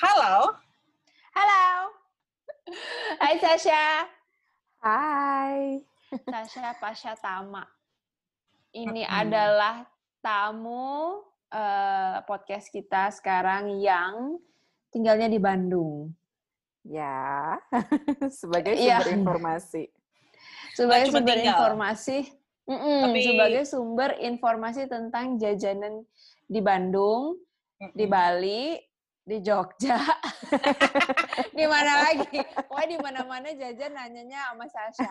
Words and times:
Halo. 0.00 0.56
Halo. 1.36 1.92
Hai 3.20 3.36
Sasha. 3.36 4.08
Hai. 4.80 5.84
Sasha 6.24 6.72
Pasha 6.80 7.12
Tama. 7.20 7.68
Ini 8.72 9.04
hmm. 9.04 9.12
adalah 9.12 9.84
tamu 10.24 11.20
uh, 11.52 12.16
podcast 12.24 12.72
kita 12.72 13.12
sekarang 13.12 13.76
yang 13.76 14.40
tinggalnya 14.88 15.28
di 15.28 15.36
Bandung. 15.36 16.16
Ya, 16.80 17.60
sebagai 18.40 18.80
sumber 18.80 19.04
ya. 19.04 19.20
informasi. 19.20 19.84
Sebagai 20.80 21.12
sumber 21.12 21.44
tinggal. 21.44 21.52
informasi. 21.52 22.24
Mm 22.64 22.72
-mm, 22.72 22.98
Tapi... 23.04 23.20
Sebagai 23.20 23.64
sumber 23.68 24.10
informasi 24.16 24.88
tentang 24.88 25.36
jajanan 25.36 26.08
di 26.48 26.60
Bandung, 26.64 27.36
mm 27.36 27.84
-mm. 27.84 27.92
di 27.92 28.06
Bali, 28.08 28.64
di 29.30 29.38
Jogja, 29.46 29.94
di 31.58 31.62
mana 31.70 32.02
lagi? 32.02 32.42
Wah 32.66 32.82
di 32.82 32.98
mana-mana 32.98 33.54
jajan 33.54 33.94
nanyanya 33.94 34.50
sama 34.50 34.66
Sasha. 34.66 35.10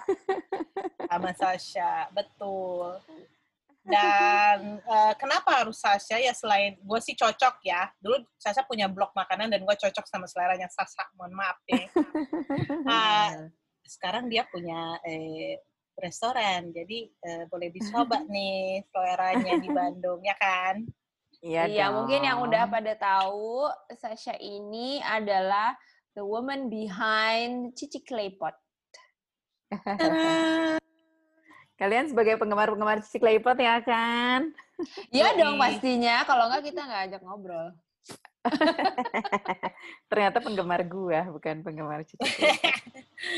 Sama 1.07 1.31
Sasha, 1.31 1.93
betul. 2.11 2.99
Dan 3.79 4.83
uh, 4.83 5.15
kenapa 5.15 5.63
harus 5.63 5.79
Sasha 5.79 6.19
ya 6.19 6.35
selain 6.35 6.75
gue 6.75 6.99
sih 6.99 7.15
cocok 7.15 7.63
ya. 7.63 7.87
Dulu 8.03 8.19
Sasha 8.35 8.67
punya 8.67 8.91
blog 8.91 9.15
makanan 9.15 9.55
dan 9.55 9.63
gue 9.63 9.75
cocok 9.87 10.03
sama 10.03 10.27
seleranya 10.27 10.67
Sasha. 10.67 11.07
Mohon 11.15 11.33
maaf 11.39 11.57
deh. 11.63 11.87
Uh, 12.89 13.53
sekarang 13.85 14.29
dia 14.33 14.45
punya 14.49 14.97
eh, 15.05 15.61
restoran, 16.01 16.73
jadi 16.73 17.05
uh, 17.05 17.43
boleh 17.49 17.69
dicoba 17.69 18.21
nih 18.33 18.81
seleranya 18.89 19.53
di 19.61 19.69
Bandung 19.69 20.21
ya 20.25 20.33
kan? 20.41 20.81
Iya, 21.39 21.71
iya 21.71 21.87
mungkin 21.87 22.19
yang 22.19 22.43
udah 22.43 22.67
pada 22.67 22.93
tahu, 22.99 23.71
Sasha 23.95 24.35
ini 24.43 24.99
adalah 24.99 25.71
the 26.11 26.23
woman 26.23 26.67
behind 26.67 27.71
Cici 27.79 28.03
Claypot. 28.03 28.51
Kalian 31.79 32.11
sebagai 32.11 32.35
penggemar-penggemar 32.35 32.99
Cici 33.07 33.23
Claypot 33.23 33.55
ya 33.55 33.79
kan? 33.79 34.51
Iya 35.15 35.31
dong 35.39 35.55
pastinya, 35.55 36.27
kalau 36.27 36.51
enggak 36.51 36.75
kita 36.75 36.81
nggak 36.83 37.01
ajak 37.07 37.21
ngobrol. 37.23 37.71
Ternyata 40.11 40.43
penggemar 40.43 40.83
gua, 40.91 41.23
bukan 41.31 41.63
penggemar 41.63 42.03
Cici 42.03 42.19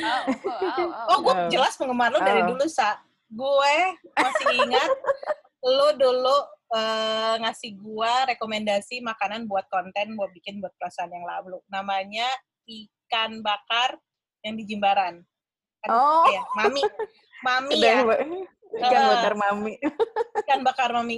oh, 0.01 0.21
oh, 0.25 0.57
oh, 0.57 0.89
oh. 0.89 1.05
oh 1.05 1.17
gue 1.21 1.33
jelas 1.53 1.77
penggemar 1.77 2.09
lu 2.09 2.17
dari 2.17 2.41
oh. 2.41 2.57
dulu, 2.57 2.65
Sa. 2.65 2.97
Gue 3.29 3.75
masih 4.17 4.57
ingat 4.57 4.89
lu 5.61 5.87
dulu 6.01 6.37
uh, 6.71 7.35
ngasih 7.43 7.75
gua 7.77 8.25
rekomendasi 8.31 9.03
makanan 9.03 9.45
buat 9.45 9.67
konten 9.67 10.15
buat 10.15 10.31
bikin 10.31 10.63
buat 10.63 10.73
perasaan 10.79 11.11
yang 11.11 11.27
lalu. 11.27 11.59
Namanya 11.67 12.27
ikan 12.65 13.43
bakar 13.43 13.99
yang 14.41 14.55
di 14.57 14.63
Jimbaran. 14.65 15.21
Kan, 15.83 15.89
oh. 15.91 16.25
Ya, 16.29 16.43
mami. 16.57 16.81
Mami 17.41 17.75
ya. 17.81 18.01
Ikan 18.71 19.03
bakar 19.11 19.33
mami. 19.35 19.73
Ikan 20.45 20.59
bakar 20.63 20.89
mami. 20.95 21.17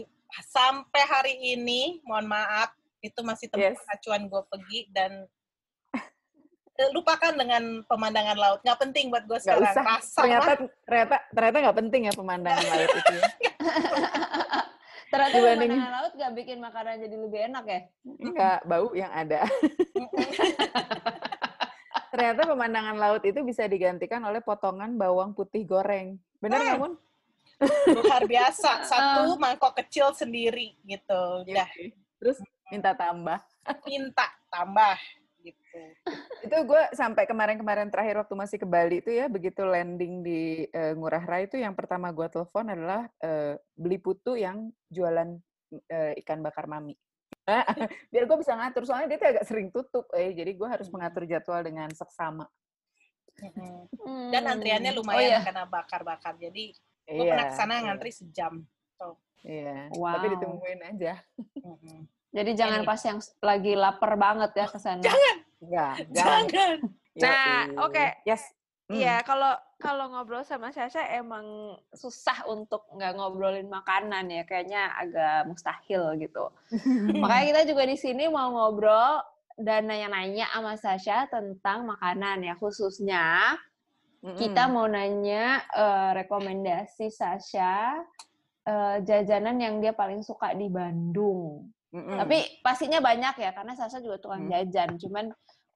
Sampai 0.49 1.03
hari 1.05 1.35
ini, 1.53 2.01
mohon 2.09 2.25
maaf, 2.25 2.73
itu 3.05 3.19
masih 3.21 3.51
tempat 3.53 3.77
yes. 3.77 3.93
acuan 3.93 4.25
gue 4.25 4.41
pergi 4.49 4.89
dan 4.89 5.29
eh, 5.93 6.89
lupakan 6.95 7.37
dengan 7.37 7.85
pemandangan 7.85 8.37
laut. 8.39 8.59
Nggak 8.65 8.79
penting 8.81 9.13
buat 9.13 9.29
gue 9.29 9.37
sekarang. 9.37 9.69
Usah. 9.69 10.01
ternyata, 10.01 10.51
ternyata, 10.89 11.15
ternyata 11.29 11.57
nggak 11.69 11.77
penting 11.85 12.01
ya 12.09 12.13
pemandangan 12.17 12.63
laut 12.65 12.89
itu. 12.97 13.17
Ya. 15.13 15.29
Ternyata 15.29 15.37
Dibanding... 15.37 15.69
pemandangan 15.69 15.93
laut 15.93 16.13
gak 16.17 16.33
bikin 16.33 16.57
makanan 16.57 16.93
jadi 17.05 17.15
lebih 17.21 17.39
enak 17.53 17.65
ya? 17.69 17.81
Enggak, 18.17 18.59
bau 18.65 18.89
yang 18.97 19.11
ada. 19.13 19.41
Ternyata 22.13 22.41
pemandangan 22.49 22.97
laut 22.97 23.21
itu 23.21 23.39
bisa 23.45 23.69
digantikan 23.69 24.25
oleh 24.25 24.41
potongan 24.41 24.97
bawang 24.97 25.37
putih 25.37 25.65
goreng. 25.69 26.17
Benar 26.41 26.61
nggak, 26.61 26.77
hmm. 26.81 26.97
Luar 27.93 28.21
biasa. 28.25 28.81
Satu 28.89 29.37
mangkok 29.37 29.77
kecil 29.85 30.13
sendiri 30.17 30.73
gitu. 30.85 31.45
Udah. 31.45 31.69
Terus 32.17 32.37
minta 32.73 32.97
tambah. 32.97 33.37
Minta 33.85 34.25
tambah 34.49 34.97
gitu. 35.43 35.79
itu 36.47 36.57
gue 36.63 36.81
sampai 36.95 37.27
kemarin-kemarin 37.27 37.91
terakhir 37.91 38.23
waktu 38.23 38.35
masih 38.35 38.57
ke 38.59 38.67
Bali 38.67 39.03
itu 39.03 39.11
ya 39.11 39.27
begitu 39.27 39.67
landing 39.67 40.23
di 40.23 40.63
uh, 40.71 40.95
Ngurah 40.95 41.23
Rai 41.27 41.51
itu 41.51 41.59
yang 41.59 41.75
pertama 41.75 42.15
gue 42.15 42.27
telepon 42.31 42.71
adalah 42.71 43.11
uh, 43.19 43.59
beli 43.75 43.99
putu 43.99 44.39
yang 44.39 44.71
jualan 44.87 45.35
uh, 45.91 46.13
ikan 46.23 46.39
bakar 46.39 46.65
mami. 46.67 46.95
Biar 48.11 48.23
gue 48.23 48.37
bisa 48.39 48.55
ngatur 48.55 48.87
soalnya 48.87 49.15
dia 49.15 49.19
tuh 49.19 49.29
agak 49.35 49.45
sering 49.45 49.67
tutup, 49.67 50.07
eh 50.15 50.31
jadi 50.31 50.51
gue 50.55 50.67
harus 50.67 50.87
hmm. 50.87 50.95
mengatur 50.95 51.23
jadwal 51.27 51.59
dengan 51.59 51.89
seksama. 51.91 52.47
Hmm. 53.41 54.29
Dan 54.29 54.45
antriannya 54.45 54.93
lumayan 54.93 55.19
oh, 55.19 55.29
iya. 55.33 55.39
karena 55.41 55.63
bakar-bakar. 55.65 56.37
Jadi 56.37 56.71
gue 57.03 57.25
iya, 57.25 57.31
pernah 57.33 57.45
ke 57.49 57.55
sana 57.57 57.73
iya. 57.75 57.83
ngantri 57.89 58.11
sejam. 58.13 58.53
Tuh. 58.95 59.15
Iya. 59.43 59.91
Wow. 59.97 60.13
Tapi 60.15 60.27
ditungguin 60.37 60.81
aja. 60.93 61.13
Jadi 62.33 62.51
jangan 62.57 62.81
pas 62.81 62.97
yang 63.05 63.21
lagi 63.45 63.73
lapar 63.77 64.17
banget 64.17 64.51
ya 64.57 64.65
ke 64.65 64.81
sana. 64.81 65.05
Jangan. 65.05 65.35
Enggak, 65.61 65.95
jangan. 66.17 66.77
Nah, 67.13 67.61
oke. 67.77 67.93
Okay. 67.93 68.09
Yes. 68.25 68.43
Iya, 68.91 69.23
hmm. 69.23 69.25
kalau 69.25 69.53
kalau 69.79 70.05
ngobrol 70.11 70.43
sama 70.43 70.75
Sasha 70.75 71.07
emang 71.15 71.75
susah 71.95 72.43
untuk 72.51 72.83
nggak 72.91 73.15
ngobrolin 73.15 73.71
makanan 73.71 74.27
ya, 74.27 74.43
kayaknya 74.43 74.91
agak 74.97 75.47
mustahil 75.47 76.19
gitu. 76.19 76.51
Makanya 77.23 77.45
kita 77.47 77.61
juga 77.71 77.83
di 77.87 77.95
sini 77.95 78.27
mau 78.27 78.51
ngobrol 78.51 79.23
dan 79.55 79.87
nanya-nanya 79.87 80.51
sama 80.51 80.73
Sasha 80.75 81.31
tentang 81.31 81.87
makanan 81.87 82.43
ya, 82.43 82.53
khususnya 82.59 83.55
mm-hmm. 84.19 84.35
kita 84.35 84.67
mau 84.67 84.89
nanya 84.89 85.63
uh, 85.71 86.11
rekomendasi 86.19 87.07
Sasha 87.07 88.03
uh, 88.67 88.97
jajanan 88.99 89.63
yang 89.63 89.79
dia 89.79 89.95
paling 89.95 90.19
suka 90.27 90.51
di 90.51 90.67
Bandung. 90.67 91.71
Mm-hmm. 91.93 92.17
Tapi 92.25 92.37
pastinya 92.65 92.99
banyak 92.99 93.35
ya 93.37 93.53
karena 93.53 93.77
Sasa 93.77 94.01
juga 94.01 94.17
tukang 94.17 94.49
mm. 94.49 94.51
jajan. 94.51 94.89
Cuman 94.97 95.25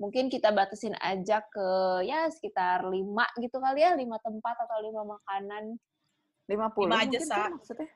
mungkin 0.02 0.34
kita 0.34 0.50
batasin 0.50 0.98
aja 0.98 1.46
ke 1.46 1.68
ya 2.10 2.26
sekitar 2.34 2.90
lima 2.90 3.30
gitu 3.38 3.62
kali 3.62 3.86
ya, 3.86 3.94
lima 3.94 4.18
tempat 4.26 4.58
atau 4.66 4.82
lima 4.82 5.06
makanan. 5.06 5.78
Lima 6.50 6.68
puluh. 6.74 6.90
Lima 6.90 7.06
aja, 7.06 7.20
Sa. 7.22 7.48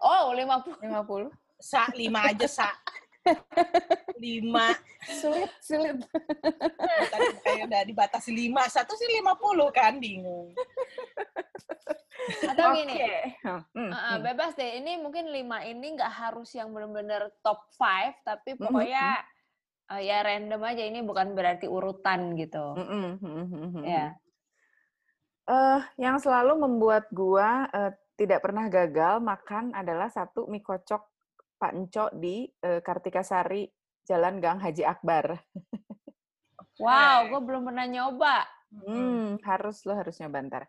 Oh, 0.03 0.35
lima 0.37 0.61
puluh. 0.61 0.77
Lima 0.85 1.01
puluh. 1.01 1.29
Sa, 1.71 1.89
lima 1.97 2.29
aja, 2.29 2.45
Sa. 2.45 2.69
Lima. 4.17 4.73
Sulit, 5.05 5.51
sulit. 5.61 5.97
Tadi 7.09 7.27
kayak 7.41 7.69
udah 7.69 7.81
dibatasi 7.85 8.29
lima. 8.33 8.65
Satu 8.69 8.93
sih 8.97 9.09
lima 9.09 9.37
puluh 9.37 9.69
kan, 9.69 9.97
bingung. 10.01 10.53
Atau 12.45 12.77
gini, 12.77 13.01
hmm, 13.41 13.89
uh, 13.89 14.17
bebas 14.21 14.53
deh. 14.53 14.77
Ini 14.77 15.01
mungkin 15.01 15.33
lima 15.33 15.65
ini 15.65 15.97
nggak 15.97 16.13
harus 16.21 16.53
yang 16.53 16.69
benar-benar 16.69 17.33
top 17.41 17.65
five, 17.73 18.13
tapi 18.21 18.53
hmm, 18.53 18.61
pokoknya 18.61 19.07
hmm. 19.17 19.89
uh, 19.89 20.01
ya 20.05 20.17
random 20.21 20.61
aja. 20.61 20.83
Ini 20.85 21.01
bukan 21.01 21.33
berarti 21.33 21.65
urutan 21.65 22.37
gitu. 22.37 22.77
Hmm, 22.77 23.17
hmm, 23.17 23.81
ya. 23.81 24.13
Uh, 25.49 25.81
yang 25.97 26.21
selalu 26.21 26.61
membuat 26.61 27.09
gua 27.09 27.65
uh, 27.73 27.89
tidak 28.13 28.45
pernah 28.45 28.69
gagal 28.69 29.17
makan 29.17 29.73
adalah 29.73 30.05
satu 30.13 30.45
mie 30.45 30.61
kocok 30.61 31.01
Pak 31.61 31.71
Enco 31.77 32.09
di 32.17 32.49
uh, 32.65 32.81
Kartika 32.81 33.21
Sari, 33.21 33.69
Jalan 34.01 34.41
Gang 34.41 34.57
Haji 34.57 34.81
Akbar. 34.81 35.37
wow, 36.81 37.29
gue 37.29 37.41
belum 37.45 37.69
pernah 37.69 37.85
nyoba. 37.85 38.41
Hmm, 38.73 39.37
harus 39.45 39.85
lo 39.85 39.93
harus 39.93 40.17
nyoba 40.17 40.41
ntar. 40.49 40.63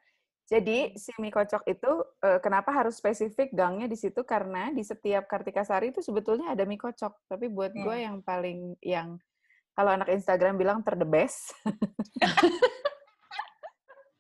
Jadi 0.45 0.93
si 1.01 1.17
mie 1.17 1.33
kocok 1.33 1.65
itu 1.65 1.89
uh, 2.21 2.37
kenapa 2.45 2.77
harus 2.77 3.01
spesifik 3.01 3.57
gangnya 3.57 3.89
di 3.89 3.97
situ 3.97 4.21
karena 4.21 4.69
di 4.69 4.85
setiap 4.85 5.25
Kartika 5.25 5.65
Sari 5.65 5.97
itu 5.97 6.05
sebetulnya 6.05 6.53
ada 6.53 6.69
mie 6.69 6.77
kocok. 6.77 7.25
Tapi 7.25 7.49
buat 7.49 7.73
gue 7.73 7.97
hmm. 7.97 8.05
yang 8.05 8.17
paling 8.21 8.61
yang 8.85 9.09
kalau 9.73 9.97
anak 9.97 10.13
Instagram 10.13 10.61
bilang 10.61 10.85
ter 10.85 11.01
the 11.01 11.09
best. 11.09 11.57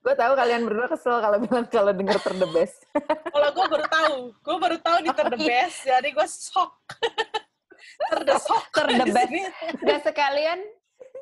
gue 0.02 0.14
tahu 0.18 0.32
kalian 0.34 0.62
berdua 0.66 0.86
kesel 0.90 1.22
kalau 1.22 1.38
bilang 1.38 1.66
kalau 1.70 1.92
denger 1.94 2.18
ter 2.18 2.34
the 2.34 2.48
best. 2.50 2.78
kalau 3.34 3.48
gue 3.54 3.66
baru 3.70 3.86
tahu, 3.86 4.14
gue 4.34 4.56
baru 4.58 4.76
tahu 4.82 4.98
di 5.06 5.10
ter 5.14 5.26
the 5.30 5.40
best, 5.40 5.78
jadi 5.86 6.08
gue 6.10 6.26
shock. 6.26 6.74
ter 8.10 8.20
the 8.26 8.36
shock. 8.42 8.64
Ter 8.74 8.86
the 8.90 9.06
best. 9.08 9.30
Gak 9.86 10.00
sekalian, 10.02 10.58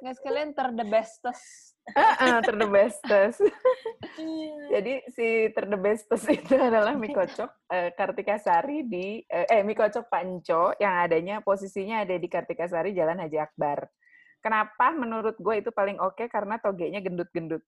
gak 0.00 0.14
sekalian 0.16 0.48
ter 0.56 0.72
the 0.72 0.86
bestest 0.88 1.70
uh, 1.96 2.40
ter 2.42 2.56
the 2.56 2.68
bestest. 2.68 3.40
Jadi 4.70 4.92
si 5.10 5.50
ter 5.50 5.64
the 5.66 5.78
bestest 5.78 6.26
itu 6.30 6.54
adalah 6.54 6.94
mie 6.94 7.12
kocok 7.12 7.50
uh, 7.70 7.88
Kartika 7.94 8.36
Sari 8.38 8.86
di 8.86 9.22
uh, 9.26 9.46
eh 9.48 9.62
mie 9.66 9.76
kocok 9.78 10.06
Panco 10.06 10.74
yang 10.78 11.02
adanya 11.02 11.42
posisinya 11.42 12.04
ada 12.04 12.14
di 12.16 12.28
Kartika 12.30 12.68
Sari 12.70 12.94
Jalan 12.94 13.22
Haji 13.22 13.38
Akbar. 13.40 13.88
Kenapa 14.40 14.96
menurut 14.96 15.36
gue 15.36 15.54
itu 15.60 15.70
paling 15.74 16.00
oke 16.00 16.16
okay? 16.16 16.26
karena 16.30 16.56
togenya 16.56 17.00
gendut-gendut. 17.04 17.60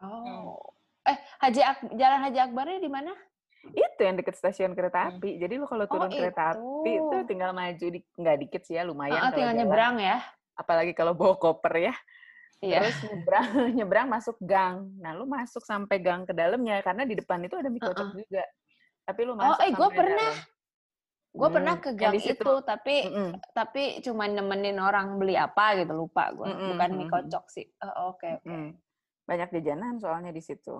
Oh. 0.00 0.56
Eh 1.04 1.16
Haji 1.40 1.60
Ak 1.64 1.78
Jalan 1.96 2.20
Haji 2.24 2.38
Akbarnya 2.40 2.78
di 2.80 2.90
mana? 2.90 3.12
Itu 3.60 4.00
yang 4.00 4.16
deket 4.16 4.40
stasiun 4.40 4.72
kereta 4.72 5.04
hmm. 5.04 5.10
api. 5.20 5.30
Jadi 5.36 5.54
lu 5.60 5.68
kalau 5.68 5.84
turun 5.84 6.08
oh, 6.08 6.12
kereta 6.12 6.56
api 6.56 6.92
itu 6.96 7.16
tinggal 7.28 7.52
maju 7.52 7.86
di 7.92 8.00
nggak 8.16 8.36
dikit 8.40 8.62
sih 8.64 8.80
ya 8.80 8.88
lumayan. 8.88 9.20
Oh, 9.20 9.32
tinggal 9.32 9.54
nyebrang 9.56 10.00
ya. 10.00 10.18
apalagi 10.60 10.92
kalau 10.92 11.16
bawa 11.16 11.40
koper 11.40 11.88
ya. 11.88 11.94
Iya. 12.60 12.84
Terus 12.84 13.00
nyebrang, 13.08 13.48
nyebrang 13.80 14.06
masuk 14.12 14.36
gang. 14.44 14.92
Nah, 15.00 15.16
lu 15.16 15.24
masuk 15.24 15.64
sampai 15.64 15.96
gang 16.04 16.28
ke 16.28 16.36
dalamnya 16.36 16.84
karena 16.84 17.08
di 17.08 17.16
depan 17.16 17.40
itu 17.40 17.56
ada 17.56 17.72
mie 17.72 17.80
kocok 17.80 17.96
Uh-uh. 18.12 18.16
juga. 18.20 18.44
Tapi 19.08 19.20
lu 19.24 19.32
Oh, 19.32 19.36
masuk 19.40 19.64
eh, 19.64 19.72
gua 19.72 19.88
pernah. 19.88 20.32
Gue 21.30 21.46
Hmm, 21.46 21.56
pernah 21.62 21.74
ke 21.78 21.90
yang 21.94 22.10
gang 22.10 22.14
itu, 22.18 22.52
tapi 22.66 22.96
Mm-mm. 23.06 23.30
tapi 23.54 24.02
cuma 24.02 24.26
nemenin 24.26 24.82
orang 24.82 25.14
beli 25.14 25.38
apa 25.38 25.78
gitu 25.78 25.94
lupa 25.94 26.34
gue. 26.34 26.42
Mm-mm, 26.42 26.74
Bukan 26.74 26.90
mie 26.98 27.06
kocok 27.06 27.44
sih. 27.46 27.66
Oh, 27.86 28.12
Oke. 28.12 28.34
oke. 28.42 28.50
Mm. 28.50 28.70
Banyak 29.30 29.54
jajanan 29.54 30.02
soalnya 30.02 30.34
di 30.34 30.42
situ. 30.42 30.74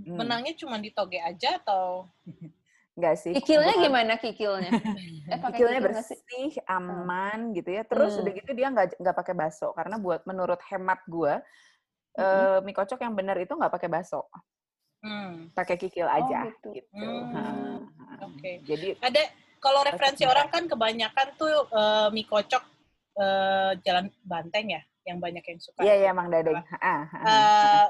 Hmm. 0.00 0.16
Menangnya 0.16 0.56
cuma 0.56 0.80
di 0.80 0.88
toge 0.88 1.20
aja 1.20 1.60
atau 1.60 2.08
Enggak 2.96 3.20
sih. 3.20 3.32
Kikilnya 3.32 3.72
Gua- 3.76 3.84
gimana 3.84 4.12
kikilnya? 4.16 4.72
Eh, 5.32 5.38
pakai 5.40 5.60
Kikilnya 5.60 5.80
kikil 5.80 5.88
bersih, 5.92 6.52
aman 6.68 7.52
gitu 7.56 7.68
ya. 7.72 7.84
Terus 7.84 8.16
Hmm. 8.16 8.24
udah 8.24 8.32
gitu 8.36 8.50
dia 8.52 8.68
nggak 8.68 8.86
nggak 9.00 9.16
pakai 9.16 9.34
baso 9.36 9.72
karena 9.72 9.96
buat 9.96 10.24
menurut 10.24 10.60
hemat 10.72 11.00
gue 11.08 11.36
Mm-mm. 12.12 12.20
eh, 12.20 12.58
mie 12.60 12.76
kocok 12.76 13.00
yang 13.00 13.16
benar 13.16 13.36
itu 13.40 13.56
nggak 13.56 13.72
pakai 13.72 13.88
baso, 13.88 14.28
hmm, 15.00 15.56
pakai 15.56 15.80
kikil 15.80 16.04
Oh, 16.04 16.12
aja 16.12 16.44
gitu. 16.52 16.68
gitu. 16.76 17.08
Hmm, 17.32 17.88
oke. 18.20 18.50
Jadi 18.68 19.00
ada 19.00 19.22
kalau 19.56 19.80
referensi 19.80 20.28
orang 20.28 20.52
kan 20.52 20.68
kebanyakan 20.68 21.28
tuh 21.40 21.48
eh, 21.72 22.08
mie 22.12 22.28
kocok 22.28 22.60
eh, 23.16 23.72
jalan 23.80 24.12
Banteng 24.28 24.76
ya 24.76 24.82
yang 25.02 25.18
banyak 25.18 25.42
yang 25.42 25.58
suka. 25.58 25.80
iya 25.82 25.94
ya 25.98 26.10
Mang 26.10 26.30
Dadeng. 26.30 26.62
Ha. 26.78 26.94
Eh, 27.18 27.86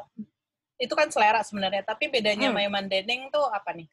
itu 0.81 0.95
kan 0.97 1.09
selera 1.13 1.45
sebenarnya, 1.45 1.85
tapi 1.85 2.09
bedanya 2.09 2.49
Hmm. 2.49 2.57
sama 2.59 2.71
Mang 2.73 2.89
Dedeng 2.89 3.29
tuh 3.29 3.45
apa 3.47 3.71
nih? 3.73 3.89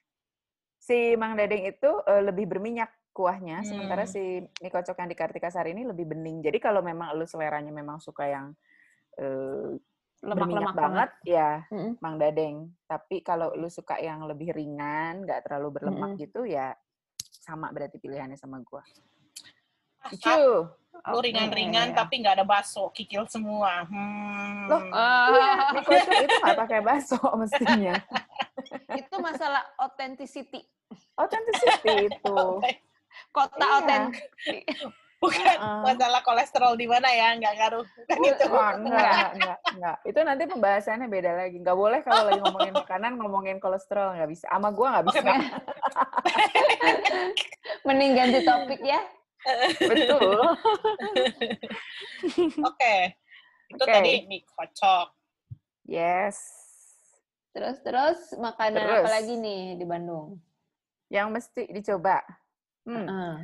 Si 0.79 1.13
Mang 1.15 1.35
Dadeng 1.35 1.67
itu 1.67 1.91
eh, 2.07 2.23
lebih 2.23 2.47
berminyak 2.47 2.89
kuahnya, 3.11 3.61
sementara 3.61 4.07
Hmm. 4.07 4.13
si 4.15 4.23
mie 4.63 4.71
kocok 4.71 4.95
yang 4.95 5.09
di 5.11 5.17
Kartika 5.17 5.51
Sari 5.51 5.75
ini 5.75 5.83
lebih 5.83 6.07
bening. 6.07 6.39
Jadi 6.39 6.57
kalau 6.57 6.79
memang 6.79 7.11
lu 7.13 7.27
seleranya 7.27 7.69
memang 7.69 7.99
suka 7.99 8.25
yang 8.25 8.55
eh, 9.19 9.75
berminyak 10.19 10.71
Lemak-lemak 10.71 10.75
banget. 10.75 11.09
banget, 11.11 11.11
ya 11.27 11.49
Mm-mm. 11.71 11.91
Mang 11.99 12.15
Dadeng. 12.15 12.57
Tapi 12.85 13.19
kalau 13.19 13.51
lu 13.55 13.67
suka 13.67 13.99
yang 13.99 14.23
lebih 14.23 14.51
ringan, 14.51 15.23
nggak 15.23 15.47
terlalu 15.47 15.79
berlemak 15.79 16.15
Mm-mm. 16.15 16.21
gitu, 16.23 16.43
ya 16.43 16.71
sama 17.39 17.71
berarti 17.71 17.99
pilihannya 17.99 18.35
sama 18.35 18.59
gua. 18.63 18.83
Ah, 19.99 20.11
Cu, 20.89 20.97
lu 21.05 21.17
ringan-ringan 21.21 21.93
tapi 21.93 22.19
nggak 22.19 22.35
ada 22.35 22.43
baso, 22.43 22.89
kikil 22.89 23.23
semua. 23.25 23.85
Hmm. 23.85 24.67
Loh, 24.67 24.81
kocok 25.79 26.15
itu 26.19 26.35
nggak 26.41 26.57
pakai 26.57 26.79
baso 26.81 27.17
mestinya. 27.41 27.95
itu 28.91 29.15
masalah 29.17 29.63
authenticity. 29.77 30.65
Authenticity 31.13 32.09
itu. 32.09 32.35
Kota 33.35 33.53
Iya. 33.57 33.69
autentik. 33.77 34.65
Bukan 35.19 35.43
Heeh. 35.43 35.79
masalah 35.83 36.23
kolesterol 36.23 36.73
di 36.73 36.87
mana 36.87 37.11
ya, 37.11 37.35
nggak 37.35 37.53
ngaruh. 37.59 37.83
Bukan 37.83 38.17
itu. 38.23 38.43
Wah, 38.49 38.71
enggak, 38.73 39.03
enggak, 39.03 39.29
enggak, 39.35 39.57
enggak. 39.75 39.97
Itu 40.07 40.19
nanti 40.23 40.43
pembahasannya 40.47 41.05
beda 41.05 41.31
lagi. 41.35 41.57
Enggak 41.59 41.75
boleh 41.75 41.99
kalau 42.01 42.23
lagi 42.23 42.39
ngomongin 42.39 42.73
makanan, 42.73 43.11
ngomongin 43.19 43.57
kolesterol. 43.59 44.15
Enggak 44.15 44.29
bisa. 44.31 44.45
Sama 44.47 44.71
gua 44.71 44.87
enggak 44.95 45.05
bisa. 45.11 45.19
Mending 47.85 48.11
ganti 48.15 48.39
topik 48.41 48.79
ya. 48.79 49.03
Betul. 49.79 50.39
Oke. 52.69 52.95
Itu 53.69 53.83
Oke. 53.85 53.93
tadi 53.93 54.25
mie 54.25 54.41
kocok. 54.45 55.07
Yes. 55.85 56.37
Terus 57.53 57.77
terus 57.81 58.19
makanan 58.37 58.85
Terus. 58.85 59.03
apa 59.05 59.09
lagi 59.09 59.33
nih 59.37 59.77
di 59.77 59.85
Bandung? 59.85 60.37
Yang 61.09 61.27
mesti 61.33 61.63
dicoba. 61.73 62.21
Hmm. 62.85 63.05
Heeh. 63.05 63.35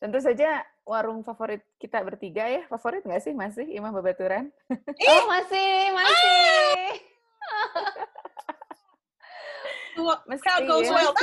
Tentu 0.00 0.20
saja 0.20 0.64
warung 0.84 1.24
favorit 1.24 1.64
kita 1.80 2.04
bertiga 2.04 2.44
ya. 2.44 2.68
Favorit 2.68 3.04
nggak 3.04 3.24
sih 3.24 3.32
masih 3.32 3.64
Imam 3.72 3.92
Babaturan? 3.92 4.52
Oh 5.08 5.22
masih 5.28 5.92
masih. 5.96 6.94
Tuh, 9.94 10.10
Mesti 10.26 10.50
goes 10.66 10.90
ya. 10.90 10.98
wild. 10.98 11.14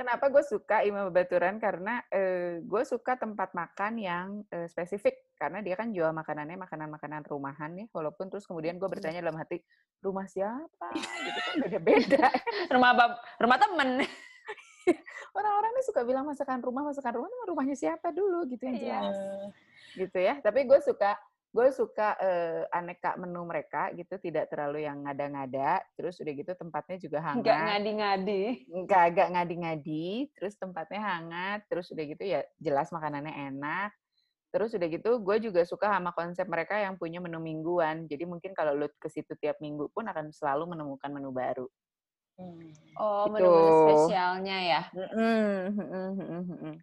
Kenapa 0.00 0.32
gue 0.32 0.40
suka 0.40 0.80
Imam 0.80 1.12
Babaturan? 1.12 1.60
Karena 1.60 2.00
eh, 2.08 2.64
gue 2.64 2.82
suka 2.88 3.20
tempat 3.20 3.52
makan 3.52 4.00
yang 4.00 4.40
eh, 4.48 4.64
spesifik. 4.64 5.28
Karena 5.36 5.60
dia 5.60 5.76
kan 5.76 5.92
jual 5.92 6.08
makanannya 6.16 6.56
makanan-makanan 6.56 7.28
rumahan 7.28 7.76
ya. 7.76 7.84
Walaupun 7.92 8.32
terus 8.32 8.48
kemudian 8.48 8.80
gue 8.80 8.88
bertanya 8.88 9.20
dalam 9.20 9.36
hati, 9.36 9.60
rumah 10.00 10.24
siapa? 10.24 10.88
Gitu 11.28 11.40
kan 11.44 11.54
beda-beda. 11.60 12.32
Rumah 12.72 12.90
bab, 12.96 13.12
rumah 13.44 13.58
temen. 13.60 13.90
Orang-orang 15.36 15.70
nih 15.76 15.84
suka 15.84 16.00
bilang 16.08 16.24
masakan 16.24 16.64
rumah, 16.64 16.80
masakan 16.80 17.20
rumah, 17.20 17.28
rumahnya 17.44 17.76
siapa 17.76 18.08
dulu 18.08 18.48
gitu 18.48 18.72
yang 18.72 18.80
Iya. 18.80 18.84
jelas. 19.04 19.16
Eh, 19.20 19.48
Gitu 20.00 20.16
ya. 20.16 20.40
Tapi 20.40 20.64
gue 20.64 20.80
suka 20.80 21.12
gue 21.50 21.66
suka 21.74 22.14
eh, 22.22 22.62
aneka 22.70 23.18
menu 23.18 23.42
mereka 23.42 23.90
gitu, 23.98 24.14
tidak 24.22 24.46
terlalu 24.54 24.86
yang 24.86 25.02
ngada-ngada. 25.02 25.82
Terus 25.98 26.22
udah 26.22 26.32
gitu 26.32 26.52
tempatnya 26.54 26.96
juga 27.02 27.18
hangat. 27.20 27.42
Nggak 27.42 27.58
ngadi-ngadi. 27.66 28.42
nggak 28.70 29.02
agak 29.10 29.28
ngadi-ngadi, 29.34 30.06
terus 30.38 30.54
tempatnya 30.54 31.00
hangat, 31.02 31.60
terus 31.66 31.90
udah 31.90 32.04
gitu 32.06 32.22
ya 32.22 32.40
jelas 32.62 32.94
makanannya 32.94 33.34
enak. 33.50 33.90
Terus 34.50 34.74
udah 34.74 34.88
gitu 34.90 35.10
gue 35.22 35.36
juga 35.38 35.62
suka 35.62 35.86
sama 35.90 36.10
konsep 36.10 36.46
mereka 36.46 36.74
yang 36.78 36.98
punya 36.98 37.22
menu 37.22 37.38
mingguan. 37.38 38.06
Jadi 38.10 38.26
mungkin 38.26 38.50
kalau 38.54 38.74
lu 38.74 38.86
ke 38.98 39.06
situ 39.10 39.34
tiap 39.38 39.58
minggu 39.62 39.90
pun 39.94 40.06
akan 40.06 40.30
selalu 40.34 40.74
menemukan 40.74 41.10
menu 41.10 41.30
baru. 41.34 41.66
hmm. 42.38 42.94
Oh, 42.98 43.26
Gitu. 43.26 43.34
menu-menu 43.36 43.72
spesialnya 43.84 44.56
ya. 44.58 44.82
Mm-mm, 44.90 45.76
mm-mm. 46.18 46.74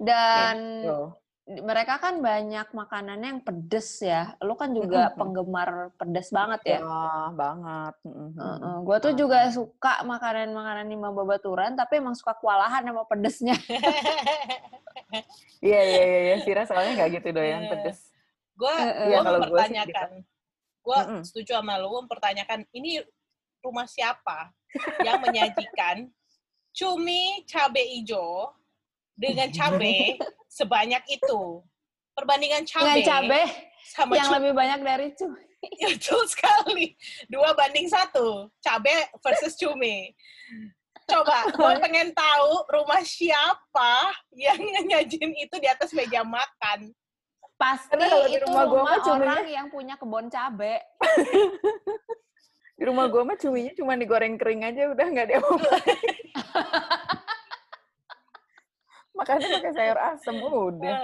Dan 0.00 0.56
Gitu. 0.84 1.25
Mereka 1.46 2.02
kan 2.02 2.18
banyak 2.18 2.74
makanannya 2.74 3.38
yang 3.38 3.42
pedes 3.42 4.02
ya. 4.02 4.34
Lu 4.42 4.58
kan 4.58 4.74
juga 4.74 5.14
penggemar 5.14 5.94
pedes 5.94 6.34
banget 6.34 6.60
ya. 6.66 6.78
Wah, 6.82 7.30
banget. 7.30 7.94
Mm-mm, 8.02 8.30
mm-mm. 8.34 8.76
gue 8.82 8.96
tuh 8.98 9.12
juga 9.14 9.46
suka 9.54 10.02
makanan-makanan 10.02 10.90
Imam 10.90 11.14
Babaturan, 11.14 11.78
tapi 11.78 12.02
emang 12.02 12.18
suka 12.18 12.34
kewalahan 12.34 12.82
sama 12.82 13.06
pedesnya. 13.06 13.54
Iya, 15.62 15.80
iya, 15.82 16.02
iya, 16.04 16.20
iya. 16.20 16.36
Sira 16.44 16.62
soalnya 16.68 16.92
nggak 17.00 17.10
gitu 17.20 17.28
doyan 17.32 17.64
Iya. 17.64 17.70
pedes. 17.72 17.98
gue 18.56 18.72
gue 18.72 19.18
sih 19.20 19.32
mempertanyakan 19.36 20.08
gue 20.80 20.98
Mm-mm. 21.04 21.20
setuju 21.28 21.60
sama 21.60 21.76
lu 21.76 21.92
mempertanyakan 21.92 22.64
ini 22.72 23.04
rumah 23.60 23.84
siapa 23.84 24.48
yang 25.04 25.20
menyajikan 25.20 26.08
cumi 26.78 27.44
cabe 27.44 27.84
ijo 28.00 28.48
dengan 29.16 29.48
cabe 29.50 30.20
sebanyak 30.46 31.02
itu 31.08 31.64
perbandingan 32.12 32.62
cabe, 32.68 33.00
Dengan 33.00 33.08
cabe 33.08 33.42
sama 33.90 34.12
yang 34.16 34.28
cumi 34.28 34.36
lebih 34.38 34.52
banyak 34.52 34.80
dari 34.84 35.08
cu. 35.16 35.26
betul 35.88 36.22
sekali 36.28 36.94
dua 37.32 37.56
banding 37.56 37.88
satu 37.88 38.52
cabe 38.60 38.92
versus 39.24 39.56
cumi 39.56 40.12
coba 41.08 41.48
gue 41.48 41.72
pengen 41.84 42.12
tahu 42.12 42.50
rumah 42.70 43.02
siapa 43.02 44.14
yang 44.36 44.60
nyajin 44.86 45.32
itu 45.32 45.56
di 45.58 45.66
atas 45.66 45.90
meja 45.96 46.22
makan 46.22 46.92
Pasti 47.56 47.96
kalau 47.96 48.28
di 48.28 48.36
itu 48.36 48.44
rumah 48.44 48.68
rumah, 48.68 48.68
gua 48.68 48.82
mah 48.84 48.98
cuminya- 49.00 49.32
orang 49.32 49.48
yang 49.48 49.66
punya 49.72 49.94
kebun 49.96 50.28
cabe. 50.28 50.76
Di 52.76 52.84
rumah 52.84 53.08
gue 53.08 53.22
mah 53.24 53.40
cuminya 53.40 53.72
cuma 53.72 53.96
digoreng 53.96 54.36
kering 54.36 54.60
aja 54.60 54.92
udah 54.92 55.06
nggak 55.08 55.26
diapa 55.32 55.56
Makanya 59.16 59.48
pakai 59.50 59.72
sayur 59.72 59.98
asem 59.98 60.36
udah. 60.36 60.98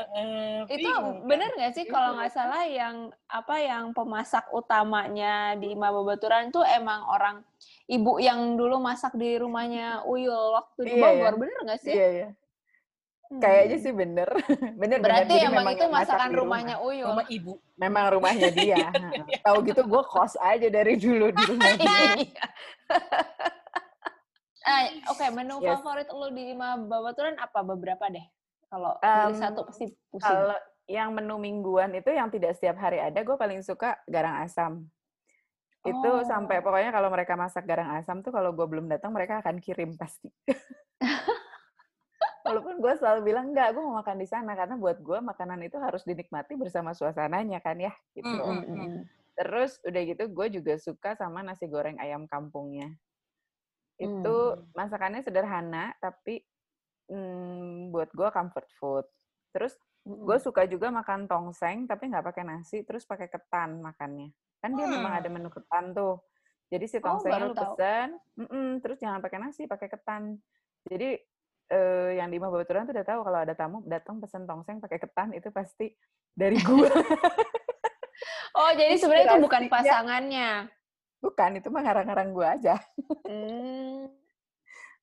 Itu 0.66 0.84
kan? 0.86 1.24
bener 1.24 1.50
nggak 1.52 1.72
sih 1.72 1.84
kalau 1.84 2.12
Iya. 2.12 2.16
nggak 2.18 2.32
salah 2.32 2.62
yang 2.62 2.96
apa 3.26 3.56
yang 3.56 3.84
pemasak 3.90 4.44
utamanya 4.50 5.56
di 5.56 5.72
Imam 5.72 5.90
Babaturan 5.94 6.48
itu 6.48 6.60
emang 6.62 7.02
orang 7.04 7.36
ibu 7.86 8.16
yang 8.16 8.54
dulu 8.54 8.76
masak 8.78 9.12
di 9.14 9.34
rumahnya 9.34 10.04
Uyul 10.04 10.52
waktu 10.54 10.80
di 10.82 10.92
Iya, 10.92 11.02
Bogor 11.02 11.24
iya. 11.26 11.40
bener 11.40 11.58
nggak 11.64 11.80
sih? 11.80 11.92
Iya, 11.92 12.08
iya. 12.10 12.28
Hmm. 13.24 13.40
Kayaknya 13.40 13.76
sih 13.78 13.92
bener. 13.92 14.28
bener, 14.80 14.98
Berarti 15.00 15.32
bener. 15.32 15.48
Emang 15.48 15.72
itu 15.72 15.86
masakan 15.88 16.28
rumah. 16.28 16.60
rumahnya 16.60 16.76
Uyul. 16.78 17.08
rumah 17.08 17.26
ibu 17.26 17.52
Memang 17.74 18.04
rumahnya 18.12 18.48
dia. 18.52 18.92
Tahu 19.44 19.56
gitu 19.64 19.82
gue 19.82 20.02
kos 20.04 20.36
aja 20.36 20.68
dari 20.68 20.94
dulu 20.94 21.32
di 21.32 21.42
rumah 21.42 21.72
dia. 21.80 22.12
Eh, 24.62 24.86
Oke, 25.10 25.26
menu 25.34 25.58
Yes. 25.58 25.82
favorit 25.82 26.08
lu 26.10 26.30
di 26.30 26.54
Babaturan 26.54 27.34
apa 27.38 27.66
beberapa 27.66 28.06
deh? 28.06 28.22
Kalau 28.70 28.94
pilih 29.02 29.34
Em, 29.34 29.42
satu 29.42 29.60
pasti 29.66 29.90
pusing. 30.08 30.22
Kalau 30.22 30.58
yang 30.86 31.10
menu 31.12 31.36
mingguan 31.38 31.90
itu 31.98 32.10
yang 32.14 32.30
tidak 32.30 32.54
setiap 32.56 32.78
hari 32.78 33.02
ada, 33.02 33.18
gue 33.20 33.36
paling 33.36 33.60
suka 33.60 33.98
garang 34.06 34.38
asam. 34.42 34.86
Itu 35.82 36.10
Oh. 36.14 36.22
sampai 36.22 36.62
pokoknya 36.62 36.94
kalau 36.94 37.10
mereka 37.10 37.34
masak 37.34 37.66
garang 37.66 37.90
asam 37.98 38.22
tuh 38.22 38.30
kalau 38.30 38.54
gue 38.54 38.66
belum 38.66 38.86
datang 38.86 39.10
mereka 39.10 39.42
akan 39.42 39.58
kirim 39.58 39.98
pasti. 39.98 40.30
Walaupun 42.46 42.78
gue 42.82 42.94
selalu 42.98 43.20
bilang 43.22 43.50
enggak, 43.54 43.74
gue 43.74 43.82
mau 43.82 43.98
makan 44.02 44.18
di 44.18 44.26
sana 44.26 44.54
karena 44.58 44.74
buat 44.78 44.98
gue 44.98 45.18
makanan 45.22 45.62
itu 45.62 45.78
harus 45.78 46.02
dinikmati 46.02 46.54
bersama 46.58 46.90
suasananya 46.94 47.58
kan 47.62 47.78
ya 47.78 47.94
gitu. 48.14 48.30
Mm, 48.30 48.62
mm, 48.62 48.78
mm. 48.78 49.02
Terus 49.38 49.78
udah 49.86 50.02
gitu 50.06 50.24
gue 50.26 50.46
juga 50.60 50.74
suka 50.78 51.14
sama 51.18 51.42
nasi 51.46 51.66
goreng 51.70 51.98
ayam 52.02 52.26
kampungnya. 52.26 52.94
Itu 54.02 54.36
Hmm. 54.58 54.66
masakannya 54.74 55.22
sederhana 55.22 55.94
tapi 56.02 56.42
mm, 57.06 57.94
buat 57.94 58.10
gue 58.10 58.28
comfort 58.34 58.68
food. 58.74 59.06
Terus 59.54 59.78
Gue 60.02 60.34
suka 60.42 60.66
juga 60.66 60.90
makan 60.90 61.30
tongseng 61.30 61.86
tapi 61.86 62.10
nggak 62.10 62.26
pakai 62.26 62.42
nasi, 62.42 62.82
terus 62.82 63.06
pakai 63.06 63.30
ketan 63.30 63.78
makannya. 63.78 64.34
Kan 64.58 64.74
dia 64.74 64.90
memang 64.90 65.14
ada 65.14 65.30
Hmm. 65.30 65.38
menu 65.38 65.46
ketan 65.46 65.94
tuh. 65.94 66.18
Jadi 66.74 66.84
si 66.90 66.98
Oh, 66.98 67.06
tongsengnya 67.06 67.38
baru 67.38 67.46
lu 67.46 67.54
pesen, 67.54 68.08
mm-mm, 68.34 68.68
terus 68.82 68.98
jangan 68.98 69.22
pakai 69.22 69.38
nasi, 69.38 69.62
pakai 69.70 69.86
ketan. 69.86 70.42
Jadi 70.90 71.22
eh, 71.72 72.10
yang 72.18 72.28
di 72.34 72.36
Imah 72.42 72.50
Babaturan 72.50 72.84
tuh 72.90 72.94
udah 72.98 73.06
tahu 73.06 73.20
kalau 73.22 73.38
ada 73.38 73.54
tamu 73.54 73.78
datang 73.86 74.18
pesen 74.18 74.42
tongseng 74.42 74.82
pakai 74.82 74.98
ketan 74.98 75.30
itu 75.38 75.48
pasti 75.54 75.94
dari 76.34 76.58
gue. 76.58 76.90
Oh, 78.52 78.68
jadi 78.76 79.00
sebenarnya 79.00 79.32
itu 79.32 79.48
bukan 79.48 79.62
pasangannya. 79.72 80.68
Bukan, 81.22 81.62
itu 81.62 81.70
mah 81.70 81.86
ngarang-ngarang 81.86 82.34
gue 82.34 82.46
aja. 82.46 82.74
Hmm. 83.30 84.10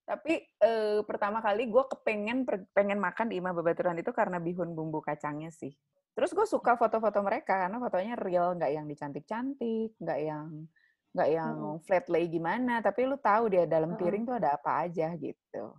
Tapi 0.10 0.42
eh, 0.42 1.00
pertama 1.08 1.40
kali 1.40 1.72
gue 1.72 1.84
kepengen 1.96 2.44
pengen 2.76 3.00
makan 3.00 3.32
di 3.32 3.40
Imah 3.40 3.56
Babaturan 3.56 3.96
itu 3.96 4.12
karena 4.12 4.42
bihun 4.42 4.76
bumbu 4.76 5.00
kacangnya 5.00 5.54
sih. 5.54 5.72
Terus 6.18 6.36
gue 6.36 6.44
suka 6.44 6.76
foto-foto 6.76 7.24
mereka 7.24 7.56
karena 7.56 7.80
fotonya 7.80 8.20
real, 8.20 8.58
nggak 8.58 8.72
yang 8.74 8.86
dicantik-cantik, 8.90 9.96
nggak 10.02 10.20
yang 10.20 10.68
nggak 11.14 11.30
yang 11.30 11.56
Mm-mm. 11.56 11.86
flat 11.86 12.06
lay 12.12 12.26
gimana. 12.28 12.82
Tapi 12.84 13.08
lu 13.08 13.16
tahu 13.22 13.54
dia 13.54 13.70
dalam 13.70 13.96
Mm-mm. 13.96 14.02
piring 14.02 14.24
tuh 14.28 14.36
ada 14.36 14.60
apa 14.60 14.84
aja 14.90 15.14
gitu. 15.16 15.78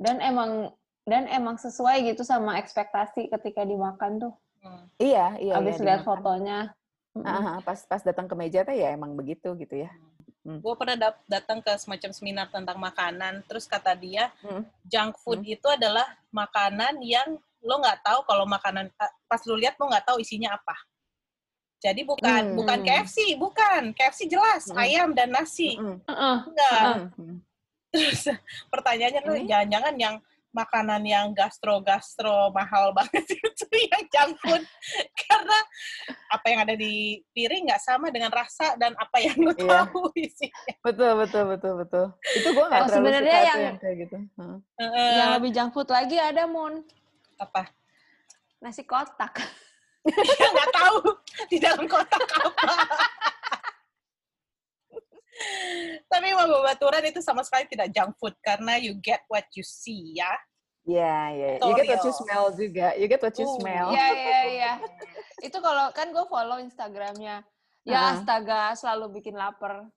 Dan 0.00 0.18
emang 0.18 0.72
dan 1.06 1.30
emang 1.30 1.54
sesuai 1.60 2.02
gitu 2.10 2.26
sama 2.26 2.58
ekspektasi 2.58 3.30
ketika 3.30 3.62
dimakan 3.62 4.18
tuh. 4.18 4.34
Hmm. 4.64 4.90
Iya, 4.98 5.38
iya. 5.38 5.54
Abis 5.60 5.78
iya, 5.78 5.84
lihat 5.84 6.00
dimakan. 6.02 6.08
fotonya. 6.10 6.58
Mm-mm. 7.16 7.24
Ah, 7.24 7.56
ah, 7.56 7.58
pas 7.64 7.80
pas 7.82 8.02
datang 8.04 8.28
ke 8.28 8.34
meja 8.36 8.60
tuh 8.60 8.76
ya 8.76 8.92
emang 8.92 9.16
begitu 9.16 9.56
gitu 9.56 9.72
ya. 9.80 9.90
Gue 10.46 10.74
pernah 10.78 10.94
dap- 10.94 11.26
datang 11.26 11.58
ke 11.58 11.74
semacam 11.74 12.10
seminar 12.14 12.46
tentang 12.46 12.78
makanan, 12.78 13.42
terus 13.50 13.66
kata 13.66 13.98
dia, 13.98 14.30
Hmm. 14.38 14.62
junk 14.86 15.18
food 15.18 15.42
itu 15.42 15.66
adalah 15.66 16.06
makanan 16.30 17.02
yang 17.02 17.34
lo 17.58 17.82
nggak 17.82 17.98
tahu 17.98 18.22
kalau 18.22 18.46
makanan 18.46 18.86
eh, 18.86 19.12
pas 19.26 19.42
lo 19.42 19.58
lihat 19.58 19.74
lo 19.74 19.90
nggak 19.90 20.06
tahu 20.06 20.22
isinya 20.22 20.54
apa. 20.54 20.76
Jadi 21.82 22.06
bukan 22.06 22.52
Hmm. 22.52 22.56
bukan 22.56 22.78
KFC, 22.80 23.34
bukan 23.34 23.82
KFC 23.90 24.30
jelas 24.30 24.70
Hmm. 24.70 24.78
ayam 24.78 25.08
dan 25.12 25.34
nasi. 25.34 25.74
Heeh. 25.74 26.36
Enggak. 26.46 26.82
Mm-mm. 27.10 27.42
Terus 27.90 28.22
pertanyaannya 28.72 29.20
lo 29.24 29.34
Ini? 29.34 29.48
jangan-jangan 29.50 29.94
yang 29.98 30.14
makanan 30.56 31.04
yang 31.04 31.36
gastro-gastro 31.36 32.48
mahal 32.50 32.90
banget 32.90 33.28
itu 33.36 33.66
yang 33.92 34.04
junk 34.08 34.32
food 34.40 34.64
karena 35.20 35.58
apa 36.32 36.46
yang 36.48 36.60
ada 36.64 36.72
di 36.72 37.20
piring 37.30 37.68
nggak 37.68 37.78
sama 37.78 38.08
dengan 38.08 38.32
rasa 38.32 38.72
dan 38.74 38.96
apa 38.96 39.20
yang 39.20 39.36
lo 39.36 39.52
Iya. 39.52 39.84
tahu 39.84 40.08
isinya. 40.16 40.72
Betul, 40.80 41.12
betul, 41.20 41.44
betul, 41.46 41.72
betul. 41.76 42.04
Itu 42.32 42.48
gue 42.50 42.64
nggak 42.64 42.80
Oh, 42.80 42.86
terlalu 42.86 42.96
sebenarnya 42.96 43.32
suka 43.36 43.46
yang- 43.46 43.60
yang 43.62 43.76
kayak 43.76 43.96
gitu. 44.00 44.16
Heeh. 44.16 44.58
Heeh. 44.80 45.12
Yang 45.14 45.30
lebih 45.36 45.50
junk 45.52 45.70
food 45.70 45.88
lagi 45.88 46.16
ada 46.16 46.42
Mon. 46.48 46.74
apa? 47.36 47.62
Nasi 48.58 48.82
kotak. 48.82 49.36
Ya 50.06 50.46
nggak 50.48 50.70
tahu 50.72 50.98
di 51.50 51.58
dalam 51.58 51.84
kotak 51.84 52.22
apa. 52.38 52.72
Tapi 56.06 56.26
Imam 56.32 56.48
Babaturan 56.48 57.04
itu 57.04 57.20
sama 57.20 57.44
sekali 57.44 57.68
tidak 57.68 57.92
junk 57.92 58.16
food 58.16 58.34
karena 58.40 58.80
you 58.80 58.96
get 59.02 59.20
what 59.28 59.44
you 59.52 59.64
see 59.66 60.16
ya. 60.16 60.32
Iya, 60.86 61.18
iya. 61.34 61.48
You 61.58 61.74
get 61.74 61.98
what 61.98 62.04
you 62.06 62.14
smell 62.14 62.46
juga. 62.54 62.86
You 62.94 63.06
get 63.10 63.18
what 63.18 63.34
you 63.34 63.46
Uh, 63.50 63.54
smell. 63.58 63.86
Iya, 63.90 64.08
iya, 64.14 64.40
iya. 64.46 64.72
Itu 65.42 65.58
kalau 65.58 65.90
kan 65.90 66.14
gue 66.14 66.24
follow 66.30 66.62
Instagramnya. 66.62 67.42
Ya 67.82 68.14
astaga, 68.14 68.74
selalu 68.78 69.18
bikin 69.18 69.34
lapar. 69.34 69.90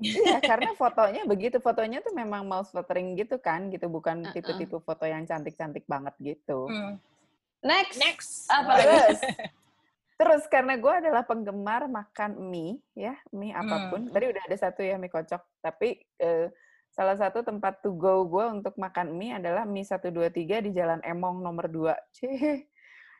Iya, 0.00 0.40
karena 0.40 0.72
fotonya 0.72 1.28
begitu. 1.28 1.60
Fotonya 1.60 2.00
tuh 2.00 2.16
memang 2.16 2.48
mouth 2.48 2.72
watering 2.72 3.20
gitu 3.20 3.36
kan, 3.36 3.68
gitu. 3.68 3.84
Bukan 3.92 4.24
Uh-uh. 4.24 4.32
tipe-tipe 4.32 4.80
foto 4.80 5.04
yang 5.04 5.28
cantik-cantik 5.28 5.84
banget 5.84 6.16
gitu. 6.20 6.64
Hmm. 6.72 6.96
Next. 7.60 8.00
Next. 8.00 8.48
Apa 8.48 8.80
lagi? 8.80 9.20
Terus, 10.20 10.44
karena 10.52 10.76
gue 10.76 10.92
adalah 10.92 11.24
penggemar 11.24 11.88
makan 11.88 12.36
mie, 12.52 12.76
ya, 12.92 13.16
mie 13.32 13.56
apa 13.56 13.88
pun. 13.88 14.12
Tadi 14.12 14.28
udah 14.28 14.42
ada 14.44 14.56
satu 14.60 14.84
ya 14.84 15.00
mie 15.00 15.08
kocok, 15.08 15.40
tapi 15.64 15.96
eh, 16.20 16.52
salah 16.92 17.16
satu 17.16 17.40
tempat 17.40 17.80
to 17.80 17.96
go 17.96 18.28
gue 18.28 18.44
untuk 18.60 18.76
makan 18.76 19.16
mie 19.16 19.40
adalah 19.40 19.64
mie 19.64 19.88
123 19.88 20.68
di 20.68 20.70
Jalan 20.76 21.00
Emong 21.08 21.40
nomor 21.40 21.72
2. 21.72 21.96
Cih, 22.12 22.68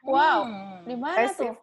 Wow. 0.04 0.48
Hmm. 0.48 0.80
Di 0.88 0.96
mana 0.96 1.28
tuh? 1.32 1.54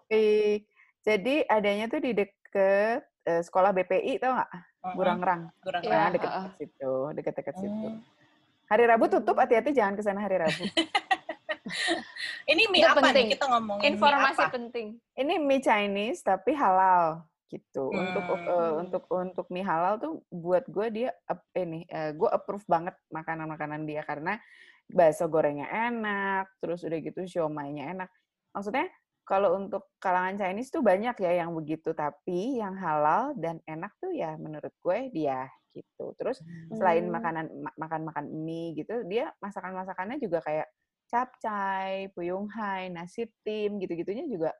Jadi 1.01 1.35
adanya 1.47 1.85
tuh 1.89 2.01
di 2.03 2.11
deket 2.13 3.01
eh, 3.25 3.41
sekolah 3.41 3.71
BPI, 3.73 4.19
tau 4.21 4.35
nggak? 4.35 4.51
Uh-uh. 4.51 4.93
Burangrang. 4.93 5.41
Kurang 5.63 5.81
Iya. 5.83 5.89
Nah, 5.89 5.97
uh-uh. 5.97 6.13
deket-deket 6.15 6.53
situ, 6.59 6.93
deket-deket 7.15 7.55
situ. 7.59 7.87
Hmm. 7.93 8.01
Hari 8.67 8.83
Rabu 8.83 9.05
tutup, 9.07 9.39
hati-hati 9.39 9.71
jangan 9.71 9.95
ke 9.95 10.03
sana 10.03 10.19
hari 10.19 10.43
Rabu. 10.43 10.63
Ini 12.51 12.63
mie 12.67 12.81
Itu 12.81 12.89
apa 12.89 12.99
penting. 13.01 13.25
nih? 13.27 13.33
Kita 13.35 13.45
ngomongin 13.47 13.85
Informasi 13.93 14.33
mie 14.33 14.43
apa? 14.43 14.53
penting. 14.53 14.87
Ini 15.13 15.33
mie 15.37 15.61
Chinese 15.61 16.19
tapi 16.21 16.51
halal 16.53 17.23
gitu. 17.47 17.91
Untuk 17.91 18.23
Hmm. 18.23 18.43
eh, 18.45 18.71
untuk 18.77 19.03
untuk 19.09 19.45
mie 19.47 19.63
halal 19.63 19.95
tuh 19.97 20.13
buat 20.27 20.67
gue 20.67 20.87
dia 20.89 21.09
ap- 21.25 21.47
ini 21.53 21.87
eh, 21.87 22.11
gue 22.11 22.27
approve 22.27 22.63
banget 22.65 22.95
makanan-makanan 23.09 23.83
dia 23.83 24.03
karena 24.03 24.39
bakso 24.87 25.27
gorengnya 25.27 25.67
enak, 25.67 26.47
terus 26.59 26.79
udah 26.81 26.97
gitu 26.97 27.19
siomay-nya 27.23 27.91
enak. 27.91 28.09
Maksudnya 28.55 28.87
kalau 29.27 29.59
untuk 29.59 29.91
kalangan 29.99 30.39
Chinese 30.39 30.71
tuh 30.71 30.79
banyak 30.79 31.19
ya 31.19 31.43
yang 31.43 31.51
begitu, 31.51 31.91
tapi 31.91 32.55
yang 32.55 32.79
halal 32.79 33.35
dan 33.35 33.59
enak 33.67 33.91
tuh 33.99 34.15
ya 34.15 34.39
menurut 34.39 34.71
gue 34.79 35.11
dia 35.11 35.51
gitu. 35.75 36.15
Terus 36.15 36.39
selain 36.71 37.03
Hmm. 37.03 37.13
makanan 37.13 37.45
ma- 37.59 37.75
makan-makan 37.77 38.31
mie 38.31 38.71
gitu, 38.73 39.03
dia 39.03 39.35
masakan-masakannya 39.43 40.17
juga 40.17 40.39
kayak 40.39 40.67
capcay, 41.07 42.11
puyung 42.11 42.47
hai, 42.49 42.87
nasi 42.87 43.25
tim 43.41 43.77
gitu-gitunya 43.77 44.23
juga 44.23 44.51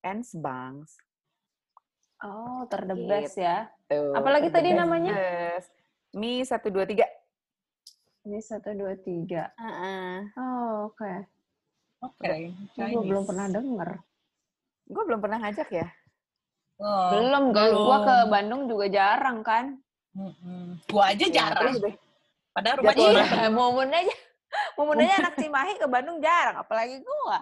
ends 0.00 0.34
bangs. 0.34 0.98
Oh, 2.20 2.64
ter 2.66 2.82
the 2.82 2.94
Gitu. 2.94 3.06
best 3.06 3.36
ya. 3.36 3.68
Tuh, 3.86 4.12
Apalagi 4.12 4.48
tadi 4.48 4.70
best. 4.70 4.80
namanya? 4.80 5.14
Mie 6.12 6.42
123. 6.42 7.04
Ini 8.24 8.38
satu 8.40 8.72
dua 8.72 8.96
tiga. 8.96 9.52
Heeh. 9.54 10.32
Oh, 10.34 10.88
oke. 10.88 11.12
Oke. 12.00 12.56
Gue 12.72 13.02
belum 13.02 13.24
pernah 13.24 13.46
denger. 13.46 13.90
Gue 14.86 15.02
belum 15.04 15.20
pernah 15.20 15.38
ngajak 15.40 15.68
ya. 15.70 15.86
Oh, 16.74 17.12
belum, 17.12 17.52
gue 17.52 17.98
ke 18.00 18.16
Bandung 18.26 18.66
juga 18.66 18.86
jarang 18.88 19.44
kan. 19.44 19.78
mm-mm. 20.10 20.78
Gua 20.86 21.10
aja 21.10 21.22
Ya, 21.22 21.34
jarang. 21.50 21.74
udah- 21.74 21.98
Padahal 22.50 22.76
rumah 22.78 22.94
Jadwal 22.94 23.10
di 23.10 23.18
ya. 23.18 23.26
Iya, 23.26 23.48
momen 23.50 23.88
aja. 23.90 24.16
Momen 24.74 25.00
aja 25.00 25.14
anak 25.20 25.34
Cimahi 25.36 25.74
ke 25.76 25.86
Bandung 25.86 26.18
jarang, 26.18 26.56
apalagi 26.56 26.98
gua. 27.00 27.38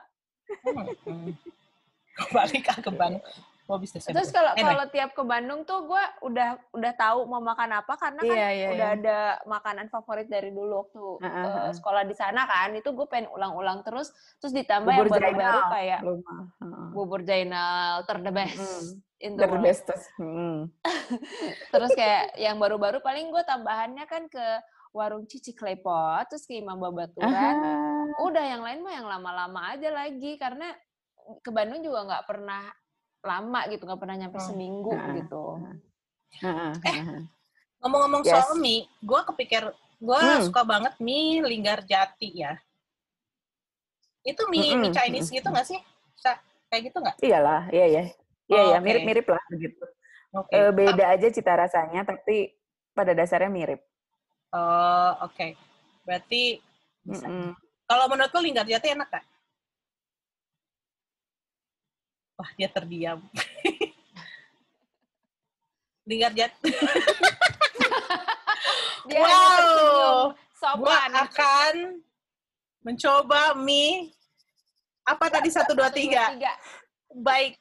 Mm-mm. 0.62 1.32
Balik 2.28 2.68
ah 2.68 2.78
ke 2.78 2.90
Bandung. 2.90 3.24
Gua 3.62 3.78
bisa 3.78 4.02
Terus 4.02 4.28
kalau 4.28 4.52
Anyway. 4.52 4.68
kalau 4.68 4.84
tiap 4.90 5.10
ke 5.12 5.22
Bandung 5.22 5.62
tuh 5.62 5.86
gua 5.86 6.02
udah 6.20 6.60
udah 6.72 6.92
tahu 6.92 7.24
mau 7.24 7.38
makan 7.38 7.72
apa 7.74 7.94
karena 7.94 8.20
kan 8.20 8.34
Iya, 8.34 8.48
iya, 8.50 8.68
udah 8.68 8.88
iya. 8.90 8.98
ada 8.98 9.18
makanan 9.44 9.86
favorit 9.86 10.26
dari 10.26 10.50
dulu 10.50 10.82
waktu 10.82 11.04
Heeh, 11.22 11.30
eh, 11.38 11.46
heeh. 11.48 11.72
sekolah 11.72 12.02
di 12.02 12.12
sana 12.12 12.44
kan. 12.44 12.74
Itu 12.74 12.90
gue 12.90 13.06
pengen 13.06 13.30
ulang-ulang 13.30 13.80
terus 13.80 14.10
terus 14.36 14.52
ditambah 14.52 14.90
Bubur 14.90 15.06
yang 15.14 15.38
baru-baru 15.38 15.60
kayak 15.70 16.00
Belum. 16.02 16.20
ah, 16.22 16.44
heeh. 16.58 16.86
bubur 16.90 17.20
Jainal 17.22 18.02
ter 18.02 18.18
the 18.18 18.32
best 18.34 18.58
Mm. 18.58 18.90
in 19.20 19.32
the 19.32 19.40
The 19.40 19.48
world. 19.48 19.62
best. 19.62 19.86
Mm. 20.18 20.58
Terus 21.72 21.90
kayak 21.94 22.34
yang 22.36 22.58
baru-baru 22.58 22.98
paling 22.98 23.30
gue 23.30 23.42
tambahannya 23.42 24.04
kan 24.04 24.26
ke 24.26 24.46
warung 24.92 25.24
Cici 25.24 25.56
Klepot, 25.56 26.28
terus 26.28 26.44
ke 26.44 26.60
Imam 26.60 26.76
Babaturan. 26.76 27.32
Aha. 27.32 28.20
Udah 28.20 28.44
yang 28.44 28.62
lain 28.62 28.84
mah 28.84 28.92
yang 28.92 29.08
lama-lama 29.08 29.72
aja 29.72 29.88
lagi 29.88 30.36
karena 30.36 30.68
ke 31.40 31.48
Bandung 31.48 31.80
juga 31.80 32.04
nggak 32.04 32.24
pernah 32.28 32.68
lama 33.24 33.60
gitu, 33.72 33.88
nggak 33.88 34.00
pernah 34.00 34.16
nyampe 34.20 34.38
Hmm. 34.38 34.48
seminggu 34.52 34.92
Nah, 34.92 35.14
gitu. 35.16 35.42
Heeh, 36.44 36.72
Eh. 36.84 37.04
Ngomong-ngomong 37.82 38.22
Yes. 38.22 38.32
soal 38.36 38.60
mie, 38.60 38.86
gue 39.00 39.20
kepikir, 39.32 39.64
gue 39.98 40.20
Hmm. 40.20 40.44
suka 40.44 40.62
banget 40.62 40.94
mie 41.00 41.40
linggar 41.40 41.82
jati 41.82 42.44
ya. 42.44 42.54
Itu 44.22 44.46
mie, 44.46 44.76
mie 44.76 44.92
Mm-mm, 44.92 44.94
Chinese 44.94 45.32
gitu 45.32 45.48
nggak 45.48 45.66
sih? 45.66 45.80
Sa- 46.14 46.38
Kayak 46.72 46.88
gitu 46.88 47.04
nggak? 47.04 47.16
Iyalah, 47.20 47.68
iya 47.68 47.84
ya. 47.84 48.02
Iya 48.48 48.60
Oh, 48.64 48.70
ya, 48.72 48.78
oke. 48.80 48.84
mirip-mirip 48.88 49.26
lah 49.28 49.42
begitu. 49.52 49.82
Oke. 50.32 50.56
Eh, 50.56 50.72
beda 50.72 51.04
aja 51.12 51.28
cita 51.28 51.52
rasanya, 51.52 52.00
tapi 52.00 52.48
pada 52.96 53.12
dasarnya 53.12 53.52
mirip. 53.52 53.80
Oh, 54.52 55.12
oke. 55.24 55.56
Berarti 56.04 56.60
bisa. 57.02 57.26
Mm-mm. 57.26 57.56
Kalau 57.88 58.04
menurut 58.08 58.32
lo 58.32 58.40
linggar 58.40 58.66
jati 58.68 58.92
enak 58.92 59.08
gak? 59.08 59.24
Wah, 62.36 62.50
dia 62.56 62.68
terdiam. 62.68 63.20
linggar 66.08 66.32
jati. 66.32 66.72
Dia 69.02 69.18
wow. 69.18 70.30
Gua 70.78 70.94
sopan. 70.94 71.10
akan 71.26 71.74
mencoba 72.86 73.58
mie 73.58 74.14
apa 75.02 75.26
tadi 75.26 75.50
satu 75.50 75.74
dua 75.74 75.90
tiga. 75.90 76.38
Tiga. 76.38 76.54
Baik, 77.12 77.58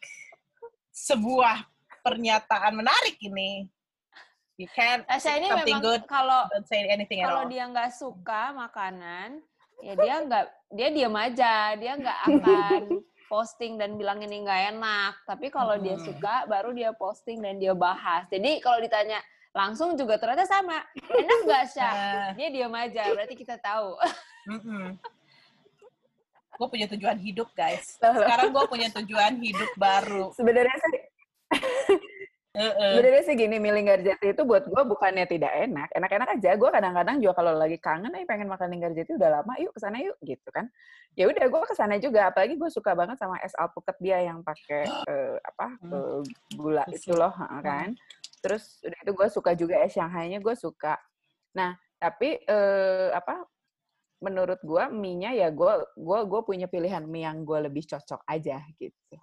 sebuah 0.93 1.65
pernyataan 2.05 2.77
menarik 2.77 3.17
ini. 3.19 3.65
You 4.61 4.69
can't 4.77 5.01
Tasya 5.09 5.41
ini 5.41 5.49
something 5.49 5.73
memang 5.73 5.81
good, 5.81 6.01
kalau 6.05 6.45
don't 6.53 6.69
say 6.69 6.85
anything 6.85 7.25
at 7.25 7.33
kalau 7.33 7.43
all. 7.43 7.49
dia 7.49 7.65
nggak 7.65 7.89
suka 7.91 8.53
makanan, 8.53 9.41
ya 9.81 9.97
dia 9.97 10.15
nggak 10.21 10.45
dia 10.69 10.87
diam 10.93 11.15
aja, 11.17 11.73
dia 11.73 11.97
nggak 11.97 12.17
akan 12.29 12.81
posting 13.31 13.81
dan 13.81 13.97
bilang 13.97 14.21
ini 14.21 14.45
nggak 14.45 14.77
enak. 14.77 15.13
Tapi 15.25 15.49
kalau 15.49 15.81
dia 15.81 15.97
Hmm. 15.97 16.05
suka, 16.05 16.45
baru 16.45 16.69
dia 16.71 16.93
posting 16.93 17.41
dan 17.41 17.57
dia 17.57 17.73
bahas. 17.73 18.29
Jadi 18.29 18.61
kalau 18.61 18.77
ditanya 18.77 19.17
langsung 19.49 19.97
juga 19.97 20.21
ternyata 20.21 20.45
sama. 20.45 20.77
Enak 20.93 21.39
nggak 21.41 21.63
Syah? 21.67 21.93
Nah, 21.97 22.29
Dia 22.37 22.47
diam 22.53 22.71
aja. 22.71 23.01
Berarti 23.09 23.33
kita 23.33 23.57
tahu. 23.57 23.97
gue 26.53 26.67
punya 26.69 26.85
tujuan 26.85 27.17
hidup 27.17 27.49
guys. 27.51 27.97
Sekarang 27.97 28.53
gue 28.53 28.65
punya 28.69 28.93
tujuan 28.93 29.33
hidup 29.41 29.71
baru. 29.73 30.29
Sebenarnya 30.37 30.77
sih. 30.77 31.01
Sebenarnya 32.51 33.23
sih 33.23 33.35
gini, 33.39 33.63
milih 33.63 33.87
Ngarjati 33.87 34.35
itu 34.35 34.43
buat 34.43 34.67
gue 34.67 34.83
bukannya 34.83 35.23
tidak 35.23 35.55
enak. 35.55 35.87
Enak-enak 35.95 36.29
aja. 36.35 36.59
Gue 36.59 36.67
kadang-kadang 36.67 37.23
juga 37.23 37.39
kalau 37.39 37.55
lagi 37.55 37.79
kangen, 37.79 38.11
eh 38.11 38.27
pengen 38.27 38.51
makan 38.51 38.75
Ngarjati 38.75 39.15
udah 39.15 39.39
lama, 39.39 39.55
yuk 39.55 39.71
ke 39.71 39.79
sana 39.79 40.03
yuk 40.03 40.19
gitu 40.19 40.51
kan. 40.51 40.67
Ya 41.15 41.31
udah 41.31 41.47
gue 41.47 41.61
ke 41.63 41.75
sana 41.79 41.95
juga. 41.95 42.27
Apalagi 42.27 42.59
gue 42.59 42.67
suka 42.67 42.91
banget 42.91 43.15
sama 43.23 43.39
es 43.39 43.55
alpukat 43.55 43.95
dia 44.03 44.19
yang 44.19 44.43
pakai 44.43 44.83
eh, 45.11 45.37
apa 45.39 45.67
Hmm. 45.79 45.95
eh, 45.95 46.19
gula 46.59 46.83
itu 46.91 47.15
loh, 47.15 47.31
ha, 47.31 47.63
kan. 47.63 47.95
Terus 48.43 48.83
udah 48.83 48.99
itu 48.99 49.11
gue 49.15 49.27
suka 49.31 49.51
juga 49.55 49.79
es 49.79 49.95
Shanghai-nya 49.95 50.43
gue 50.43 50.55
suka. 50.59 50.99
Nah 51.55 51.79
tapi 51.95 52.35
eh, 52.35 53.09
apa? 53.15 53.47
Menurut 54.21 54.59
gue 54.61 54.83
mie-nya 54.91 55.33
ya 55.33 55.49
gue 55.49 55.73
gue 55.97 56.19
gue 56.27 56.41
punya 56.45 56.67
pilihan 56.67 57.07
mie 57.07 57.25
yang 57.25 57.41
gue 57.47 57.57
lebih 57.63 57.87
cocok 57.87 58.27
aja 58.27 58.59
gitu. 58.75 59.17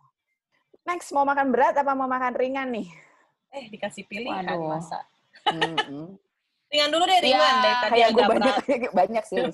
Next 0.88 1.12
mau 1.12 1.28
makan 1.28 1.52
berat 1.52 1.76
apa 1.76 1.92
mau 1.92 2.08
makan 2.08 2.32
ringan 2.34 2.72
nih? 2.72 3.07
Eh 3.52 3.64
dikasih 3.72 4.04
pilihan 4.04 4.44
Waduh. 4.44 4.68
masa. 4.78 5.00
Mm-mm. 5.48 6.16
Ringan 6.72 6.90
dulu 6.92 7.04
deh, 7.08 7.20
ringan. 7.24 7.40
Ya, 7.40 7.48
Dari 7.64 7.76
tadi 7.80 7.96
kayak 7.96 8.10
gue 8.12 8.24
banyak 8.28 8.54
banyak 8.92 9.24
sih. 9.24 9.40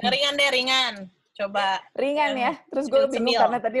Ringan 0.00 0.34
deh, 0.40 0.48
ringan. 0.48 0.94
Coba. 1.36 1.84
Ringan 1.92 2.32
ya. 2.32 2.52
Terus 2.72 2.88
gue 2.88 3.04
bingung 3.12 3.36
karena 3.36 3.60
tadi 3.60 3.78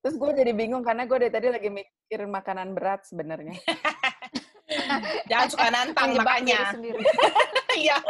terus 0.00 0.16
gue 0.16 0.30
jadi 0.32 0.56
bingung 0.56 0.80
karena 0.80 1.04
gue 1.04 1.16
dari 1.20 1.28
tadi 1.28 1.52
lagi 1.52 1.68
mikir 1.68 2.24
makanan 2.24 2.72
berat 2.72 3.04
sebenarnya. 3.04 3.52
Jangan 5.28 5.48
suka 5.52 5.68
nantang 5.68 6.16
makanya. 6.16 6.72
Iya. 7.76 8.00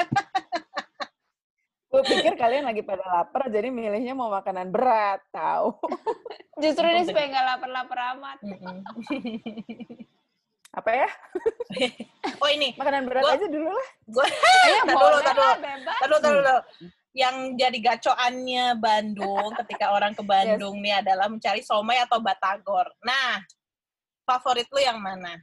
Gue 1.91 2.03
pikir 2.07 2.39
kalian 2.39 2.65
lagi 2.65 2.81
pada 2.81 3.03
lapar 3.03 3.51
jadi 3.51 3.67
milihnya 3.67 4.15
mau 4.15 4.31
makanan 4.31 4.71
berat, 4.71 5.19
tahu? 5.29 5.75
Justru 6.63 6.87
ini 6.87 7.03
supaya 7.03 7.27
nggak 7.27 7.47
lapar-lapar 7.51 7.99
amat. 8.15 8.39
Apa 10.71 10.91
ya? 10.95 11.09
Oh 12.39 12.47
ini, 12.47 12.79
Makanan 12.79 13.11
berat 13.11 13.27
Gua- 13.27 13.35
aja 13.35 13.47
dulu 13.51 13.69
lah. 13.75 13.89
gue 14.07 14.27
Ayo, 14.31 14.79
Tar 14.87 14.95
dulu, 14.95 15.19
tar 15.19 15.37
dulu. 16.07 16.19
dulu. 16.23 16.57
Yang 17.11 17.37
jadi 17.59 17.79
gacoannya 17.83 18.65
Bandung 18.79 19.51
ketika 19.59 19.91
orang 19.91 20.15
ke 20.15 20.23
Bandung 20.23 20.79
nih 20.79 21.03
adalah 21.03 21.27
mencari 21.27 21.59
somai 21.59 21.99
atau 21.99 22.23
batagor. 22.23 22.87
Nah, 23.03 23.43
favorit 24.23 24.71
lu 24.71 24.79
yang 24.79 25.03
mana? 25.03 25.43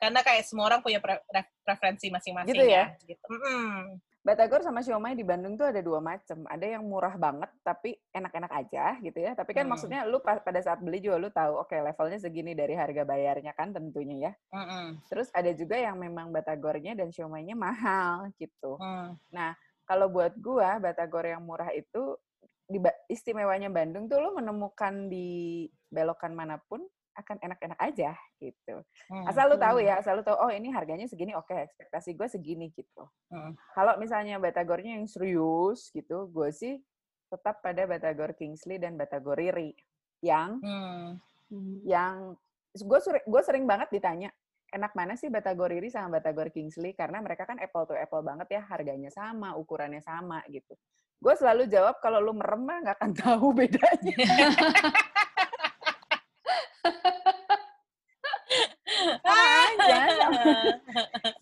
Karena 0.00 0.24
kayak 0.24 0.48
semua 0.48 0.72
orang 0.72 0.80
punya 0.80 1.04
pre- 1.04 1.20
pre- 1.28 1.52
preferensi 1.60 2.08
masing-masing 2.08 2.48
Gitu 2.48 2.64
ya? 2.64 2.96
Gitu. 3.04 3.20
Mm-mm. 3.28 4.00
Batagor 4.22 4.62
sama 4.62 4.86
siomay 4.86 5.18
di 5.18 5.26
Bandung 5.26 5.58
tuh 5.58 5.66
ada 5.66 5.82
dua 5.82 5.98
macam. 5.98 6.46
Ada 6.46 6.78
yang 6.78 6.86
murah 6.86 7.18
banget 7.18 7.50
tapi 7.66 7.98
enak-enak 8.14 8.52
aja 8.54 8.94
gitu 9.02 9.18
ya. 9.18 9.34
Tapi 9.34 9.50
kan 9.50 9.66
Hmm. 9.66 9.74
maksudnya 9.74 10.06
lu 10.06 10.22
pa- 10.22 10.38
pada 10.38 10.62
saat 10.62 10.78
beli 10.78 11.02
juga 11.02 11.18
lu 11.18 11.30
tahu 11.34 11.58
oke 11.58 11.74
levelnya 11.74 12.22
segini 12.22 12.54
dari 12.54 12.78
harga 12.78 13.02
bayarnya 13.02 13.50
kan 13.58 13.74
tentunya 13.74 14.30
ya. 14.30 14.32
Mm-mm. 14.54 15.02
Terus 15.10 15.26
ada 15.34 15.50
juga 15.50 15.74
yang 15.74 15.98
memang 15.98 16.30
batagornya 16.30 16.94
dan 16.94 17.10
siomaynya 17.10 17.58
mahal 17.58 18.30
gitu. 18.38 18.78
Mm. 18.78 19.18
kalau 19.82 20.06
buat 20.06 20.38
gua 20.38 20.78
batagor 20.78 21.26
yang 21.26 21.42
murah 21.42 21.74
itu 21.74 22.14
di 22.70 22.78
istimewanya 23.10 23.66
Bandung 23.68 24.06
tuh 24.06 24.22
lo 24.22 24.30
menemukan 24.32 25.10
di 25.10 25.66
belokan 25.90 26.32
mana 26.32 26.62
pun 26.70 26.80
akan 27.12 27.36
enak-enak 27.44 27.78
aja 27.80 28.12
gitu. 28.40 28.76
Mm. 29.12 29.24
Asal 29.28 29.52
lu 29.52 29.56
tahu 29.60 29.84
ya, 29.84 30.00
asal 30.00 30.20
lu 30.20 30.24
tahu 30.24 30.36
oh 30.36 30.50
ini 30.52 30.72
harganya 30.72 31.04
segini, 31.04 31.36
oke 31.36 31.52
ekspektasi 31.52 32.16
gue 32.16 32.28
segini 32.28 32.72
gitu. 32.72 33.04
Mm. 33.28 33.52
Kalau 33.76 33.94
misalnya 34.00 34.40
batagornya 34.40 34.96
yang 34.96 35.06
serius 35.08 35.92
gitu, 35.92 36.28
gue 36.32 36.48
sih 36.52 36.80
tetap 37.32 37.64
pada 37.64 37.88
batagor 37.88 38.36
Kingsley 38.36 38.76
dan 38.76 38.96
batagor 38.96 39.40
Riri 39.40 39.72
yang 40.22 40.60
Mm. 40.62 41.84
yang 41.84 42.32
gue 42.72 42.98
gue 43.28 43.42
sering 43.44 43.68
banget 43.68 43.92
ditanya 43.92 44.32
enak 44.72 44.96
mana 44.96 45.12
sih 45.20 45.28
Batagor 45.28 45.68
Riri 45.68 45.92
sama 45.92 46.16
Batagor 46.16 46.48
Kingsley 46.48 46.96
karena 46.96 47.20
mereka 47.20 47.44
kan 47.44 47.60
apple 47.60 47.84
to 47.84 47.92
apple 47.92 48.24
banget 48.24 48.48
ya 48.56 48.64
harganya 48.64 49.12
sama 49.12 49.52
ukurannya 49.52 50.00
sama 50.00 50.40
gitu 50.48 50.72
gue 51.22 51.34
selalu 51.36 51.68
jawab 51.68 52.00
kalau 52.00 52.24
lu 52.24 52.32
merem 52.32 52.64
nggak 52.64 52.96
akan 52.96 53.12
tahu 53.20 53.52
bedanya 53.52 54.16
sama 59.22 59.44
aja 59.68 60.26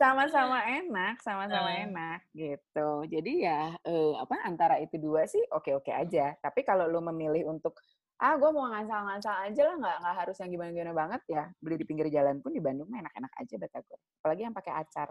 sama-sama 0.00 0.58
enak 0.64 1.14
sama-sama 1.20 1.68
Eh. 1.70 1.88
enak 1.88 2.20
gitu 2.32 2.88
jadi 3.08 3.32
ya 3.40 3.62
eh, 3.84 4.12
apa 4.16 4.44
antara 4.44 4.76
itu 4.80 4.96
dua 4.96 5.24
sih 5.28 5.42
oke-oke 5.52 5.90
aja 5.92 6.34
tapi 6.40 6.64
kalau 6.64 6.88
lu 6.88 7.00
memilih 7.00 7.48
untuk 7.48 7.76
ah 8.20 8.36
gue 8.36 8.50
mau 8.52 8.68
ngasal-ngasal 8.68 9.48
aja 9.48 9.62
lah 9.64 9.76
nggak 9.80 9.96
nggak 10.04 10.16
harus 10.20 10.36
yang 10.44 10.50
gimana-gimana 10.52 10.92
banget 10.92 11.20
ya 11.28 11.44
beli 11.56 11.76
di 11.80 11.86
pinggir 11.88 12.08
jalan 12.12 12.36
pun 12.44 12.52
di 12.52 12.60
Bandung 12.60 12.88
mah 12.92 13.00
enak-enak 13.00 13.32
aja 13.40 13.54
batagor 13.56 13.98
apalagi 14.20 14.42
yang 14.44 14.56
pakai 14.56 14.72
acar 14.76 15.08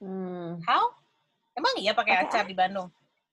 Hmm. 0.00 0.56
How? 0.64 0.96
Emang 1.52 1.74
iya 1.76 1.92
pakai 1.92 2.24
Pakai 2.24 2.28
acar 2.30 2.44
di 2.48 2.56
Bandung? 2.56 2.88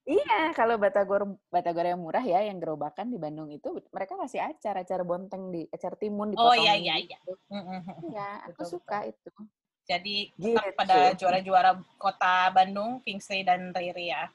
Iya 0.07 0.55
kalau 0.55 0.79
batagor 0.79 1.35
batagor 1.51 1.83
yang 1.83 1.99
murah 1.99 2.23
ya 2.23 2.39
yang 2.47 2.63
gerobakan 2.63 3.11
di 3.11 3.19
Bandung 3.19 3.51
itu 3.51 3.67
mereka 3.91 4.15
kasih 4.15 4.39
acar 4.39 4.79
acar 4.79 5.03
bonteng 5.03 5.51
di 5.51 5.67
acar 5.67 5.99
timun 5.99 6.31
Oh 6.39 6.55
iya 6.55 6.79
iya 6.79 6.95
gitu. 7.03 7.11
iya. 7.11 7.19
Mm-mm. 7.51 7.81
Iya, 8.07 8.29
aku 8.47 8.63
Betul, 8.63 8.71
suka 8.79 8.97
itu 9.03 9.31
Jadi 9.87 10.15
Gitu. 10.35 10.55
tetap 10.55 10.75
pada 10.75 11.15
juara-juara 11.15 11.71
kota 11.95 12.51
Bandung, 12.51 12.99
Kingsley 13.03 13.43
dan 13.43 13.71
Riri 13.75 14.11
ya. 14.11 14.27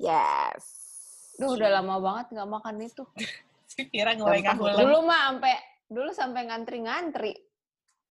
yes 0.00 0.64
Duh, 1.40 1.56
udah 1.56 1.80
lama 1.80 1.96
banget 2.00 2.36
nggak 2.36 2.48
makan 2.48 2.76
itu. 2.84 3.04
Si 3.70 3.86
Vira 3.86 4.12
ngulai 4.18 4.42
Gampang 4.42 4.58
ngulang. 4.60 4.82
Dulu 4.82 4.98
mah 5.06 5.20
sampai 5.30 5.54
dulu 5.86 6.10
sampai 6.10 6.42
ngantri-ngantri. 6.50 7.32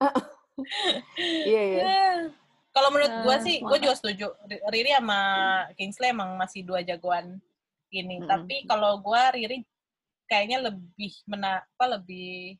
iya 1.49 1.61
iya 1.67 1.83
Kalau 2.79 2.95
menurut 2.95 3.11
gue 3.11 3.35
Nah, 3.35 3.43
sih, 3.43 3.55
gue 3.59 3.77
juga 3.83 3.95
setuju. 3.99 4.25
Riri 4.71 4.95
sama 4.95 5.19
Kingsley 5.75 6.15
emang 6.15 6.39
masih 6.39 6.63
dua 6.63 6.79
jagoan 6.79 7.35
ini. 7.91 8.23
Mm-mm. 8.23 8.23
Tapi 8.23 8.63
kalau 8.63 9.03
gue 9.03 9.21
Riri 9.35 9.67
kayaknya 10.23 10.63
lebih 10.63 11.11
mena 11.27 11.59
apa 11.59 11.99
lebih 11.99 12.55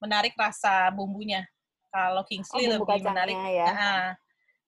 menarik 0.00 0.32
rasa 0.40 0.88
bumbunya. 0.88 1.44
Kalau 1.92 2.24
Kingsley 2.24 2.64
Oh, 2.64 2.80
lebih 2.80 3.04
menarik. 3.04 3.36
ya. 3.36 3.66
Ah, 3.68 4.08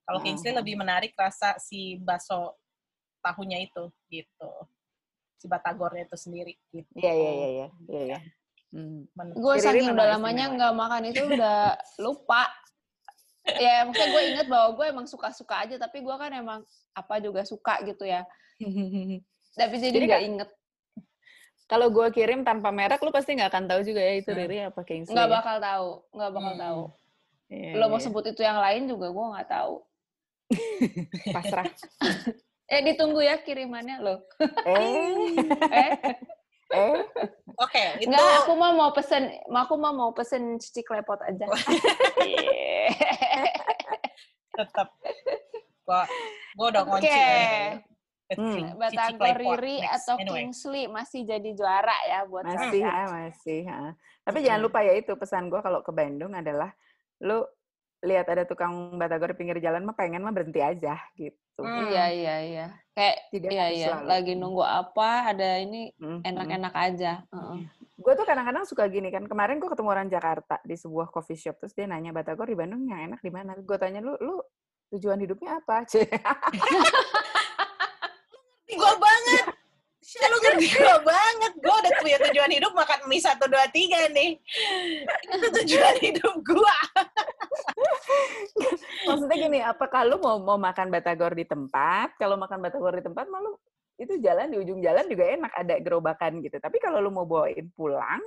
kalau 0.05 0.21
Ah, 0.21 0.23
Kingsley 0.23 0.53
lebih 0.53 0.77
menarik 0.77 1.17
rasa 1.17 1.57
si 1.57 1.97
bakso 1.97 2.53
tahunya 3.25 3.57
itu 3.65 3.89
gitu. 4.05 4.51
Si 5.41 5.49
batagornya 5.49 6.05
itu 6.05 6.13
sendiri 6.13 6.53
gitu. 6.69 6.93
iya 6.93 7.09
iya 7.17 7.31
iya 7.33 7.49
iya 7.49 7.67
iya 7.89 8.01
iya 8.05 8.19
Hmm. 8.71 9.03
Men- 9.17 9.33
Gue 9.35 9.59
saking 9.59 9.97
udah 9.97 10.15
lamanya 10.15 10.47
nggak 10.47 10.71
makan 10.71 11.03
itu 11.09 11.25
udah 11.27 11.75
lupa. 11.99 12.47
Ya, 13.43 13.83
maksudnya 13.83 14.09
gue 14.09 14.23
inget 14.27 14.47
bahwa 14.47 14.69
gue 14.71 14.85
emang 14.87 15.05
suka-suka 15.05 15.55
aja, 15.59 15.75
tapi 15.75 15.99
gue 15.99 16.13
kan 16.13 16.29
emang 16.29 16.61
apa 16.91 17.17
juga 17.17 17.41
suka 17.41 17.81
gitu 17.81 18.03
ya. 18.03 18.21
Tapi 19.51 19.75
jadi 19.77 19.97
nggak 19.99 20.23
inget, 20.25 20.49
Kalau 21.65 21.87
gue 21.87 22.03
kirim 22.11 22.43
tanpa 22.43 22.67
merek, 22.67 22.99
lu 22.99 23.09
pasti 23.09 23.31
nggak 23.31 23.47
akan 23.47 23.65
tahu 23.65 23.81
juga 23.81 23.99
ya 23.99 24.13
itu 24.15 24.29
Hmm. 24.29 24.37
Riri 24.37 24.57
apa 24.61 24.81
Kingsley. 24.83 25.15
nggak 25.15 25.25
ya? 25.25 25.33
bakal 25.33 25.55
tahu, 25.57 25.89
nggak 26.11 26.31
bakal 26.31 26.51
Hmm. 26.51 26.61
tahu. 26.61 26.81
Iya, 27.47 27.71
Lo 27.73 27.85
mau 27.87 27.95
iya. 27.95 28.05
sebut 28.05 28.23
itu 28.25 28.41
yang 28.41 28.59
lain 28.59 28.83
juga 28.85 29.07
gue 29.07 29.25
nggak 29.31 29.49
tahu. 29.49 29.73
pasrah. 31.35 31.65
Eh 32.67 32.79
ditunggu 32.81 33.19
ya 33.19 33.35
kirimannya 33.37 33.99
lo. 33.99 34.23
eh, 34.63 35.11
Eh, 35.75 35.91
eh, 36.71 36.95
Oke, 37.59 37.83
itu 37.99 38.09
nggak, 38.09 38.47
aku 38.47 38.51
mah 38.55 38.71
mau 38.71 38.89
pesen, 38.91 39.23
aku 39.47 39.73
mah 39.75 39.93
mau 39.93 40.09
pesen 40.11 40.55
cici 40.57 40.81
klepot 40.81 41.19
aja. 41.23 41.45
Iya. 42.21 42.87
tetap 44.51 44.87
gua 45.87 46.03
gua 46.55 46.67
udah 46.71 46.83
Oke. 46.83 46.91
ngunci 46.91 47.19
Hmm. 48.31 48.79
Batagor 48.79 49.19
Claypot. 49.19 49.59
Riri 49.59 49.83
atau 49.83 50.15
Anyway. 50.15 50.47
Kingsley 50.47 50.87
masih 50.87 51.27
jadi 51.27 51.51
juara 51.51 51.91
ya 52.07 52.23
buat 52.23 52.47
masih 52.47 52.79
saya. 52.79 52.87
ya, 52.87 53.03
masih. 53.11 53.61
ha. 53.67 53.91
Tapi 54.23 54.37
jangan 54.39 54.61
lupa 54.63 54.79
ya 54.87 54.95
itu 54.95 55.11
pesan 55.19 55.51
gue 55.51 55.59
kalau 55.59 55.83
ke 55.83 55.91
Bandung 55.91 56.31
adalah 56.31 56.71
lu 57.19 57.43
lihat 58.01 58.25
ada 58.33 58.43
tukang 58.49 58.97
batagor 58.97 59.37
pinggir 59.37 59.61
jalan 59.61 59.85
mah 59.85 59.93
pengen 59.93 60.25
mah 60.25 60.33
berhenti 60.33 60.57
aja 60.57 60.97
gitu. 61.13 61.61
Hmm. 61.61 61.85
Iya 61.93 62.05
iya 62.09 62.35
iya. 62.41 62.65
Kayak 62.97 63.17
Tidak 63.29 63.49
iya 63.53 63.65
iya. 63.69 63.87
selalu. 63.93 64.07
Lagi 64.09 64.33
nunggu 64.33 64.63
apa? 64.65 65.29
Ada 65.29 65.61
ini 65.61 65.93
Hmm, 66.01 66.25
enak-enak 66.25 66.73
aja. 66.73 67.21
Heeh. 67.29 67.59
Gue 68.01 68.13
tuh 68.17 68.25
kadang-kadang 68.25 68.65
suka 68.65 68.89
gini 68.89 69.13
kan. 69.13 69.29
Kemarin 69.29 69.61
gue 69.61 69.69
ketemu 69.69 69.89
orang 69.93 70.09
Jakarta 70.09 70.57
di 70.65 70.73
sebuah 70.73 71.13
coffee 71.13 71.37
shop 71.37 71.61
terus 71.61 71.77
dia 71.77 71.85
nanya 71.85 72.09
batagor 72.09 72.49
di 72.49 72.57
Bandung 72.57 72.89
yang 72.89 73.13
enak 73.13 73.21
di 73.21 73.29
mana? 73.29 73.53
Gue 73.61 73.77
tanya 73.77 74.01
lu, 74.01 74.17
lu 74.17 74.41
tujuan 74.97 75.21
hidupnya 75.21 75.61
apa? 75.61 75.85
Gua 78.71 78.95
banget 78.95 79.61
lu 80.31 80.37
ngerti 80.39 80.67
gue 80.75 80.97
banget. 81.03 81.53
Gue 81.59 81.75
udah 81.75 81.91
punya 81.99 82.17
tujuan 82.29 82.51
hidup 82.51 82.71
makan 82.75 82.99
mie 83.07 83.23
satu 83.23 83.45
dua 83.47 83.67
tiga 83.71 84.07
nih. 84.11 84.39
Itu 85.27 85.47
tujuan 85.61 85.95
hidup 85.99 86.35
gue. 86.43 86.77
Maksudnya 89.07 89.37
gini, 89.37 89.59
apakah 89.61 90.05
lu 90.07 90.17
mau 90.21 90.37
mau 90.41 90.57
makan 90.57 90.89
batagor 90.89 91.33
di 91.33 91.45
tempat? 91.45 92.15
Kalau 92.17 92.35
makan 92.37 92.59
batagor 92.61 92.93
di 92.97 93.03
tempat, 93.05 93.25
malu 93.27 93.57
itu 94.01 94.17
jalan 94.17 94.49
di 94.49 94.57
ujung 94.57 94.81
jalan 94.81 95.05
juga 95.05 95.29
enak 95.29 95.51
ada 95.53 95.75
gerobakan 95.77 96.41
gitu. 96.41 96.57
Tapi 96.57 96.81
kalau 96.81 96.97
lu 97.03 97.13
mau 97.13 97.25
bawain 97.27 97.69
pulang, 97.77 98.21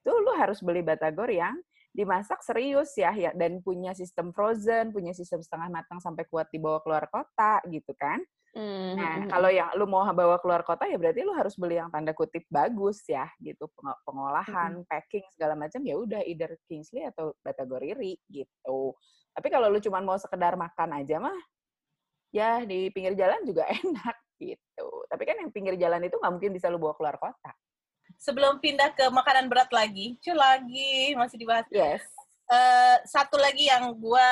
tuh 0.00 0.16
lu 0.24 0.32
harus 0.36 0.64
beli 0.64 0.80
batagor 0.80 1.28
yang 1.28 1.56
dimasak 1.92 2.40
serius 2.46 2.94
ya, 2.94 3.10
ya 3.12 3.34
dan 3.34 3.60
punya 3.60 3.92
sistem 3.92 4.30
frozen, 4.32 4.94
punya 4.94 5.12
sistem 5.12 5.42
setengah 5.42 5.68
matang 5.68 5.98
sampai 5.98 6.24
kuat 6.30 6.48
dibawa 6.48 6.80
keluar 6.80 7.10
kota 7.10 7.60
gitu 7.68 7.92
kan. 7.98 8.22
Hmm, 8.58 8.98
Nah, 8.98 9.14
hmm, 9.22 9.30
kalau 9.30 9.50
yang 9.54 9.70
lu 9.78 9.86
mau 9.86 10.02
bawa 10.10 10.34
keluar 10.42 10.66
kota 10.66 10.82
ya 10.90 10.98
berarti 10.98 11.22
lu 11.22 11.30
harus 11.30 11.54
beli 11.54 11.78
yang 11.78 11.94
tanda 11.94 12.10
kutip 12.10 12.42
bagus 12.50 13.06
ya 13.06 13.30
gitu 13.38 13.70
Peng- 13.70 14.00
pengolahan, 14.02 14.82
packing 14.90 15.22
segala 15.30 15.54
macam 15.54 15.78
ya 15.86 15.94
udah 15.94 16.26
either 16.26 16.58
Kingsley 16.66 17.06
atau 17.06 17.38
Batagoriri 17.46 18.18
gitu. 18.26 18.98
Tapi 19.30 19.46
kalau 19.54 19.70
lu 19.70 19.78
cuma 19.78 20.02
mau 20.02 20.18
sekedar 20.18 20.58
makan 20.58 20.90
aja 20.98 21.22
mah 21.22 21.38
ya 22.34 22.66
di 22.66 22.90
pinggir 22.90 23.14
jalan 23.14 23.46
juga 23.46 23.62
enak 23.78 24.16
gitu. 24.42 24.88
Tapi 25.06 25.22
kan 25.22 25.38
yang 25.38 25.54
pinggir 25.54 25.78
jalan 25.78 26.02
itu 26.02 26.18
nggak 26.18 26.32
mungkin 26.34 26.50
bisa 26.50 26.66
lu 26.66 26.82
bawa 26.82 26.98
keluar 26.98 27.14
kota. 27.14 27.54
Sebelum 28.18 28.58
pindah 28.58 28.90
ke 28.90 29.06
makanan 29.06 29.46
berat 29.46 29.70
lagi, 29.70 30.18
cuy 30.18 30.34
lagi 30.34 31.14
masih 31.14 31.38
dibahas. 31.38 31.70
Yes. 31.70 32.02
Eh, 32.50 32.96
satu 33.06 33.38
lagi 33.38 33.70
yang 33.70 33.94
gue 33.94 34.26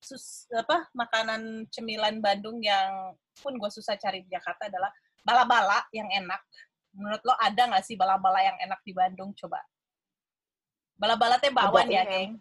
sus 0.00 0.48
apa 0.50 0.88
makanan 0.96 1.68
cemilan 1.68 2.18
Bandung 2.24 2.58
yang 2.64 3.12
pun 3.38 3.54
gue 3.56 3.70
susah 3.70 4.00
cari 4.00 4.24
di 4.24 4.32
Jakarta 4.32 4.66
adalah 4.66 4.88
bala-bala 5.20 5.84
yang 5.92 6.08
enak. 6.08 6.40
Menurut 6.96 7.22
lo 7.22 7.36
ada 7.38 7.62
nggak 7.70 7.84
sih 7.84 7.94
bala-bala 7.94 8.40
yang 8.42 8.56
enak 8.58 8.80
di 8.82 8.92
Bandung? 8.96 9.30
Coba. 9.36 9.60
Bala-bala 10.96 11.36
teh 11.40 11.52
bakwan 11.52 11.88
Ada, 11.88 11.96
ya, 11.96 12.02
geng? 12.04 12.32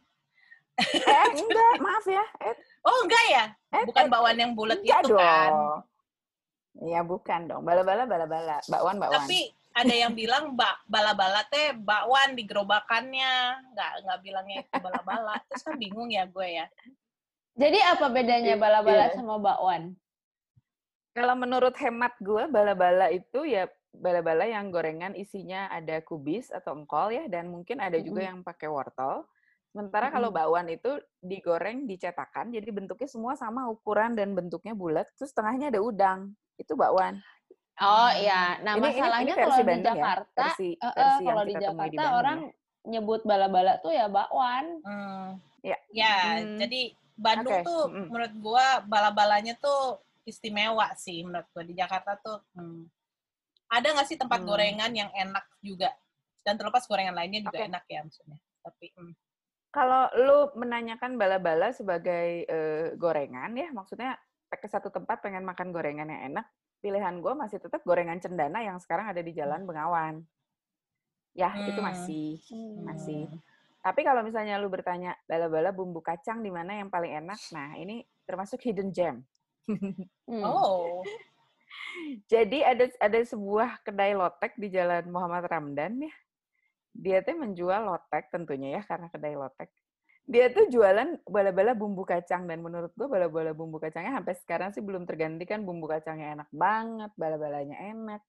Eh, 0.79 1.27
enggak, 1.35 1.73
maaf 1.83 2.05
ya. 2.07 2.23
Eh, 2.43 2.55
Oh 2.87 2.97
enggak 3.03 3.25
ya? 3.27 3.45
eh, 3.75 3.83
Bukan 3.83 4.05
eh, 4.07 4.11
bakwan 4.11 4.37
yang 4.39 4.51
bulat 4.55 4.79
enggak 4.79 5.03
gitu 5.03 5.15
kan? 5.19 5.51
dong. 5.51 5.79
Iya, 6.79 6.99
bukan 7.03 7.39
dong. 7.51 7.61
Bala-bala, 7.67 8.07
bala-bala. 8.07 8.57
Bakwan, 8.71 8.95
bakwan. 8.99 9.15
Tapi 9.19 9.51
ada 9.75 9.95
yang 9.95 10.11
bilang 10.15 10.55
bak 10.55 10.79
bala-bala 10.87 11.43
teh 11.51 11.75
bakwan 11.75 12.35
di 12.35 12.43
gerobakannya, 12.47 13.63
nggak 13.75 13.91
nggak 14.07 14.19
bilangnya 14.23 14.55
itu 14.63 14.75
bala-bala. 14.79 15.35
Terus 15.51 15.63
kan 15.63 15.75
bingung 15.75 16.09
ya 16.11 16.23
gue 16.27 16.47
ya. 16.47 16.65
Jadi 17.59 17.79
apa 17.83 18.07
bedanya 18.07 18.55
bala-bala 18.55 19.11
Iya. 19.11 19.15
sama 19.19 19.35
bakwan? 19.35 19.91
Kalau 21.11 21.35
menurut 21.35 21.75
hemat 21.75 22.15
gue, 22.23 22.47
bala-bala 22.47 23.11
itu 23.11 23.43
ya 23.43 23.67
bala-bala 23.91 24.47
yang 24.47 24.71
gorengan 24.71 25.11
isinya 25.11 25.67
ada 25.67 25.99
kubis 25.99 26.53
atau 26.53 26.77
engkol 26.77 27.11
ya, 27.11 27.27
dan 27.27 27.51
mungkin 27.51 27.83
ada 27.83 27.99
juga 27.99 28.23
Mm-mm. 28.23 28.29
yang 28.31 28.39
pakai 28.45 28.71
wortel. 28.71 29.27
Sementara 29.69 30.07
kalau 30.09 30.31
bakwan 30.31 30.71
itu 30.71 30.97
digoreng 31.19 31.83
dicetakan, 31.85 32.49
jadi 32.49 32.69
bentuknya 32.71 33.09
semua 33.11 33.35
sama 33.35 33.67
ukuran 33.67 34.15
dan 34.15 34.31
bentuknya 34.33 34.71
bulat, 34.73 35.05
terus 35.19 35.35
tengahnya 35.35 35.67
ada 35.69 35.81
udang. 35.83 36.31
Itu 36.55 36.79
bakwan. 36.79 37.19
Oh 37.79 38.11
iya, 38.11 38.59
nah 38.63 38.75
Ini- 38.75 38.81
ini- 38.81 38.91
ini 38.91 38.99
masalahnya 39.03 39.33
versi 39.35 39.43
kalau 39.43 39.57
di 39.57 39.67
Bandung 39.67 39.83
ya, 39.83 39.93
Jakarta, 39.99 40.43
versi- 40.47 40.77
eh, 40.77 40.93
versi 40.95 41.23
yang 41.23 41.27
kalau 41.27 41.43
di 41.43 41.47
di 41.49 41.55
Jakarta 41.59 41.79
Bandung 41.79 42.13
orang 42.15 42.39
nyebut 42.85 43.21
bala-bala 43.27 43.73
tuh 43.83 43.91
ya 43.91 44.05
bakwan. 44.07 44.65
Hmm. 44.83 45.27
Ya. 45.59 45.77
Ya, 45.91 46.15
Hmm. 46.39 46.55
jadi 46.55 46.81
Bandung 47.19 47.59
Oke, 47.59 47.67
tuh 47.67 47.81
mm-mm. 47.91 48.07
menurut 48.07 48.33
gua 48.39 48.65
bala-balanya 48.87 49.59
tuh 49.59 49.99
istimewa 50.23 50.87
sih 50.95 51.27
menurut 51.27 51.47
gua 51.51 51.63
di 51.67 51.75
Jakarta 51.75 52.15
tuh. 52.15 52.39
hmm. 52.55 52.87
Ada 53.69 53.87
nggak 53.93 54.07
sih 54.07 54.17
tempat 54.17 54.39
Hmm. 54.41 54.47
gorengan 54.49 54.91
yang 54.95 55.11
enak 55.11 55.45
juga? 55.59 55.91
Dan 56.41 56.55
terlepas 56.55 56.87
gorengan 56.87 57.13
lainnya 57.13 57.43
juga 57.43 57.59
Oke. 57.59 57.67
enak 57.67 57.83
ya 57.85 57.99
maksudnya. 58.01 58.39
Tapi 58.63 58.87
hmm. 58.95 59.13
Kalau 59.69 60.09
lu 60.17 60.39
menanyakan 60.57 61.13
bala-bala 61.13 61.69
sebagai 61.69 62.47
eh, 62.49 62.97
gorengan 62.97 63.53
ya, 63.53 63.69
maksudnya 63.69 64.17
ke 64.49 64.65
satu 64.65 64.89
tempat 64.89 65.21
pengen 65.21 65.45
makan 65.45 65.69
gorengan 65.69 66.09
yang 66.09 66.33
enak, 66.33 66.49
pilihan 66.81 67.21
gue 67.21 67.33
masih 67.37 67.61
tetap 67.61 67.85
gorengan 67.85 68.17
cendana 68.17 68.65
yang 68.65 68.81
sekarang 68.81 69.05
ada 69.05 69.21
di 69.21 69.29
Jalan 69.29 69.69
Bengawan. 69.69 70.25
Ya, 71.37 71.53
itu 71.69 71.77
Hmm. 71.77 71.85
masih. 71.85 72.29
Masih. 72.81 73.29
Hmm. 73.29 73.48
Tapi 73.79 74.03
kalau 74.03 74.21
misalnya 74.27 74.59
lu 74.59 74.67
bertanya 74.67 75.15
bala-bala 75.23 75.71
bumbu 75.71 76.03
kacang 76.03 76.43
di 76.43 76.51
mana 76.51 76.83
yang 76.83 76.91
paling 76.91 77.15
enak, 77.15 77.39
nah 77.55 77.79
ini 77.79 78.03
termasuk 78.27 78.59
hidden 78.63 78.91
gem. 78.91 79.23
Hmm. 80.29 80.43
Oh, 80.43 81.01
Jadi 82.31 82.65
ada 82.65 82.85
ada 82.99 83.19
sebuah 83.21 83.85
kedai 83.85 84.13
lotek 84.17 84.57
di 84.57 84.67
Jalan 84.73 85.07
Muhammad 85.09 85.45
Ramdan 85.47 86.05
ya. 86.05 86.13
Dia 86.89 87.17
tuh 87.21 87.37
menjual 87.37 87.85
lotek 87.85 88.33
tentunya 88.33 88.79
ya 88.79 88.81
karena 88.83 89.07
kedai 89.13 89.35
lotek. 89.37 89.69
Dia 90.29 90.53
tuh 90.53 90.69
jualan 90.69 91.25
bala-bala 91.25 91.73
bumbu 91.73 92.05
kacang 92.05 92.45
dan 92.45 92.61
menurut 92.61 92.93
gua 92.93 93.09
bala-bala 93.09 93.53
bumbu 93.53 93.81
kacangnya 93.81 94.21
sampai 94.21 94.35
sekarang 94.37 94.69
sih 94.73 94.83
belum 94.85 95.09
tergantikan 95.09 95.65
bumbu 95.65 95.89
kacangnya 95.89 96.37
enak 96.37 96.49
banget, 96.53 97.11
bala-balanya 97.17 97.77
enak. 97.81 98.21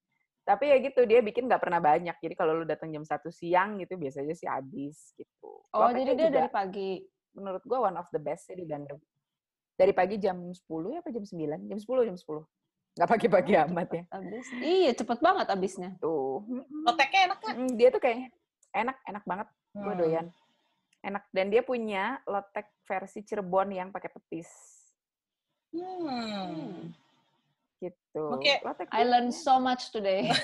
Tapi 0.50 0.66
ya 0.66 0.82
gitu 0.82 1.06
dia 1.06 1.22
bikin 1.22 1.46
nggak 1.46 1.62
pernah 1.62 1.78
banyak. 1.78 2.18
Jadi 2.18 2.34
kalau 2.34 2.58
lu 2.58 2.66
datang 2.66 2.90
jam 2.90 3.06
satu 3.06 3.30
siang 3.30 3.78
gitu 3.78 3.94
biasanya 3.94 4.34
sih 4.34 4.50
habis 4.50 5.14
gitu. 5.14 5.46
Oh, 5.70 5.86
Loteknya 5.86 5.94
jadi 5.94 6.10
dia 6.10 6.26
juga 6.26 6.34
dari 6.36 6.50
pagi. 6.50 6.90
menurut 7.30 7.62
gua 7.62 7.86
one 7.86 7.94
of 7.94 8.10
the 8.10 8.18
best 8.18 8.50
sih 8.50 8.58
di 8.58 8.66
Bandung. 8.66 8.98
Dari 9.78 9.94
pagi 9.94 10.18
jam 10.18 10.42
10 10.42 10.58
ya 10.90 10.98
apa 10.98 11.08
jam 11.08 11.22
9? 11.22 11.70
Jam 11.70 11.78
10, 11.78 12.08
jam 12.10 12.16
10. 12.18 12.42
Nggak 12.90 13.08
pagi-pagi 13.08 13.52
Oh, 13.54 13.64
amat 13.70 13.88
ya. 13.94 14.02
Habis. 14.10 14.46
Iya, 14.58 14.90
cepet 14.92 15.18
banget 15.22 15.46
habisnya. 15.46 15.90
Tuh. 16.02 16.42
loteknya 16.82 17.30
enak? 17.30 17.38
Mm, 17.46 17.70
dia 17.78 17.88
tuh 17.88 18.02
kayaknya 18.02 18.28
enak, 18.74 18.96
enak 19.06 19.22
banget. 19.22 19.48
Gue 19.70 19.94
Hmm. 19.94 20.00
doyan. 20.02 20.26
Enak. 21.00 21.24
Dan 21.30 21.46
dia 21.48 21.62
punya 21.62 22.18
lotek 22.26 22.66
versi 22.82 23.22
Cirebon 23.22 23.70
yang 23.70 23.88
pakai 23.88 24.10
petis. 24.10 24.50
Hmm. 25.70 26.90
Gitu. 27.80 28.20
Oke. 28.20 28.60
Lotek 28.60 28.88
I 28.92 29.02
learned 29.02 29.32
so 29.32 29.56
much 29.56 29.88
today. 29.88 30.28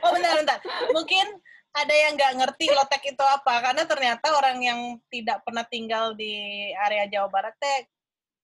Oh 0.00 0.10
bentar, 0.10 0.32
bentar. 0.34 0.58
Mungkin 0.90 1.26
ada 1.70 1.94
yang 1.94 2.16
nggak 2.16 2.32
ngerti 2.36 2.66
lotek 2.70 3.02
itu 3.04 3.20
apa 3.20 3.60
karena 3.60 3.82
ternyata 3.84 4.26
orang 4.32 4.58
yang 4.58 4.80
tidak 5.06 5.44
pernah 5.44 5.62
tinggal 5.62 6.14
di 6.14 6.32
area 6.74 7.04
Jawa 7.06 7.28
Barat 7.28 7.54
teh 7.54 7.86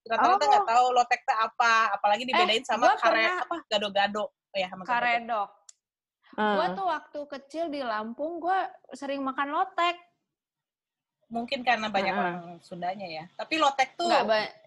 rata-rata 0.05 0.45
nggak 0.45 0.63
Oh. 0.63 0.69
tahu 0.69 0.85
lotek 0.93 1.21
teh 1.25 1.33
apa, 1.33 1.73
apalagi 1.91 2.23
dibedain 2.23 2.61
sama 2.61 2.93
gua 2.93 2.95
kare 2.95 3.09
pernah- 3.17 3.41
apa 3.41 3.55
gado-gado. 3.65 4.23
Oh 4.29 4.57
ya, 4.57 4.67
sama. 4.69 4.83
Karedok. 4.85 5.49
Ah. 6.35 6.53
Gue 6.53 6.67
tuh 6.73 6.85
waktu 6.85 7.19
kecil 7.27 7.65
di 7.67 7.81
Lampung, 7.81 8.37
gue 8.37 8.59
sering 8.93 9.19
makan 9.19 9.49
lotek. 9.49 9.97
Mungkin 11.25 11.65
karena 11.65 11.89
banyak 11.89 12.11
Heeh. 12.11 12.21
orang 12.21 12.37
Sundanya 12.61 13.07
ya. 13.07 13.25
Tapi 13.33 13.55
lotek 13.57 13.97
tuh 13.97 14.05
Nggak 14.05 14.25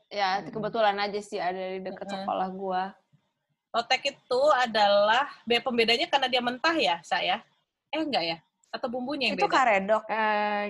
ya 0.09 0.41
Mm-mm. 0.41 0.51
kebetulan 0.51 0.97
aja 0.99 1.21
sih 1.21 1.37
ada 1.37 1.61
di 1.77 1.85
dekat 1.85 2.09
Mm-mm. 2.09 2.25
sekolah 2.25 2.49
gue. 2.51 2.83
lotek 3.69 4.17
itu 4.17 4.41
adalah 4.57 5.29
be- 5.45 5.61
pembedanya 5.61 6.09
karena 6.09 6.25
dia 6.27 6.41
mentah 6.41 6.73
ya, 6.73 6.97
saya. 7.05 7.45
Eh 7.93 8.01
enggak 8.01 8.25
ya? 8.25 8.37
Atau 8.73 8.89
bumbunya 8.89 9.29
yang 9.29 9.37
Itu 9.37 9.45
beda? 9.45 9.55
karedok. 9.61 10.03
Eh, 10.09 10.65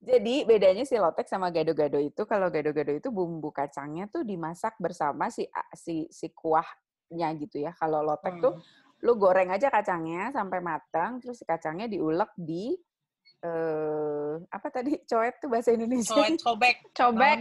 jadi 0.00 0.34
bedanya 0.48 0.88
si 0.88 0.96
lotek 0.96 1.28
sama 1.28 1.52
gado-gado 1.52 2.00
itu 2.00 2.24
kalau 2.24 2.48
gado-gado 2.48 2.88
itu 2.88 3.12
bumbu 3.12 3.52
kacangnya 3.52 4.08
tuh 4.08 4.24
dimasak 4.24 4.72
bersama 4.80 5.28
si 5.28 5.44
si 5.76 6.08
si 6.08 6.32
kuahnya 6.32 7.28
gitu 7.36 7.60
ya. 7.68 7.76
Kalau 7.76 8.00
lotek 8.00 8.40
tuh 8.40 8.56
Hmm. 8.56 8.64
lu 9.04 9.20
goreng 9.20 9.52
aja 9.52 9.68
kacangnya 9.68 10.32
sampai 10.32 10.64
matang, 10.64 11.20
terus 11.20 11.36
si 11.36 11.44
kacangnya 11.44 11.84
diulek 11.84 12.32
di 12.32 12.72
eh 13.44 14.34
apa 14.48 14.72
tadi 14.72 15.04
coet 15.04 15.36
tuh 15.36 15.52
bahasa 15.52 15.68
Indonesia. 15.68 16.16
Coet, 16.16 16.40
cobek. 16.40 16.76
Cobek. 16.96 17.38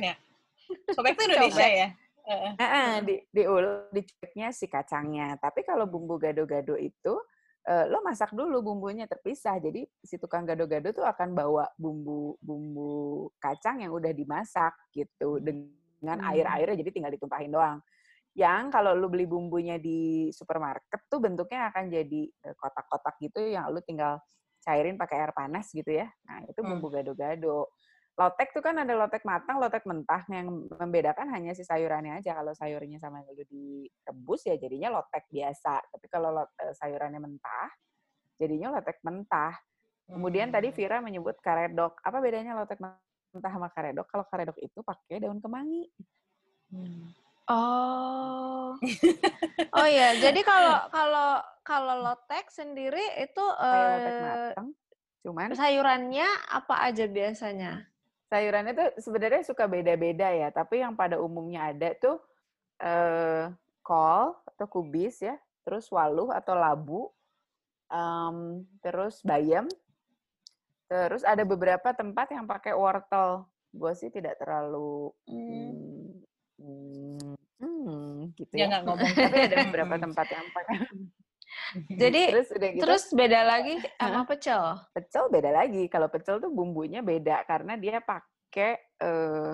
Cobek 0.95 1.13
itu 1.17 1.23
Indonesia 1.29 1.67
ya? 1.67 1.87
Heeh. 2.23 2.51
Heeh, 2.55 2.93
di 3.03 3.15
diulek 3.35 3.91
diceknya 3.91 4.47
si 4.55 4.65
kacangnya. 4.71 5.35
Tapi 5.41 5.65
kalau 5.67 5.83
bumbu 5.89 6.15
gado-gado 6.15 6.79
itu 6.79 7.13
eh, 7.63 7.85
lo 7.87 8.03
masak 8.03 8.31
dulu 8.35 8.59
bumbunya 8.63 9.07
terpisah. 9.07 9.59
Jadi 9.59 9.83
si 10.03 10.15
tukang 10.19 10.43
gado-gado 10.47 10.91
tuh 10.91 11.03
akan 11.03 11.35
bawa 11.35 11.67
bumbu 11.75 12.35
bumbu 12.39 13.27
kacang 13.39 13.83
yang 13.83 13.91
udah 13.95 14.11
dimasak 14.11 14.73
gitu 14.95 15.39
dengan 15.39 15.71
Hmm. 16.19 16.35
air-airnya 16.35 16.83
jadi 16.83 16.91
tinggal 16.91 17.15
ditumpahin 17.15 17.51
doang. 17.51 17.79
Yang 18.35 18.75
kalau 18.75 18.91
lu 18.91 19.07
beli 19.07 19.23
bumbunya 19.23 19.79
di 19.79 20.27
supermarket 20.35 21.07
tuh 21.07 21.23
bentuknya 21.23 21.71
akan 21.71 21.87
jadi 21.87 22.21
eh, 22.27 22.55
kotak-kotak 22.59 23.15
gitu 23.23 23.39
yang 23.39 23.71
lu 23.71 23.79
tinggal 23.79 24.19
cairin 24.63 24.95
pakai 24.99 25.23
air 25.23 25.31
panas 25.35 25.71
gitu 25.71 25.91
ya. 25.91 26.07
Nah, 26.27 26.43
itu 26.47 26.59
Hmm. 26.59 26.75
bumbu 26.75 26.87
gado-gado. 26.91 27.71
Lotek 28.13 28.53
tuh 28.53 28.61
kan 28.61 28.77
ada 28.77 28.93
lotek 28.93 29.25
matang, 29.25 29.57
lotek 29.57 29.89
mentah. 29.89 30.21
Yang 30.29 30.69
membedakan 30.69 31.33
hanya 31.33 31.57
si 31.57 31.65
sayurannya 31.65 32.21
aja. 32.21 32.37
Kalau 32.37 32.53
sayurnya 32.53 33.01
sama 33.01 33.25
lu 33.25 33.41
direbus 33.49 34.45
ya 34.45 34.53
jadinya 34.53 34.93
lotek 34.93 35.25
biasa. 35.33 35.81
Tapi 35.89 36.05
kalau 36.13 36.29
lot- 36.29 36.53
eh, 36.61 36.77
sayurannya 36.77 37.17
mentah, 37.17 37.69
jadinya 38.37 38.77
lotek 38.77 39.01
mentah. 39.01 39.57
Kemudian 40.05 40.53
tadi 40.53 40.69
Hmm. 40.69 40.77
Vira 40.77 40.97
menyebut 41.01 41.41
karedok. 41.41 41.97
Apa 42.05 42.21
bedanya 42.21 42.53
lotek 42.53 42.77
mentah 42.77 43.49
sama 43.49 43.73
karedok? 43.73 44.05
Kalau 44.05 44.25
karedok 44.29 44.57
itu 44.61 44.79
pakai 44.85 45.23
daun 45.23 45.41
kemangi. 45.41 45.89
Hmm. 46.69 47.09
Oh. 47.49 48.77
Oh 49.73 49.87
ya, 49.89 50.15
jadi 50.15 50.39
kalau 50.45 50.77
kalau 50.93 51.29
kalau 51.65 51.95
lotek 52.03 52.47
sendiri 52.53 53.03
itu 53.19 53.45
Kayak 53.57 53.87
lotek 53.89 54.13
eh, 54.13 54.21
matang. 54.21 54.67
Cuman 55.23 55.49
sayurannya 55.55 56.27
apa 56.51 56.75
aja 56.87 57.07
biasanya? 57.07 57.89
Sayurannya 58.33 58.73
tuh 58.73 58.89
sebenarnya 58.97 59.45
suka 59.45 59.69
beda-beda 59.69 60.33
ya, 60.33 60.49
tapi 60.49 60.81
yang 60.81 60.97
pada 60.97 61.21
umumnya 61.21 61.69
ada 61.69 61.93
tuh 61.93 62.17
eh, 62.81 63.53
kol 63.85 64.33
atau 64.49 64.65
kubis 64.65 65.21
ya, 65.21 65.37
terus 65.61 65.85
waluh 65.93 66.33
atau 66.33 66.57
labu, 66.57 67.13
em, 67.93 68.65
terus 68.81 69.21
bayam, 69.21 69.69
terus 70.89 71.21
ada 71.21 71.45
beberapa 71.45 71.93
tempat 71.93 72.33
yang 72.33 72.49
pakai 72.49 72.73
wortel. 72.73 73.45
Gue 73.69 73.93
sih 73.93 74.09
tidak 74.09 74.41
terlalu 74.41 75.13
Hmm. 75.25 76.21
hmm, 76.61 77.33
hmm, 77.61 78.33
gitu 78.37 78.53
Dia 78.53 78.65
ya. 78.65 78.67
nggak 78.69 78.81
ngomong. 78.85 79.09
Tapi 79.29 79.39
ada 79.45 79.57
beberapa 79.69 79.95
tempat 80.01 80.27
yang 80.29 80.47
pakai. 80.53 80.77
Jadi 81.89 82.23
Terus 82.33 82.49
udah 82.53 82.69
gitu. 82.69 82.81
terus 82.85 83.03
beda 83.13 83.39
lagi 83.45 83.75
sama 84.01 84.21
pecel. 84.29 84.63
pecel 84.93 85.25
beda 85.29 85.49
lagi. 85.49 85.83
Kalau 85.89 86.07
pecel 86.07 86.37
tuh 86.37 86.51
bumbunya 86.53 87.01
beda 87.01 87.43
karena 87.49 87.73
dia 87.77 87.99
pakai 87.99 88.77
eh, 89.01 89.53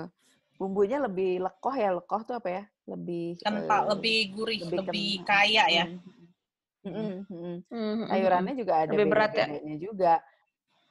bumbunya 0.59 0.99
lebih 0.99 1.39
lekoh 1.43 1.75
ya. 1.75 1.95
Lekoh 1.95 2.21
tuh 2.27 2.35
apa 2.39 2.49
ya? 2.49 2.63
Lebih 2.89 3.39
Kental, 3.39 3.81
eh, 3.85 3.87
lebih 3.95 4.19
gurih, 4.35 4.59
lebih 4.67 4.77
lebih, 4.89 5.11
kaya 5.23 5.65
ya. 5.71 5.85
Mm, 5.87 6.91
mm, 6.91 6.95
mm, 6.95 7.21
mm. 7.27 7.57
Hmm, 7.67 8.07
Sayurannya 8.07 8.53
juga 8.55 8.73
ada 8.83 8.91
Lebih 8.95 9.05
berat 9.11 9.31
ya? 9.35 9.47
juga. 9.79 10.13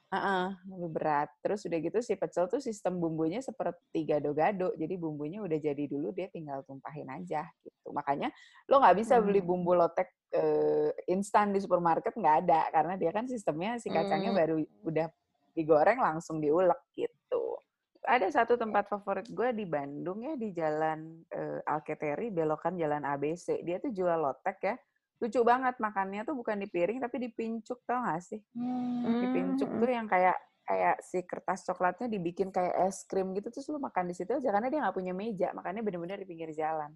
Heeh, 0.09 0.45
lebih 0.65 0.89
berat. 0.89 1.29
Terus 1.45 1.61
udah 1.69 1.77
gitu 1.85 2.01
si 2.01 2.17
pecel 2.17 2.49
tuh 2.49 2.57
sistem 2.57 2.97
bumbunya 2.97 3.45
seperti 3.45 4.09
gado-gado. 4.09 4.73
Jadi 4.73 4.97
bumbunya 4.97 5.37
udah 5.45 5.61
jadi 5.61 5.85
dulu 5.85 6.09
dia 6.09 6.25
tinggal 6.33 6.65
tumpahin 6.65 7.05
aja 7.13 7.45
gitu. 7.61 7.93
Makanya 7.93 8.33
lo 8.65 8.81
nggak 8.81 8.97
bisa 8.97 9.21
beli 9.21 9.37
Hmm. 9.37 9.49
bumbu 9.53 9.77
lotek 9.77 10.09
eh, 10.33 10.89
instan 11.09 11.53
di 11.53 11.61
supermarket 11.61 12.13
nggak 12.17 12.35
ada 12.45 12.69
karena 12.73 12.93
dia 12.97 13.09
kan 13.13 13.25
sistemnya 13.29 13.77
si 13.77 13.89
kacangnya 13.93 14.33
Hmm. 14.33 14.39
baru 14.41 14.55
udah 14.85 15.07
digoreng 15.53 16.01
langsung 16.01 16.41
diulek 16.41 16.81
gitu. 16.97 17.57
Ada 18.05 18.33
satu 18.33 18.57
tempat 18.57 18.89
favorit 18.89 19.29
gue 19.29 19.49
di 19.53 19.65
Bandung 19.69 20.25
ya 20.25 20.33
di 20.33 20.49
Jalan 20.53 21.21
eh, 21.29 21.61
Alketeri 21.69 22.33
belokan 22.33 22.77
Jalan 22.81 23.05
ABC. 23.05 23.61
Dia 23.61 23.77
tuh 23.77 23.93
jual 23.93 24.17
lotek 24.17 24.57
ya. 24.65 24.75
Lucu 25.19 25.43
banget 25.43 25.75
makannya 25.77 26.23
tuh 26.23 26.33
bukan 26.33 26.55
di 26.55 26.65
piring 26.65 26.99
tapi 26.99 27.19
di 27.19 27.29
pincuk 27.29 27.83
tau 27.83 27.99
gak 28.03 28.23
sih? 28.23 28.39
Hmm. 28.55 29.19
di 29.19 29.27
pincuk 29.27 29.67
Hmm. 29.67 29.79
tuh 29.79 29.89
yang 29.89 30.07
kayak 30.07 30.37
kayak 30.63 30.95
si 31.01 31.19
kertas 31.23 31.65
coklatnya 31.65 32.05
dibikin 32.05 32.53
kayak 32.53 32.77
es 32.85 33.01
krim 33.03 33.33
gitu 33.33 33.49
terus 33.49 33.65
lu 33.67 33.79
makan 33.79 34.05
di 34.05 34.13
situ 34.13 34.29
aja 34.29 34.53
karena 34.53 34.69
dia 34.69 34.79
nggak 34.79 34.93
punya 34.93 35.17
meja 35.17 35.49
makanya 35.49 35.81
bener-bener 35.81 36.21
di 36.21 36.29
pinggir 36.29 36.53
jalan 36.53 36.93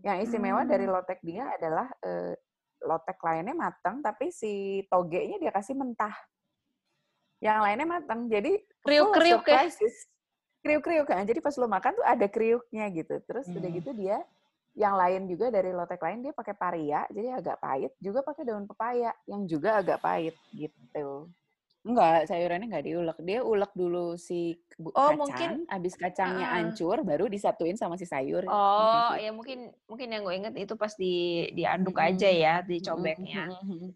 yang 0.00 0.16
istimewa 0.16 0.64
dari 0.64 0.88
Hmm. 0.88 0.96
lotek 0.96 1.20
dia 1.20 1.44
adalah 1.52 1.92
eh, 2.00 2.32
lotek 2.80 3.20
lainnya 3.20 3.52
matang 3.52 4.00
tapi 4.00 4.32
si 4.32 4.52
togenya 4.88 5.36
dia 5.38 5.52
kasih 5.52 5.76
mentah 5.76 6.14
yang 7.38 7.60
lainnya 7.60 7.84
matang 7.84 8.26
jadi 8.26 8.54
full 8.54 8.64
of 8.64 8.82
Kriuk-kriuk 9.12 9.44
ya? 9.44 9.60
surprises. 9.68 9.94
kriuk-kriuk 10.62 11.04
kan 11.04 11.26
jadi 11.26 11.42
pas 11.42 11.52
lu 11.58 11.66
makan 11.66 11.92
tuh 11.92 12.06
ada 12.06 12.26
kriuknya 12.26 12.86
gitu 12.90 13.18
terus 13.26 13.44
udah 13.46 13.66
Hmm. 13.66 13.76
gitu 13.76 13.90
dia 13.92 14.18
yang 14.72 14.96
lain 14.96 15.28
juga 15.28 15.52
dari 15.52 15.68
lotek 15.70 16.00
lain 16.00 16.24
dia 16.24 16.32
pakai 16.32 16.56
paria 16.56 17.04
jadi 17.12 17.36
agak 17.36 17.60
pahit 17.60 17.92
juga 18.00 18.24
pakai 18.24 18.42
daun 18.48 18.64
pepaya 18.64 19.12
yang 19.28 19.44
juga 19.44 19.84
agak 19.84 20.00
pahit 20.00 20.36
gitu 20.52 21.28
Enggak, 21.82 22.30
sayurannya 22.30 22.70
enggak 22.70 22.86
diulek. 22.86 23.18
Dia 23.26 23.42
ulek 23.42 23.74
dulu 23.74 24.14
si 24.14 24.54
bu- 24.78 24.94
Oh, 24.94 25.10
kacang, 25.10 25.18
mungkin- 25.18 25.66
habis 25.66 25.98
kacangnya 25.98 26.46
Heeh. 26.46 26.70
hancur, 26.70 27.02
baru 27.02 27.26
disatuin 27.26 27.74
sama 27.74 27.98
si 27.98 28.06
sayur. 28.06 28.46
Oh, 28.46 29.10
Gitu. 29.10 29.26
ya 29.26 29.30
mungkin 29.34 29.58
mungkin 29.90 30.08
yang 30.14 30.22
gue 30.22 30.30
inget 30.30 30.54
itu 30.62 30.78
pas 30.78 30.94
di 30.94 31.42
diaduk 31.50 31.98
Mm-mm. 31.98 32.06
aja 32.14 32.30
ya, 32.30 32.54
dicobeknya. 32.62 33.50
Mm-mm. 33.50 33.90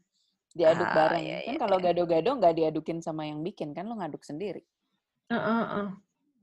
Diaduk 0.50 0.90
Ah, 0.90 0.94
bareng. 0.98 1.22
iya, 1.30 1.38
kan 1.46 1.54
iya, 1.54 1.60
kalau 1.62 1.78
iya. 1.78 1.84
gado-gado 1.94 2.30
nggak 2.34 2.54
diadukin 2.58 2.98
sama 2.98 3.22
yang 3.22 3.46
bikin, 3.46 3.70
kan 3.70 3.86
lo 3.86 3.94
ngaduk 4.02 4.26
sendiri. 4.26 4.66
Heeh, 5.30 5.62
heeh. 5.70 5.88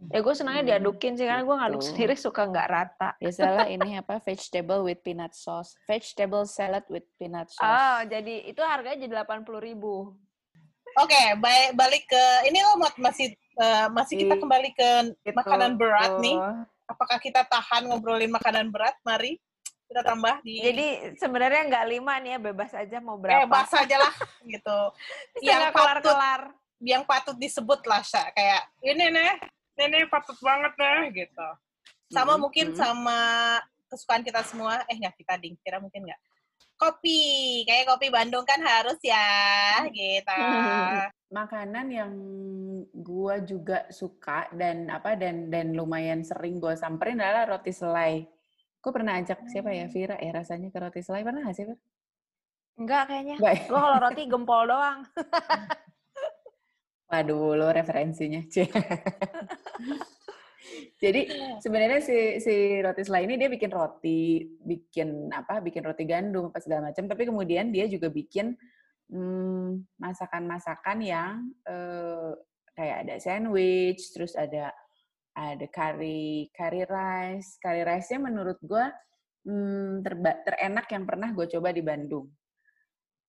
Ya 0.09 0.19
gue 0.19 0.33
senangnya 0.33 0.61
Hmm, 0.61 0.71
diadukin 0.73 1.13
sih 1.13 1.23
karena 1.23 1.41
gue 1.41 1.55
ngaduk 1.55 1.79
gitu. 1.79 1.89
sendiri 1.89 2.15
suka 2.15 2.41
nggak 2.43 2.67
rata. 2.67 3.09
Biasalah 3.17 3.65
ini 3.67 3.95
apa 3.95 4.17
vegetable 4.17 4.81
with 4.81 4.99
peanut 4.99 5.31
sauce. 5.31 5.77
Vegetable 5.83 6.43
salad 6.43 6.83
with 6.87 7.05
peanut 7.15 7.47
sauce. 7.47 7.63
Oh, 7.63 7.97
jadi 8.03 8.45
itu 8.45 8.59
harganya 8.59 8.97
jadi 8.99 9.11
delapan 9.13 9.41
puluh 9.41 9.59
ribu. 9.59 10.13
Oke, 10.95 11.23
baik 11.35 11.73
balik 11.73 12.03
ke 12.05 12.23
ini 12.45 12.59
lo 12.59 12.75
mau- 12.75 12.99
masih 12.99 13.31
eh, 13.33 13.87
masih 13.87 14.15
kita 14.17 14.35
kembali 14.35 14.69
ke 14.71 14.89
Gitu. 15.21 15.33
makanan 15.33 15.73
berat 15.73 16.17
nih. 16.19 16.37
Apakah 16.83 17.17
kita 17.17 17.41
tahan 17.43 17.85
ngobrolin 17.85 18.29
makanan 18.29 18.69
berat? 18.69 18.93
Mari 19.01 19.37
kita 19.85 20.01
tambah 20.01 20.41
di 20.41 20.57
Jadi 20.59 20.87
sebenarnya 21.15 21.65
nggak 21.65 21.85
lima 21.87 22.13
nih 22.17 22.29
ya, 22.31 22.39
bebas 22.39 22.71
aja 22.71 22.97
mau 22.97 23.15
berapa. 23.15 23.39
eh 23.39 23.47
bahas 23.47 23.69
aja 23.71 23.97
lah 23.99 24.13
gitu. 24.47 24.77
Bisa 25.33 25.45
yang 25.47 25.61
kelar-kelar. 25.69 26.41
yang 26.79 27.01
patut 27.03 27.33
disebut 27.35 27.79
lah 27.83 28.01
Sya. 28.01 28.27
kayak 28.31 28.61
ini 28.83 29.07
nih, 29.07 29.31
ini 29.77 30.05
patut 30.09 30.37
banget 30.39 30.73
nih 30.77 31.25
gitu. 31.25 31.47
Sama 32.13 32.37
Mm-mm, 32.37 32.41
mungkin 32.45 32.67
mm-mm. 32.71 32.79
sama 32.79 33.19
kesukaan 33.89 34.21
kita 34.21 34.45
semua. 34.45 34.85
Eh 34.85 34.95
nggak 34.97 35.17
kita 35.17 35.33
ding, 35.41 35.57
kira 35.61 35.81
mungkin 35.81 36.05
nggak. 36.05 36.21
Kopi, 36.73 37.63
kayak 37.63 37.87
kopi 37.87 38.11
Bandung 38.11 38.43
kan 38.43 38.59
harus 38.59 38.97
ya, 39.05 39.85
gitu. 39.93 40.35
makanan 41.37 41.87
yang 41.89 42.13
gua 42.93 43.41
juga 43.41 43.89
suka 43.89 44.45
dan 44.53 44.85
apa 44.93 45.17
dan 45.17 45.49
dan 45.49 45.73
lumayan 45.73 46.21
sering 46.21 46.61
gua 46.61 46.77
samperin 46.77 47.21
adalah 47.23 47.57
roti 47.57 47.71
selai. 47.73 48.25
Gue 48.83 48.91
pernah 48.91 49.15
ajak 49.15 49.47
siapa 49.47 49.71
ya 49.71 49.87
Vira 49.87 50.19
ya 50.19 50.35
rasanya 50.35 50.67
ke 50.67 50.75
roti 50.75 50.99
selai 50.99 51.23
pernah 51.23 51.39
nggak 51.47 51.55
sih 51.55 51.63
Vir? 51.63 51.79
Enggak 52.75 53.03
kayaknya. 53.07 53.35
Ya? 53.39 53.63
Gue 53.63 53.79
kalau 53.79 53.97
roti 54.03 54.23
gempol 54.27 54.63
doang. 54.67 54.99
Waduh, 57.13 57.53
lo 57.53 57.69
referensinya. 57.69 58.41
Jadi 61.03 61.21
sebenarnya 61.61 62.01
si 62.01 62.41
si 62.41 62.81
roti 62.81 63.05
selai 63.05 63.29
ini 63.29 63.37
dia 63.37 63.53
bikin 63.53 63.69
roti, 63.69 64.41
bikin 64.57 65.29
apa? 65.29 65.61
Bikin 65.61 65.85
roti 65.85 66.09
gandum 66.09 66.49
apa 66.49 66.57
segala 66.57 66.89
macam. 66.89 67.05
Tapi 67.05 67.29
kemudian 67.29 67.69
dia 67.69 67.85
juga 67.85 68.09
bikin 68.09 68.57
hmm, 69.13 69.93
masakan-masakan 70.01 70.97
yang 71.05 71.53
eh, 71.69 72.33
kayak 72.73 72.97
ada 73.05 73.15
sandwich, 73.21 74.09
terus 74.09 74.33
ada 74.33 74.73
ada 75.37 75.65
curry 75.69 76.49
curry 76.49 76.81
rice. 76.89 77.61
Curry 77.61 77.85
rice-nya 77.85 78.25
menurut 78.25 78.57
gue 78.65 78.85
hmm, 79.45 80.01
terba- 80.01 80.41
terenak 80.41 80.89
yang 80.89 81.05
pernah 81.05 81.29
gue 81.29 81.45
coba 81.45 81.69
di 81.69 81.85
Bandung. 81.85 82.25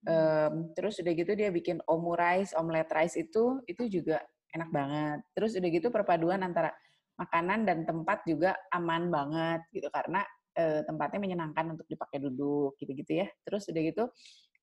Em, 0.05 0.55
terus 0.77 1.01
udah 1.01 1.13
gitu 1.17 1.33
dia 1.33 1.49
bikin 1.49 1.81
omurice, 1.89 2.53
omelet 2.61 2.89
rice 2.93 3.17
itu 3.17 3.65
itu 3.65 3.89
juga 3.89 4.21
enak 4.53 4.69
banget. 4.69 5.19
Terus 5.33 5.57
udah 5.57 5.71
gitu 5.73 5.89
perpaduan 5.89 6.45
antara 6.45 6.69
makanan 7.17 7.65
dan 7.65 7.89
tempat 7.89 8.21
juga 8.29 8.53
aman 8.75 9.09
banget 9.09 9.61
gitu 9.73 9.89
karena 9.89 10.21
eh, 10.61 10.85
tempatnya 10.85 11.21
menyenangkan 11.25 11.73
untuk 11.73 11.89
dipakai 11.89 12.21
duduk 12.21 12.77
gitu-gitu 12.77 13.25
ya. 13.25 13.29
Terus 13.49 13.65
udah 13.73 13.83
gitu 13.83 14.05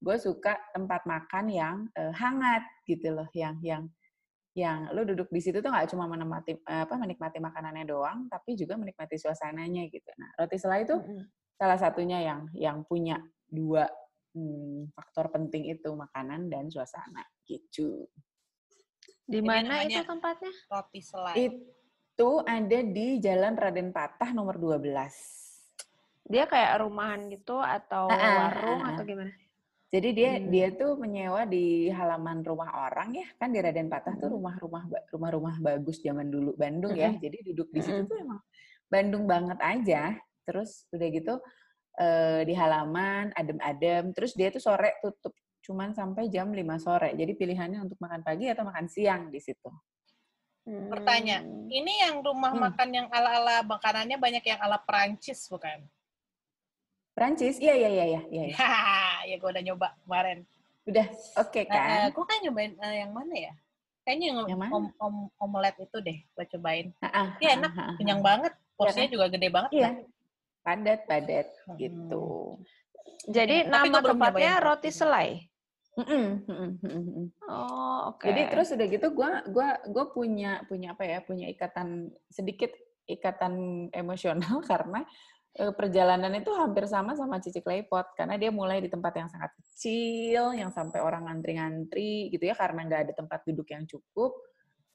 gue 0.02 0.18
suka 0.18 0.58
tempat 0.74 1.06
makan 1.10 1.46
yang 1.50 1.76
eh, 1.98 2.14
hangat 2.14 2.62
gitu 2.86 3.10
loh, 3.10 3.30
yang 3.34 3.58
yang 3.66 3.90
yang 4.52 4.92
lu 4.92 5.08
duduk 5.08 5.32
di 5.32 5.40
situ 5.40 5.64
tuh 5.64 5.72
nggak 5.72 5.90
cuma 5.96 6.06
menikmati 6.12 6.60
apa 6.68 6.94
menikmati 7.00 7.40
makanannya 7.40 7.86
doang, 7.88 8.28
tapi 8.30 8.54
juga 8.60 8.76
menikmati 8.78 9.16
suasananya 9.18 9.88
gitu. 9.90 10.12
Nah 10.20 10.30
roti 10.38 10.58
selai 10.60 10.86
itu 10.86 11.00
salah 11.56 11.80
satunya 11.80 12.20
yang 12.20 12.46
yang 12.54 12.78
punya 12.84 13.18
dua 13.48 13.88
hmm, 14.36 14.92
faktor 14.96 15.32
penting 15.32 15.72
itu 15.72 15.90
makanan 15.92 16.48
dan 16.52 16.68
suasana 16.72 17.24
gitu. 17.48 18.08
Di 19.28 19.40
mana 19.40 19.88
itu 19.88 20.04
tempatnya? 20.04 20.52
Roti 20.68 21.00
selai. 21.00 21.36
Itu 21.40 22.44
ada 22.44 22.80
di 22.84 23.18
Jalan 23.24 23.56
Raden 23.56 23.90
Patah 23.96 24.36
nomor 24.36 24.60
12. 24.60 24.84
Dia 26.28 26.46
kayak 26.48 26.84
rumahan 26.84 27.28
gitu 27.32 27.60
atau 27.60 28.12
ah, 28.12 28.48
warung 28.48 28.82
ah. 28.84 28.96
atau 28.96 29.04
gimana? 29.08 29.32
Jadi 29.92 30.10
dia 30.16 30.40
Hmm. 30.40 30.48
dia 30.48 30.68
tuh 30.72 30.96
menyewa 30.96 31.44
di 31.44 31.92
halaman 31.92 32.40
rumah 32.48 32.88
orang 32.88 33.12
ya, 33.12 33.28
kan 33.36 33.52
di 33.52 33.60
Raden 33.60 33.92
Patah 33.92 34.16
tuh 34.16 34.32
Mm. 34.32 34.36
rumah-rumah 34.40 34.84
rumah-rumah 35.12 35.56
bagus 35.60 36.00
zaman 36.00 36.32
dulu 36.32 36.56
Bandung 36.56 36.96
ya. 36.96 37.12
Mm-mm. 37.12 37.20
Jadi 37.20 37.38
duduk 37.52 37.68
di 37.76 37.84
situ 37.84 38.00
Mm-mm. 38.00 38.08
tuh 38.08 38.18
emang 38.24 38.40
Bandung 38.88 39.28
banget 39.28 39.60
aja. 39.60 40.16
Terus 40.48 40.88
udah 40.96 41.08
gitu 41.12 41.34
eh, 41.98 42.42
di 42.48 42.54
halaman 42.56 43.34
adem-adem. 43.36 44.14
Terus 44.16 44.32
dia 44.38 44.54
tuh 44.54 44.64
sore 44.64 45.00
tutup 45.04 45.36
cuman 45.62 45.94
sampai 45.94 46.30
jam 46.32 46.50
5 46.50 46.62
sore. 46.82 47.14
Jadi 47.14 47.34
pilihannya 47.38 47.86
untuk 47.86 48.00
makan 48.02 48.22
pagi 48.26 48.50
atau 48.50 48.66
makan 48.66 48.88
siang 48.90 49.30
di 49.30 49.40
situ. 49.40 49.70
Bertanya, 50.62 51.42
Hmm. 51.42 51.66
Ini 51.72 51.94
yang 52.06 52.16
rumah 52.22 52.54
Hmm. 52.54 52.70
makan 52.70 52.90
yang 52.94 53.08
ala-ala 53.10 53.66
makanannya 53.66 54.18
banyak 54.22 54.44
yang 54.46 54.60
ala 54.62 54.78
Perancis 54.78 55.50
bukan? 55.50 55.82
Prancis? 57.18 57.58
Iya 57.60 57.76
iya 57.76 57.90
iya 57.90 58.06
iya 58.06 58.22
iya. 58.30 58.44
iya. 58.50 58.56
Hahaha, 58.56 59.12
ya 59.30 59.36
gue 59.42 59.50
udah 59.50 59.64
nyoba 59.66 59.88
kemarin. 60.06 60.40
Udah 60.86 61.06
oke 61.38 61.62
kan? 61.70 62.10
gue 62.10 62.26
kan 62.26 62.38
nyobain 62.42 62.74
eh, 62.78 62.96
yang 63.06 63.12
mana 63.14 63.36
ya? 63.36 63.54
Kayaknya 64.02 64.26
yang, 64.34 64.38
Yang 64.50 64.60
mana? 64.66 64.72
om, 64.74 64.86
om, 64.98 65.16
omelet 65.38 65.76
itu 65.78 65.98
deh, 66.02 66.18
gue 66.18 66.46
cobain. 66.58 66.88
Iya 67.38 67.50
ah, 67.54 67.56
enak, 67.62 67.72
ah, 67.78 67.82
ah. 67.94 67.96
kenyang 68.02 68.22
banget. 68.26 68.54
Porsinya 68.74 69.10
juga 69.14 69.26
gede 69.30 69.48
banget. 69.54 69.72
Iya. 69.78 69.86
kan? 69.86 69.96
Padat 70.62 71.06
padat 71.10 71.48
Hmm. 71.68 71.78
gitu. 71.78 72.58
Jadi 73.30 73.70
Tapi 73.70 73.90
gua 73.90 74.02
nama 74.02 74.10
tempatnya 74.14 74.54
roti 74.62 74.90
selai. 74.90 75.30
Mm-mm, 75.92 76.48
mm-mm, 76.48 76.72
mm-mm, 76.80 77.04
mm. 77.04 77.28
Oh, 77.52 78.16
oke. 78.16 78.24
Jadi 78.24 78.42
terus 78.48 78.72
udah 78.72 78.88
gitu 78.88 79.08
gue 79.12 79.32
gua 79.52 79.70
gua 79.92 80.06
punya 80.08 80.64
punya 80.72 80.96
apa 80.96 81.04
ya 81.04 81.20
punya 81.20 81.52
ikatan 81.52 82.08
sedikit 82.32 82.72
ikatan 83.12 83.88
emosional 83.92 84.64
karena 84.72 85.04
eh, 85.60 85.74
perjalanan 85.76 86.32
itu 86.40 86.48
hampir 86.56 86.88
sama 86.88 87.20
sama 87.20 87.44
Cici 87.44 87.60
Claypot 87.60 88.16
karena 88.16 88.40
dia 88.40 88.56
mulai 88.56 88.80
di 88.80 88.88
tempat 88.88 89.20
yang 89.20 89.28
sangat 89.28 89.52
kecil 89.60 90.56
yang 90.56 90.72
sampai 90.72 91.04
orang 91.04 91.28
ngantri-ngantri 91.28 92.32
gitu 92.32 92.48
ya 92.48 92.56
karena 92.56 92.88
nggak 92.88 93.02
ada 93.12 93.14
tempat 93.14 93.40
duduk 93.44 93.68
yang 93.68 93.84
cukup. 93.84 94.32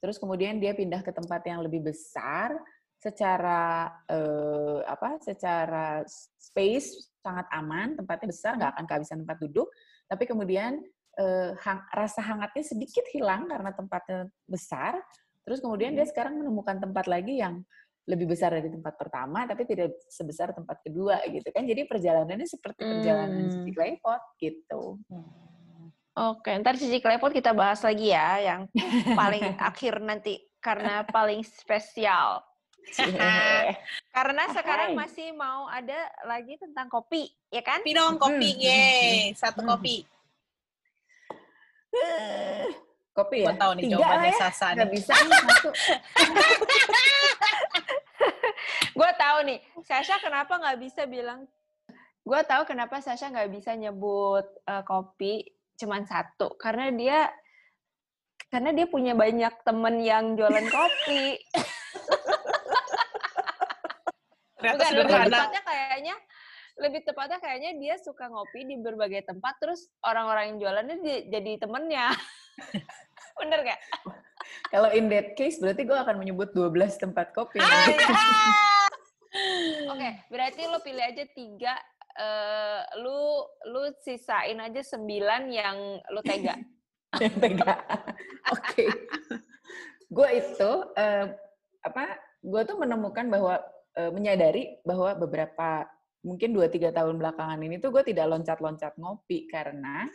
Terus 0.01 0.17
kemudian 0.17 0.57
dia 0.57 0.73
pindah 0.73 1.05
ke 1.05 1.13
tempat 1.13 1.45
yang 1.45 1.61
lebih 1.61 1.85
besar 1.93 2.57
secara 2.97 3.89
eh, 4.09 4.79
apa? 4.85 5.21
Secara 5.21 6.01
space 6.37 7.13
sangat 7.21 7.45
aman, 7.53 7.97
tempatnya 7.97 8.27
besar 8.29 8.51
nggak 8.57 8.71
akan 8.77 8.85
kehabisan 8.89 9.17
tempat 9.25 9.37
duduk. 9.41 9.67
Tapi 10.09 10.23
kemudian 10.25 10.81
eh, 11.17 11.51
hang- 11.61 11.87
rasa 11.93 12.21
hangatnya 12.21 12.63
sedikit 12.65 13.05
hilang 13.13 13.49
karena 13.49 13.71
tempatnya 13.73 14.29
besar. 14.49 14.97
Terus 15.47 15.63
kemudian 15.63 15.95
dia 15.95 16.03
sekarang 16.03 16.37
menemukan 16.43 16.77
tempat 16.81 17.07
lagi 17.07 17.39
yang 17.39 17.63
lebih 18.07 18.31
besar 18.31 18.55
dari 18.55 18.71
tempat 18.71 18.95
pertama, 18.95 19.43
tapi 19.43 19.67
tidak 19.67 19.91
sebesar 20.07 20.55
tempat 20.55 20.79
kedua 20.79 21.19
gitu 21.27 21.51
kan. 21.51 21.67
Jadi 21.67 21.83
perjalanannya 21.91 22.47
seperti 22.47 22.87
perjalanan 22.87 23.47
Hmm. 23.47 23.51
Cici 23.51 23.71
Claypot 23.75 24.23
gitu. 24.39 24.95
Oke, 26.17 26.49
ntar 26.63 26.79
Cici 26.79 26.97
Klepot 26.97 27.29
kita 27.29 27.53
bahas 27.53 27.83
lagi 27.85 28.09
ya, 28.09 28.41
yang 28.41 28.61
paling 29.13 29.53
akhir 29.61 30.01
nanti 30.01 30.39
karena 30.57 31.05
paling 31.05 31.45
spesial. 31.45 32.41
Karena 34.09 34.43
sekarang 34.49 34.89
Hai. 34.91 34.97
masih 34.97 35.27
mau 35.31 35.67
ada 35.67 35.97
lagi 36.23 36.55
tentang 36.55 36.87
kopi, 36.87 37.27
ya 37.47 37.61
kan? 37.61 37.81
Kopi 37.81 37.93
dong, 37.93 38.15
kopi, 38.17 38.49
Hmm. 38.53 38.61
yeay. 38.61 39.33
Satu 39.33 39.61
Hmm. 39.61 39.69
kopi. 39.71 39.95
Kopi 43.11 43.37
Gue 43.41 43.49
ya? 43.49 43.57
tahu 43.57 43.71
nih 43.73 43.83
Tiga 43.83 43.93
jawabannya 43.97 44.21
lah 44.21 44.29
ya. 44.29 44.39
Sasa 44.39 44.67
nih. 44.71 44.87
bisa 44.87 45.13
satu. 45.13 45.69
Gue 48.93 49.11
tahu 49.13 49.37
nih, 49.43 49.57
Sasha 49.81 50.17
kenapa 50.17 50.57
nggak 50.57 50.77
bisa 50.77 51.05
bilang? 51.05 51.45
Gue 52.21 52.41
tahu 52.43 52.65
kenapa 52.65 52.97
Sasha 52.99 53.29
nggak 53.29 53.49
bisa 53.51 53.73
nyebut 53.73 54.45
eh, 54.63 54.83
kopi 54.83 55.45
cuman 55.77 56.05
satu, 56.05 56.57
karena 56.57 56.89
dia 56.89 57.29
karena 58.49 58.71
dia 58.71 58.85
punya 58.85 59.13
banyak 59.13 59.53
temen 59.61 60.01
yang 60.01 60.33
jualan 60.33 60.67
kopi. 60.67 61.37
Ternyata 64.57 64.81
Bukan, 64.81 64.93
lebih 64.97 65.13
tepatnya 65.29 65.61
kayaknya 65.61 66.15
lebih 66.77 67.01
tepatnya 67.01 67.39
kayaknya 67.41 67.71
dia 67.81 67.95
suka 67.97 68.29
ngopi 68.29 68.69
di 68.69 68.77
berbagai 68.77 69.25
tempat 69.25 69.57
terus 69.57 69.89
orang-orang 70.05 70.53
yang 70.53 70.57
jualannya 70.61 70.97
di- 71.01 71.25
jadi 71.33 71.51
temennya. 71.57 72.13
Bener 73.41 73.65
gak? 73.65 73.81
Kalau 74.69 74.89
in 74.93 75.09
that 75.09 75.33
case 75.33 75.57
berarti 75.57 75.85
gue 75.85 75.97
akan 75.97 76.21
menyebut 76.21 76.53
12 76.53 77.01
tempat 77.01 77.33
kopi. 77.33 77.61
Oke, 79.93 80.09
berarti 80.29 80.61
lo 80.65 80.81
pilih 80.81 81.03
aja 81.03 81.23
tiga, 81.33 81.73
eh, 82.17 82.81
lu 83.01 83.45
lu 83.69 83.81
sisain 84.01 84.57
aja 84.57 84.81
sembilan 84.81 85.41
yang 85.53 85.77
lu 86.13 86.21
tega. 86.25 86.57
yang 87.23 87.35
tega. 87.37 87.73
Oke. 88.53 88.85
Gue 90.09 90.29
itu 90.41 90.71
eh, 90.97 91.25
apa? 91.85 92.05
Gue 92.41 92.61
tuh 92.65 92.77
menemukan 92.79 93.29
bahwa 93.29 93.61
eh, 93.97 94.11
menyadari 94.13 94.77
bahwa 94.85 95.17
beberapa 95.17 95.89
mungkin 96.21 96.53
2-3 96.53 96.93
tahun 96.93 97.15
belakangan 97.17 97.59
ini 97.61 97.81
tuh 97.81 97.89
gue 97.89 98.03
tidak 98.05 98.29
loncat-loncat 98.29 98.93
ngopi 98.99 99.49
karena 99.49 100.05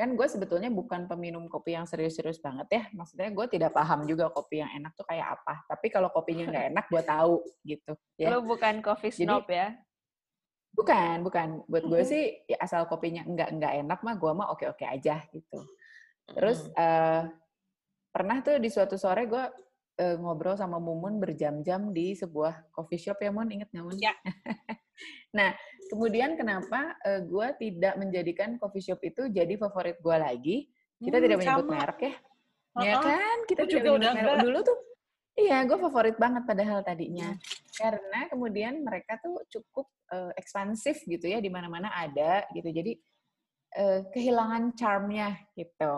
kan 0.00 0.16
gue 0.16 0.24
sebetulnya 0.24 0.72
bukan 0.72 1.04
peminum 1.04 1.44
kopi 1.44 1.76
yang 1.76 1.84
serius-serius 1.84 2.40
banget 2.40 2.68
ya. 2.72 2.82
Maksudnya 2.96 3.28
gue 3.36 3.46
tidak 3.52 3.76
paham 3.76 4.08
juga 4.08 4.32
kopi 4.32 4.64
yang 4.64 4.72
enak 4.80 4.96
tuh 4.96 5.04
kayak 5.04 5.36
apa. 5.36 5.60
Tapi 5.68 5.92
kalau 5.92 6.08
kopinya 6.08 6.48
nggak 6.48 6.66
enak, 6.72 6.84
gue 6.88 7.02
tahu 7.04 7.34
gitu. 7.68 7.92
Ya. 8.16 8.32
Lu 8.32 8.40
bukan 8.48 8.80
coffee 8.80 9.12
Jadi- 9.12 9.28
snob 9.28 9.44
ya? 9.52 9.76
Bukan, 10.72 11.20
bukan. 11.20 11.48
Buat 11.68 11.84
gue 11.84 12.02
sih 12.08 12.24
ya 12.48 12.56
asal 12.64 12.88
kopinya 12.88 13.28
enggak 13.28 13.52
enggak 13.52 13.72
enak 13.84 14.00
mah 14.00 14.14
gue 14.16 14.32
mah 14.32 14.48
oke-oke 14.56 14.88
aja 14.88 15.20
gitu. 15.36 15.60
Terus 16.32 16.64
eh, 16.72 17.22
pernah 18.08 18.40
tuh 18.40 18.56
di 18.56 18.72
suatu 18.72 18.96
sore 18.96 19.28
gue 19.28 19.44
eh, 20.00 20.16
ngobrol 20.16 20.56
sama 20.56 20.80
Mumun 20.80 21.20
berjam-jam 21.20 21.92
di 21.92 22.16
sebuah 22.16 22.72
coffee 22.72 22.96
shop 22.98 23.20
ya 23.20 23.28
Mun, 23.28 23.52
inget 23.52 23.68
nggak 23.68 23.84
Mun? 23.84 23.96
Ya. 24.00 24.16
nah, 25.36 25.52
kemudian 25.92 26.40
kenapa 26.40 26.96
eh, 27.04 27.20
gue 27.20 27.48
tidak 27.60 27.94
menjadikan 28.00 28.56
coffee 28.56 28.80
shop 28.80 29.00
itu 29.04 29.28
jadi 29.28 29.60
favorit 29.60 30.00
gue 30.00 30.16
lagi? 30.16 30.56
Kita 30.96 31.16
Hmm, 31.16 31.24
tidak 31.24 31.36
menyebut 31.40 31.66
sama. 31.68 31.74
merek 31.76 32.00
ya. 32.00 32.14
Ya 32.80 32.92
Uh-uh. 32.96 33.02
kan? 33.04 33.36
Kita 33.44 33.62
juga 33.64 33.76
menyebut 33.92 33.96
udah 34.00 34.12
merek. 34.12 34.20
enggak. 34.24 34.38
Dulu 34.48 34.60
tuh 34.64 34.78
Iya, 35.40 35.64
gue 35.64 35.78
favorit 35.80 36.16
banget 36.20 36.42
padahal 36.44 36.84
tadinya. 36.84 37.32
Karena 37.72 38.28
kemudian 38.28 38.82
mereka 38.84 39.16
tuh 39.22 39.40
cukup 39.48 39.88
eh, 40.12 40.32
ekspansif 40.36 41.00
gitu 41.06 41.24
ya, 41.24 41.40
di 41.40 41.48
mana-mana 41.48 41.88
ada 41.96 42.44
gitu. 42.52 42.68
Jadi 42.68 42.92
eh, 43.72 44.00
kehilangan 44.12 44.74
charmnya 44.76 45.40
gitu. 45.56 45.94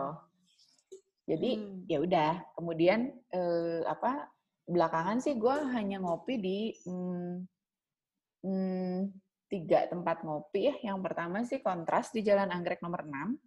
Jadi 1.26 1.50
Hmm. 1.58 1.86
ya 1.86 1.98
udah. 2.02 2.32
Kemudian 2.58 3.00
eh, 3.30 3.82
apa? 3.86 4.28
Belakangan 4.62 5.18
sih 5.18 5.34
gue 5.34 5.56
hanya 5.74 5.98
ngopi 5.98 6.38
di 6.38 6.58
hmm, 6.86 7.34
hmm, 8.46 8.98
tiga 9.50 9.90
tempat 9.90 10.22
ngopi 10.22 10.70
ya. 10.70 10.74
Yang 10.92 10.98
pertama 11.02 11.42
sih 11.42 11.58
Kontras 11.58 12.14
di 12.14 12.22
Jalan 12.22 12.50
Anggrek 12.50 12.78
nomor 12.82 13.02
6. 13.02 13.38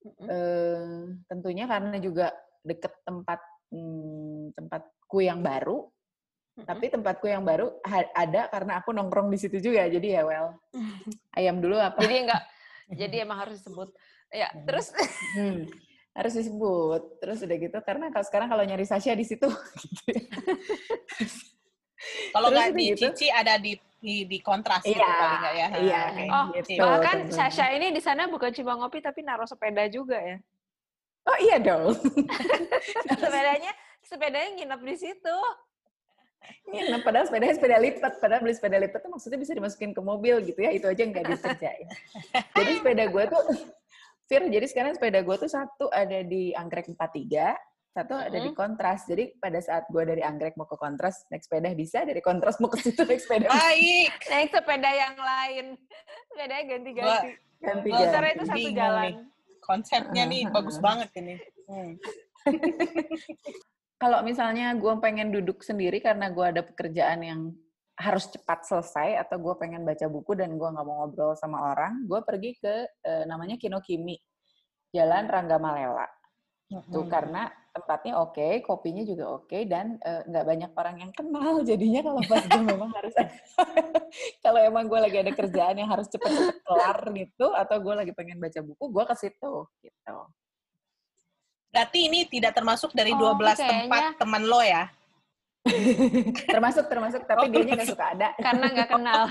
Mm-mm. 0.00 0.26
Eh, 0.28 1.00
tentunya 1.28 1.68
karena 1.68 2.00
juga 2.00 2.32
deket 2.64 2.92
tempat 3.04 3.40
hmm, 3.68 4.56
tempatku 4.56 5.18
yang 5.20 5.44
baru. 5.44 5.88
Tapi 6.60 6.92
tempatku 6.92 7.24
yang 7.24 7.40
baru 7.40 7.72
ha- 7.88 8.12
ada 8.12 8.44
karena 8.52 8.84
aku 8.84 8.92
nongkrong 8.92 9.32
di 9.32 9.38
situ 9.40 9.60
juga. 9.60 9.88
Jadi 9.88 10.12
ya 10.12 10.24
well, 10.28 10.56
ayam 11.38 11.60
dulu 11.60 11.76
apa? 11.80 12.00
Jadi 12.04 12.16
enggak, 12.28 12.42
jadi 13.00 13.16
emang 13.24 13.44
harus 13.44 13.60
disebut. 13.60 13.88
Ya, 14.28 14.52
terus 14.68 14.92
Hmm, 15.36 15.66
harus 16.14 16.32
disebut. 16.34 17.02
Terus 17.22 17.38
udah 17.46 17.56
gitu 17.56 17.78
karena 17.86 18.10
kalau 18.10 18.26
sekarang 18.26 18.48
kalau 18.50 18.64
nyari 18.66 18.86
Sasha 18.86 19.14
di 19.14 19.26
situ. 19.26 19.46
gitu 19.82 20.02
ya. 20.10 20.24
Kalau 22.32 22.48
nggak 22.48 22.72
di 22.72 22.84
gitu. 22.96 23.12
Cici 23.12 23.28
ada 23.28 23.60
di 23.60 23.76
di, 24.00 24.24
di 24.24 24.38
kontras 24.40 24.80
gitu 24.80 24.96
Iya, 24.96 25.04
paling 25.12 25.40
nggak 25.44 25.54
ya? 25.54 25.68
Iya. 25.76 26.00
oke. 26.00 26.24
Oh, 26.24 26.44
Sip. 26.48 26.64
Betul, 26.64 26.88
bahkan. 26.88 27.16
Sasha 27.28 27.66
ini 27.76 27.92
di 27.92 28.00
sana 28.00 28.24
bukan 28.26 28.50
cuma 28.56 28.72
ngopi 28.80 29.04
tapi 29.04 29.20
naruh 29.20 29.44
sepeda 29.44 29.84
juga 29.92 30.16
ya. 30.16 30.40
Oh 31.28 31.36
iya 31.36 31.60
dong. 31.60 31.92
Sepedanya 33.20 33.72
sepedanya 34.00 34.48
nginep 34.56 34.80
di 34.88 34.96
situ. 34.96 35.36
Iya, 36.72 36.96
nah, 36.96 37.00
padahal 37.04 37.28
sepedanya 37.28 37.54
sepeda 37.60 37.76
lipat. 37.76 38.12
Padahal 38.16 38.40
beli 38.40 38.56
sepeda 38.56 38.80
lipat 38.80 39.04
tuh 39.04 39.12
maksudnya 39.12 39.36
bisa 39.36 39.52
dimasukin 39.52 39.92
ke 39.92 40.00
mobil 40.00 40.40
gitu 40.48 40.60
ya. 40.64 40.72
Itu 40.72 40.88
aja 40.88 41.02
nggak 41.04 41.24
dikerjain. 41.28 41.86
jadi 42.56 42.72
sepeda 42.80 43.04
gue 43.12 43.24
tuh, 43.28 43.42
Fir, 44.30 44.46
jadi 44.46 44.62
sekarang 44.70 44.94
sepeda 44.94 45.26
gue 45.26 45.36
tuh 45.42 45.50
satu 45.50 45.90
ada 45.90 46.22
di 46.22 46.54
Anggrek 46.54 46.86
43, 46.86 47.50
satu 47.90 48.14
ada 48.14 48.38
di 48.38 48.54
Kontras. 48.54 49.02
Jadi 49.10 49.34
pada 49.42 49.58
saat 49.58 49.90
gue 49.90 50.06
dari 50.06 50.22
Anggrek 50.22 50.54
mau 50.54 50.70
ke 50.70 50.78
Kontras, 50.78 51.26
naik 51.34 51.42
sepeda 51.42 51.74
bisa. 51.74 52.06
Dari 52.06 52.22
Kontras 52.22 52.62
mau 52.62 52.70
ke 52.70 52.78
situ 52.78 53.02
naik 53.02 53.18
sepeda. 53.18 53.50
Baik. 53.50 54.14
Naik 54.30 54.54
sepeda 54.54 54.90
yang 54.94 55.16
lain. 55.18 55.64
Sepedanya 56.30 56.62
ganti-ganti. 56.62 57.28
Ganti 57.58 57.88
Gua- 57.90 57.98
Sementara 57.98 58.26
itu 58.30 58.44
satu 58.46 58.54
Bingung 58.62 58.78
jalan. 58.78 59.02
nih. 59.02 59.14
Konsepnya 59.66 60.22
nih 60.30 60.42
bagus 60.54 60.78
banget 60.78 61.10
ini. 61.18 61.34
Hmm. 61.66 61.92
Kalau 64.06 64.22
misalnya 64.22 64.78
gue 64.78 64.94
pengen 65.02 65.34
duduk 65.34 65.66
sendiri 65.66 65.98
karena 65.98 66.30
gue 66.30 66.46
ada 66.46 66.62
pekerjaan 66.62 67.20
yang 67.26 67.40
harus 68.00 68.24
cepat 68.26 68.64
selesai 68.64 69.20
atau 69.20 69.36
gue 69.36 69.54
pengen 69.60 69.84
baca 69.84 70.08
buku 70.08 70.32
dan 70.32 70.56
gue 70.56 70.64
nggak 70.64 70.86
mau 70.88 71.04
ngobrol 71.04 71.36
sama 71.36 71.70
orang, 71.70 72.08
gue 72.08 72.20
pergi 72.24 72.56
ke 72.56 72.74
eh, 73.04 73.24
namanya 73.28 73.60
Kinokimi, 73.60 74.16
Jalan 74.90 75.28
Rangga 75.28 75.60
Malela. 75.60 76.08
Tuh 76.70 77.02
Hmm. 77.02 77.10
karena 77.10 77.42
tempatnya 77.70 78.18
oke, 78.18 78.62
kopinya 78.62 79.02
juga 79.02 79.36
oke 79.36 79.58
dan 79.66 79.98
eh, 80.00 80.22
nggak 80.24 80.44
banyak 80.46 80.70
orang 80.72 80.96
yang 81.02 81.12
kenal. 81.12 81.52
Jadinya 81.68 82.00
kalau 82.00 82.22
pas 82.24 82.40
gue 82.40 82.62
memang 82.64 82.90
harus 82.94 83.14
kalau 84.44 84.60
emang 84.62 84.88
gue 84.88 84.98
lagi 84.98 85.16
ada 85.20 85.32
kerjaan 85.34 85.76
yang 85.76 85.90
harus 85.90 86.08
cepet-cepet 86.08 86.56
kelar 86.64 86.98
gitu 87.12 87.46
atau 87.52 87.76
gue 87.76 87.94
lagi 87.94 88.12
pengen 88.16 88.40
baca 88.40 88.60
buku, 88.64 88.84
gue 88.88 89.04
ke 89.04 89.14
situ 89.18 89.52
gitu. 89.82 90.16
Berarti 91.70 91.98
ini 92.10 92.26
tidak 92.26 92.56
termasuk 92.56 92.90
dari 92.90 93.14
Oh, 93.14 93.36
12 93.36 93.54
kayaknya- 93.54 93.70
tempat 93.86 94.02
teman 94.18 94.42
lo 94.42 94.58
ya? 94.58 94.90
Termasuk 96.48 96.88
termasuk 96.88 97.22
tapi 97.28 97.46
Oh, 97.46 97.50
dianya 97.52 97.76
nggak 97.76 97.90
suka 97.92 98.06
ada. 98.16 98.28
Karena 98.40 98.66
nggak 98.72 98.90
kenal. 98.90 99.22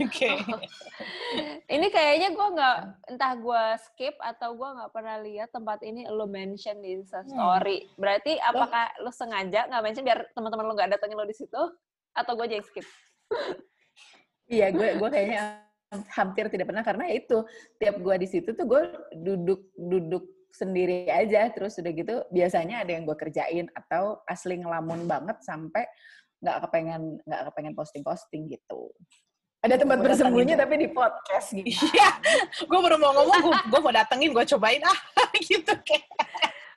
Oke. 0.00 0.30
Ini 1.70 1.86
kayaknya 1.88 2.34
gue 2.34 2.46
nggak, 2.52 2.78
entah 3.14 3.32
gue 3.38 3.62
skip 3.86 4.16
atau 4.18 4.58
gue 4.58 4.68
nggak 4.68 4.90
pernah 4.90 5.16
lihat 5.22 5.54
tempat 5.54 5.80
ini 5.86 6.04
lo 6.10 6.26
mention 6.26 6.82
di 6.82 6.98
Insta 6.98 7.22
Hmm. 7.22 7.30
story. 7.30 7.86
Berarti 7.94 8.34
apakah 8.36 8.90
lo 9.00 9.14
sengaja 9.14 9.70
nggak 9.70 9.82
mention 9.84 10.04
biar 10.04 10.26
teman-teman 10.34 10.66
lo 10.66 10.72
nggak 10.74 10.90
datengin 10.98 11.16
lo 11.16 11.26
di 11.28 11.36
situ? 11.36 11.62
Atau 12.12 12.34
gue 12.34 12.50
aja 12.50 12.58
skip? 12.66 12.84
Iya, 14.50 14.74
gue 14.74 14.98
gue 14.98 15.08
kayaknya 15.08 15.62
hampir 16.14 16.50
tidak 16.50 16.70
pernah 16.70 16.82
karena 16.82 17.06
itu 17.10 17.46
tiap 17.78 17.98
gue 17.98 18.14
di 18.18 18.26
situ 18.26 18.50
tuh 18.54 18.66
gue 18.66 18.82
duduk 19.14 19.70
duduk 19.74 20.22
sendiri 20.52 21.08
aja. 21.08 21.50
Terus 21.50 21.78
udah 21.80 21.92
gitu 21.92 22.14
biasanya 22.30 22.82
ada 22.84 22.90
yang 22.92 23.04
gue 23.08 23.16
kerjain 23.16 23.66
atau 23.72 24.20
asli 24.28 24.60
ngelamun 24.60 25.06
banget 25.06 25.38
sampai 25.42 25.86
nggak 26.40 26.56
kepengen 26.68 27.20
nggak 27.24 27.42
kepengen 27.52 27.74
posting 27.76 28.02
posting 28.04 28.48
gitu. 28.48 28.92
Ada 29.60 29.76
tempat 29.76 30.00
Gua 30.00 30.06
bersembunyi 30.08 30.56
tapi 30.56 30.74
di 30.80 30.88
podcast 30.88 31.52
gitu. 31.52 31.68
Iya, 31.92 32.10
gue 32.64 32.78
baru 32.80 32.96
mau 32.96 33.12
ngomong, 33.12 33.44
gue, 33.44 33.52
gue 33.68 33.80
mau 33.84 33.92
datengin, 33.92 34.32
gue 34.32 34.44
cobain 34.56 34.80
ah, 34.88 34.98
gitu 35.52 35.72
kayak. 35.84 36.08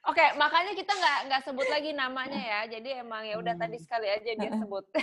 Oke, 0.03 0.35
makanya 0.35 0.75
kita 0.75 0.91
nggak 0.91 1.31
nggak 1.31 1.41
sebut 1.47 1.63
lagi 1.71 1.95
namanya 1.95 2.35
ya. 2.35 2.59
Jadi 2.75 2.99
emang 2.99 3.23
ya 3.23 3.39
udah 3.39 3.55
tadi 3.55 3.79
sekali 3.79 4.11
aja 4.11 4.35
dia 4.35 4.51
sebut. 4.51 4.83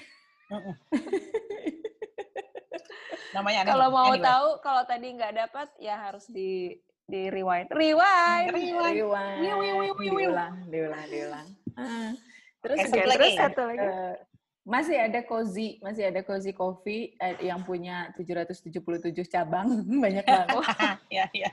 Namanya 3.30 3.62
kalau 3.64 3.88
mau 3.94 4.12
Anyway. 4.12 4.26
tahu, 4.26 4.48
kalau 4.60 4.82
tadi 4.84 5.06
nggak 5.16 5.34
dapat 5.40 5.68
ya 5.80 5.96
harus 5.96 6.26
di 6.28 6.76
di 7.10 7.22
rewind. 7.28 7.66
Rewind. 7.68 8.48
Rewind. 8.56 8.94
wiu. 8.94 9.92
diulang 9.98 10.54
diulang 10.70 11.06
diulang 11.10 11.48
Ah. 11.74 12.12
terus 12.60 12.76
oke, 12.78 12.88
satu 12.88 13.06
lagi. 13.06 13.18
terus 13.18 13.34
Satu 13.36 13.62
lagi. 13.66 13.78
eh, 13.80 14.14
masih 14.62 14.96
ada 15.00 15.20
cozy 15.24 15.68
masih 15.80 16.04
ada 16.12 16.20
cozy 16.20 16.52
coffee 16.52 17.16
eh, 17.16 17.40
yang 17.42 17.64
punya 17.64 18.12
777 18.14 18.70
cabang 19.26 19.66
banyak 20.04 20.22
banget 20.22 20.54
ya, 21.16 21.26
ya. 21.32 21.50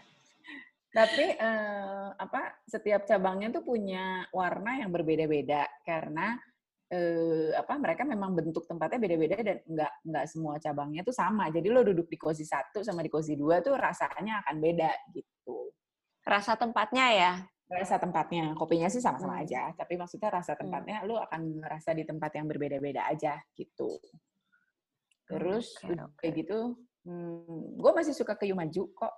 Tapi 0.88 1.26
eh, 1.38 2.08
apa 2.18 2.58
setiap 2.66 3.05
cabangnya 3.05 3.53
tuh 3.53 3.64
punya 3.64 4.26
warna 4.34 4.82
yang 4.82 4.89
berbeda-beda 4.89 5.70
karena 5.86 6.36
eh, 6.89 7.53
apa 7.53 7.78
mereka 7.78 8.01
memang 8.01 8.34
bentuk 8.34 8.66
tempatnya 8.66 8.97
beda-beda 8.97 9.36
dan 9.39 9.58
nggak 9.64 9.93
nggak 10.03 10.26
semua 10.28 10.58
cabangnya 10.58 11.05
tuh 11.05 11.14
sama. 11.14 11.47
Jadi 11.53 11.68
lo 11.70 11.86
duduk 11.86 12.10
di 12.10 12.18
cozy 12.18 12.43
satu 12.43 12.82
sama 12.82 12.99
di 12.99 13.12
cozy 13.14 13.38
dua 13.38 13.62
tuh 13.62 13.78
rasanya 13.78 14.41
akan 14.43 14.55
beda 14.58 14.91
gitu. 15.14 15.30
Rasa 16.28 16.59
tempatnya 16.59 17.05
ya. 17.09 17.34
Rasa 17.67 17.99
tempatnya, 17.99 18.51
kopinya 18.55 18.88
sih 18.88 18.99
sama-sama 18.99 19.39
Hmm. 19.39 19.43
aja. 19.43 19.61
Tapi 19.73 19.95
maksudnya 19.95 20.28
rasa 20.30 20.55
tempatnya 20.55 21.03
lo 21.03 21.19
akan 21.19 21.59
ngerasa 21.59 21.91
di 21.91 22.03
tempat 22.03 22.36
yang 22.36 22.47
berbeda-beda 22.47 23.07
aja 23.07 23.39
gitu. 23.53 23.99
Terus 25.28 25.75
Oke, 25.78 25.91
udah 25.91 26.05
oke. 26.07 26.15
kayak 26.19 26.34
gitu, 26.38 26.59
hmm, 27.03 27.75
gue 27.75 27.91
masih 27.91 28.15
suka 28.15 28.36
ke 28.36 28.47
Yumaju 28.47 28.84
kok. 28.93 29.13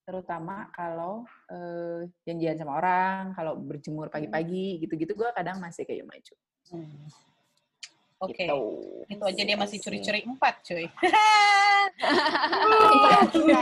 Terutama 0.00 0.72
kalau 0.72 1.28
eh, 1.52 2.08
janjian 2.24 2.56
sama 2.56 2.76
orang, 2.76 3.36
kalau 3.36 3.56
berjemur 3.56 4.08
pagi-pagi, 4.08 4.80
gitu-gitu 4.80 5.12
gue 5.12 5.28
kadang 5.32 5.60
masih 5.60 5.84
ke 5.84 5.92
Yumaju. 5.96 6.34
Hmm. 6.72 7.04
Oke, 8.20 8.44
Gitu. 8.44 8.60
itu 9.08 9.24
aja 9.24 9.42
dia 9.44 9.56
masih 9.56 9.76
curi-curi 9.78 10.20
empat, 10.24 10.54
cuy. 10.64 10.84
Iya. 13.40 13.60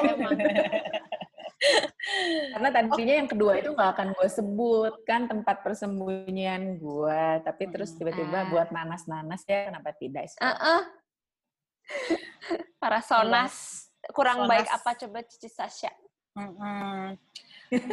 Karena 2.55 2.69
tadinya 2.71 3.15
yang 3.19 3.27
kedua 3.27 3.59
itu 3.59 3.75
nggak 3.75 3.91
akan 3.93 4.09
gue 4.15 4.29
sebut 4.31 4.95
kan 5.03 5.27
tempat 5.27 5.61
persembunyian 5.61 6.79
gue, 6.79 7.23
tapi 7.43 7.67
terus 7.67 7.91
Hmm. 7.93 7.99
tiba-tiba 7.99 8.39
Ah. 8.39 8.49
buat 8.49 8.69
nanas-nanas 8.71 9.43
ya 9.43 9.67
kenapa 9.67 9.91
tidak? 9.95 10.31
Scott? 10.31 10.47
Heeh. 10.47 10.83
Para 12.79 13.03
sonas 13.03 13.89
kurang 14.15 14.47
Sonas. 14.47 14.51
baik 14.55 14.69
apa 14.71 14.91
coba 14.95 15.19
Cici 15.27 15.49
Sasha? 15.51 15.91
Mm-mm. 16.39 17.19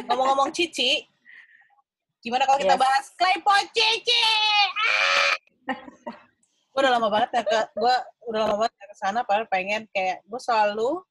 Ngomong-ngomong 0.06 0.54
Cici, 0.54 1.02
gimana 2.22 2.46
kalau 2.46 2.62
kita 2.62 2.78
Yes. 2.78 2.82
bahas 2.82 3.06
Klepot 3.18 3.66
Cici? 3.74 4.22
gue 6.70 6.80
udah 6.84 6.92
lama 6.92 7.08
banget 7.08 7.30
ya 7.34 7.42
ke, 7.42 7.60
gue 7.74 7.94
udah 8.28 8.40
lama 8.46 8.56
banget 8.62 8.72
ke 8.78 8.96
sana, 8.96 9.24
padahal 9.24 9.48
pengen 9.48 9.88
kayak 9.90 10.22
gue 10.22 10.38
selalu 10.38 11.02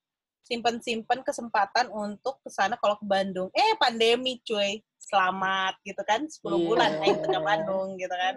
simpen-simpen 0.45 1.25
kesempatan 1.25 1.89
untuk 1.89 2.37
ke 2.45 2.53
sana 2.53 2.77
kalau 2.77 2.93
ke 3.01 3.05
Bandung. 3.09 3.49
Eh 3.49 3.73
pandemi 3.81 4.37
cuy, 4.45 4.77
selamat 5.01 5.81
gitu 5.81 6.01
kan, 6.05 6.21
10 6.29 6.45
Iya. 6.53 6.65
bulan 6.69 6.91
ayo 7.01 7.15
ke 7.25 7.39
Bandung 7.41 7.87
gitu 7.97 8.13
kan. 8.13 8.35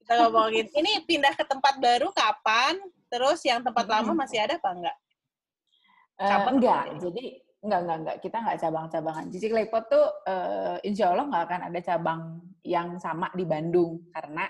Kita 0.00 0.12
ngomongin, 0.26 0.66
ini 0.72 1.04
pindah 1.04 1.36
ke 1.36 1.44
tempat 1.44 1.76
baru 1.76 2.08
kapan? 2.16 2.80
Terus 3.12 3.44
yang 3.44 3.60
tempat 3.60 3.84
lama 3.84 4.16
masih 4.16 4.40
ada 4.40 4.56
apa 4.56 4.70
enggak? 4.72 4.96
Eh, 6.16 6.28
Cabang 6.28 6.56
enggak, 6.56 6.82
apa? 6.88 6.98
jadi 7.04 7.24
enggak 7.62 7.80
enggak 7.84 7.98
enggak 8.00 8.16
kita 8.24 8.36
enggak 8.40 8.58
cabang-cabangan. 8.64 9.24
Cici 9.28 9.46
Klepot 9.52 9.84
tuh 9.92 10.06
eh, 10.24 10.76
insya 10.88 11.12
Allah 11.12 11.28
enggak 11.28 11.44
akan 11.52 11.60
ada 11.68 11.80
cabang 11.84 12.20
yang 12.64 12.96
sama 12.96 13.28
di 13.36 13.44
Bandung 13.44 14.08
karena 14.10 14.48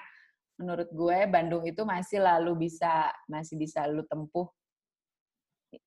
menurut 0.62 0.88
gue 0.94 1.18
Bandung 1.26 1.66
itu 1.66 1.82
masih 1.82 2.22
lalu 2.22 2.68
bisa 2.70 3.10
masih 3.26 3.58
bisa 3.58 3.82
lu 3.90 4.06
tempuh 4.06 4.46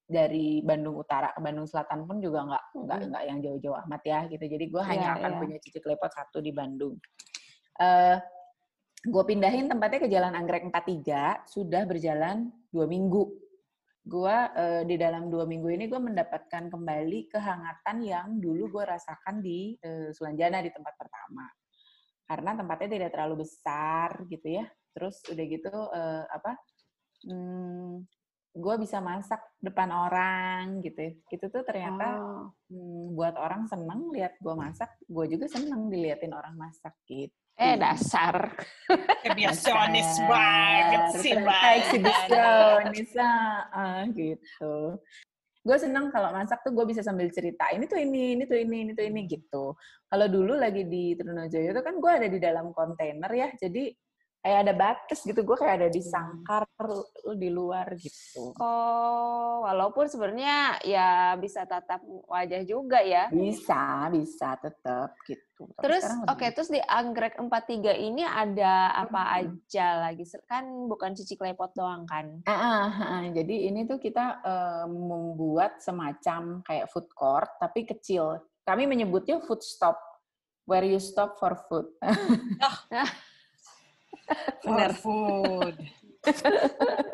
dari 0.05 0.61
Bandung 0.65 0.97
Utara 0.97 1.29
ke 1.33 1.39
Bandung 1.41 1.69
Selatan 1.69 2.05
pun 2.09 2.17
juga 2.21 2.45
enggak 2.45 2.63
enggak 2.73 2.97
Mm-mm. 2.97 3.07
enggak 3.11 3.23
yang 3.29 3.38
jauh-jauh 3.41 3.77
amat 3.86 4.01
ya 4.05 4.19
gitu. 4.29 4.45
Jadi 4.45 4.65
gue 4.69 4.83
hanya 4.83 5.07
Iya, 5.13 5.17
akan 5.21 5.31
iya. 5.31 5.39
punya 5.41 5.57
Cici 5.61 5.79
Klepot 5.81 6.11
satu 6.13 6.38
di 6.41 6.51
Bandung. 6.53 6.95
Eh 7.81 8.17
gue 9.05 9.23
pindahin 9.25 9.69
tempatnya 9.69 9.99
ke 10.01 10.09
Jalan 10.09 10.33
Anggrek 10.33 10.65
43 10.65 11.45
sudah 11.45 11.86
berjalan 11.86 12.49
dua 12.73 12.89
minggu 12.89 13.45
gue 14.05 14.38
di 14.86 14.95
dalam 15.01 15.33
dua 15.33 15.49
minggu 15.49 15.65
ini 15.65 15.89
gue 15.89 15.97
mendapatkan 15.97 16.69
kembali 16.69 17.29
kehangatan 17.29 18.05
yang 18.05 18.38
dulu 18.38 18.77
gue 18.77 18.83
rasakan 18.86 19.41
di 19.41 19.73
eh, 19.81 20.13
Sulanjana 20.13 20.61
di 20.61 20.69
tempat 20.69 20.93
pertama 20.93 21.45
karena 22.25 22.57
tempatnya 22.57 22.89
tidak 22.97 23.09
terlalu 23.13 23.36
besar 23.45 24.25
gitu 24.29 24.61
ya 24.61 24.65
terus 24.93 25.25
udah 25.25 25.45
gitu 25.49 25.73
eh, 25.73 26.23
apa 26.29 26.51
hmm, 27.25 28.05
gue 28.55 28.75
bisa 28.79 29.03
masak 29.03 29.43
depan 29.59 29.91
orang 29.91 30.79
gitu 30.79 30.95
ya. 30.95 31.11
itu 31.27 31.45
tuh 31.51 31.63
ternyata 31.67 32.07
Oh. 32.15 32.47
hmm, 32.71 33.11
buat 33.11 33.35
orang 33.35 33.67
seneng 33.67 34.15
lihat 34.15 34.39
gue 34.39 34.55
masak 34.55 34.95
gue 35.03 35.25
juga 35.27 35.45
seneng 35.51 35.91
diliatin 35.91 36.31
orang 36.31 36.55
masak 36.55 36.95
gitu 37.03 37.35
Eh 37.55 37.79
dasar. 37.79 38.51
Kebiasaonis 39.23 40.19
Dasar. 40.19 40.27
banget 40.27 41.03
sih, 41.23 41.31
eksibisionis, 41.39 43.15
ah, 43.71 44.03
gitu. 44.11 44.99
Gue 45.63 45.77
seneng 45.79 46.11
kalau 46.11 46.35
masak 46.35 46.59
tuh 46.67 46.75
gue 46.75 46.83
bisa 46.83 46.99
sambil 46.99 47.31
cerita, 47.31 47.71
ini 47.71 47.87
tuh 47.87 47.95
ini, 47.95 48.35
ini 48.35 48.43
tuh 48.43 48.59
ini, 48.59 48.77
ini 48.83 48.91
tuh 48.91 49.07
ini, 49.07 49.23
gitu. 49.23 49.71
Kalau 50.11 50.27
dulu 50.27 50.59
lagi 50.59 50.83
di 50.83 51.15
Trunojoyo 51.15 51.71
tuh 51.71 51.79
kan 51.79 51.95
gue 51.95 52.11
ada 52.11 52.27
di 52.27 52.39
dalam 52.43 52.75
kontainer 52.75 53.31
ya, 53.31 53.47
jadi 53.55 53.87
kayak 54.45 54.61
ada 54.61 54.73
batas 54.77 55.25
gitu, 55.25 55.41
gue 55.41 55.57
kayak 55.57 55.75
ada 55.81 55.89
di 55.89 56.05
sangkar, 56.05 56.69
lu 56.77 57.01
di 57.33 57.49
luar 57.49 57.97
gitu. 57.97 58.53
Oh, 58.61 59.65
walaupun 59.65 60.05
sebenarnya 60.05 60.77
ya 60.85 61.33
bisa 61.33 61.65
tatap 61.65 61.97
wajah 62.29 62.61
juga 62.61 63.01
ya. 63.01 63.25
Bisa, 63.33 64.05
bisa 64.13 64.53
tetap 64.61 65.17
gitu. 65.25 65.65
Tapi 65.73 65.81
Terus 65.81 66.05
oke, 66.29 66.37
lebih- 66.37 66.53
terus 66.53 66.69
di 66.69 66.77
Anggrek 66.77 67.41
43 67.41 67.97
ini 67.97 68.21
ada 68.21 68.93
apa 68.93 69.17
Hmm. 69.17 69.35
aja 69.57 69.87
lagi? 70.05 70.21
Kan 70.45 70.69
bukan 70.85 71.17
cici 71.17 71.33
klepot 71.33 71.73
doang 71.73 72.05
kan? 72.05 72.45
Ah, 72.45 72.53
ah, 72.85 72.89
ah. 73.17 73.21
jadi 73.25 73.73
ini 73.73 73.89
tuh 73.89 73.97
kita 73.97 74.45
eh, 74.45 74.85
membuat 74.85 75.81
semacam 75.81 76.61
kayak 76.61 76.85
food 76.93 77.09
court 77.17 77.49
tapi 77.57 77.81
kecil. 77.81 78.37
Kami 78.61 78.85
menyebutnya 78.85 79.41
food 79.41 79.65
stop, 79.65 79.97
where 80.65 80.85
you 80.85 81.01
stop 81.01 81.41
for 81.41 81.57
food. 81.65 81.89
For 84.63 84.91
food. 84.97 85.76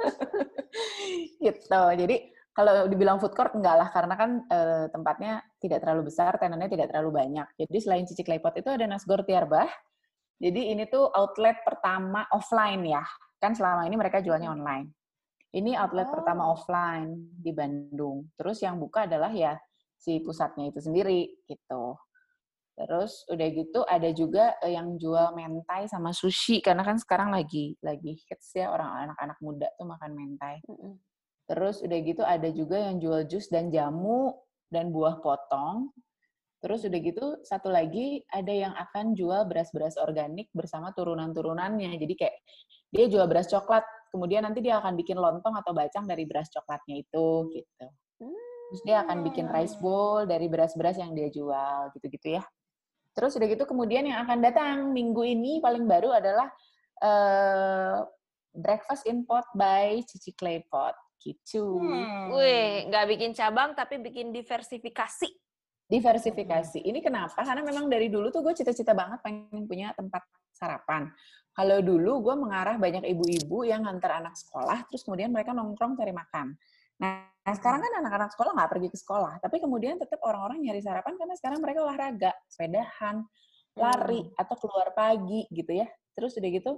gitu. 1.43 1.83
Jadi 1.97 2.15
kalau 2.51 2.87
dibilang 2.87 3.19
food 3.19 3.31
court 3.31 3.55
enggak 3.55 3.75
lah 3.79 3.89
karena 3.91 4.15
kan 4.19 4.31
eh, 4.47 4.85
tempatnya 4.91 5.39
tidak 5.59 5.83
terlalu 5.83 6.11
besar, 6.11 6.35
tenannya 6.35 6.69
tidak 6.71 6.91
terlalu 6.91 7.23
banyak. 7.23 7.47
Jadi 7.55 7.77
selain 7.79 8.05
Cici 8.07 8.23
Klepot 8.23 8.55
itu 8.59 8.67
ada 8.67 8.83
Nasgor 8.87 9.23
Tiarbah. 9.23 9.67
Jadi 10.41 10.73
ini 10.73 10.89
tuh 10.89 11.05
outlet 11.13 11.61
pertama 11.61 12.25
offline 12.33 12.81
ya. 12.87 13.03
Kan 13.37 13.53
selama 13.53 13.85
ini 13.85 13.95
mereka 13.95 14.19
jualnya 14.19 14.51
online. 14.51 14.89
Ini 15.51 15.75
outlet 15.75 16.07
Oh. 16.07 16.13
pertama 16.15 16.43
offline 16.47 17.11
di 17.35 17.51
Bandung. 17.51 18.31
Terus 18.39 18.63
yang 18.63 18.79
buka 18.79 19.05
adalah 19.05 19.29
ya 19.35 19.59
si 19.99 20.23
pusatnya 20.23 20.71
itu 20.71 20.79
sendiri 20.81 21.45
gitu. 21.45 21.99
Terus 22.75 23.27
udah 23.27 23.47
gitu 23.51 23.79
ada 23.85 24.09
juga 24.15 24.55
eh, 24.63 24.73
yang 24.73 24.95
jual 24.97 25.35
mentai 25.35 25.85
sama 25.91 26.15
sushi 26.15 26.63
karena 26.63 26.81
kan 26.81 26.97
sekarang 26.97 27.29
lagi 27.29 27.75
lagi 27.83 28.17
hits 28.25 28.55
ya 28.57 28.71
orang 28.71 29.11
anak-anak 29.11 29.37
muda 29.43 29.67
tuh 29.75 29.87
makan 29.87 30.11
mentai. 30.15 30.63
Mm-mm. 30.65 30.97
Terus 31.51 31.83
udah 31.83 31.99
gitu 31.99 32.23
ada 32.23 32.47
juga 32.49 32.79
yang 32.79 32.97
jual 33.03 33.27
jus 33.27 33.51
dan 33.51 33.67
jamu 33.69 34.31
dan 34.71 34.89
buah 34.89 35.19
potong. 35.19 35.91
Terus 36.61 36.85
udah 36.85 36.99
gitu 37.01 37.25
satu 37.43 37.73
lagi 37.73 38.21
ada 38.29 38.53
yang 38.53 38.73
akan 38.77 39.17
jual 39.17 39.49
beras-beras 39.49 39.97
organik 39.97 40.47
bersama 40.53 40.93
turunan-turunannya. 40.95 41.97
Jadi 41.97 42.13
kayak 42.15 42.37
dia 42.93 43.05
jual 43.09 43.25
beras 43.25 43.49
coklat, 43.49 43.83
kemudian 44.13 44.45
nanti 44.45 44.61
dia 44.61 44.77
akan 44.77 44.93
bikin 44.95 45.17
lontong 45.17 45.57
atau 45.57 45.73
bacang 45.73 46.05
dari 46.05 46.23
beras 46.29 46.47
coklatnya 46.53 47.01
itu 47.01 47.27
gitu. 47.51 47.87
Terus 48.71 48.81
dia 48.87 49.03
akan 49.03 49.27
bikin 49.27 49.51
rice 49.51 49.75
bowl 49.83 50.23
dari 50.23 50.47
beras-beras 50.47 50.95
yang 50.95 51.11
dia 51.11 51.27
jual 51.27 51.91
gitu-gitu 51.91 52.39
ya. 52.39 52.43
Terus 53.11 53.35
udah 53.35 53.47
gitu 53.47 53.63
kemudian 53.67 54.07
yang 54.07 54.23
akan 54.23 54.39
datang 54.39 54.75
minggu 54.95 55.21
ini 55.23 55.59
paling 55.59 55.83
baru 55.83 56.15
adalah 56.15 56.47
eh, 57.03 57.99
Breakfast 58.51 59.07
in 59.07 59.23
Pot 59.23 59.47
by 59.55 60.03
Cici 60.03 60.35
Claypot 60.35 60.95
gitu. 61.21 61.79
Hmm. 61.79 62.33
Wih, 62.33 62.89
nggak 62.89 63.05
bikin 63.15 63.31
cabang 63.37 63.77
tapi 63.77 64.01
bikin 64.01 64.33
diversifikasi. 64.33 65.29
Diversifikasi. 65.91 66.79
Ini 66.81 66.99
kenapa? 67.03 67.43
Karena 67.43 67.61
memang 67.67 67.91
dari 67.91 68.07
dulu 68.07 68.31
tuh 68.31 68.41
gue 68.41 68.55
cita-cita 68.55 68.95
banget 68.95 69.19
pengen 69.19 69.67
punya 69.67 69.91
tempat 69.91 70.23
sarapan. 70.55 71.11
Kalau 71.51 71.83
dulu 71.83 72.31
gue 72.31 72.35
mengarah 72.39 72.79
banyak 72.79 73.03
ibu-ibu 73.11 73.67
yang 73.67 73.83
ngantar 73.83 74.23
anak 74.23 74.39
sekolah, 74.39 74.87
terus 74.87 75.03
kemudian 75.03 75.35
mereka 75.35 75.51
nongkrong 75.51 75.99
cari 75.99 76.15
makan. 76.15 76.55
Nah, 77.01 77.25
sekarang 77.57 77.81
kan 77.81 77.93
anak-anak 78.05 78.29
sekolah 78.37 78.51
nggak 78.53 78.69
pergi 78.69 78.87
ke 78.93 78.97
sekolah, 79.01 79.41
tapi 79.41 79.57
kemudian 79.57 79.97
tetap 79.97 80.21
orang-orang 80.21 80.61
nyari 80.61 80.81
sarapan 80.85 81.17
karena 81.17 81.33
sekarang 81.33 81.59
mereka 81.59 81.79
olahraga, 81.81 82.31
sepedahan, 82.45 83.25
lari, 83.73 84.21
atau 84.37 84.55
keluar 84.61 84.93
pagi 84.93 85.49
gitu 85.49 85.73
ya. 85.73 85.89
Terus 86.13 86.37
udah 86.37 86.51
gitu 86.53 86.71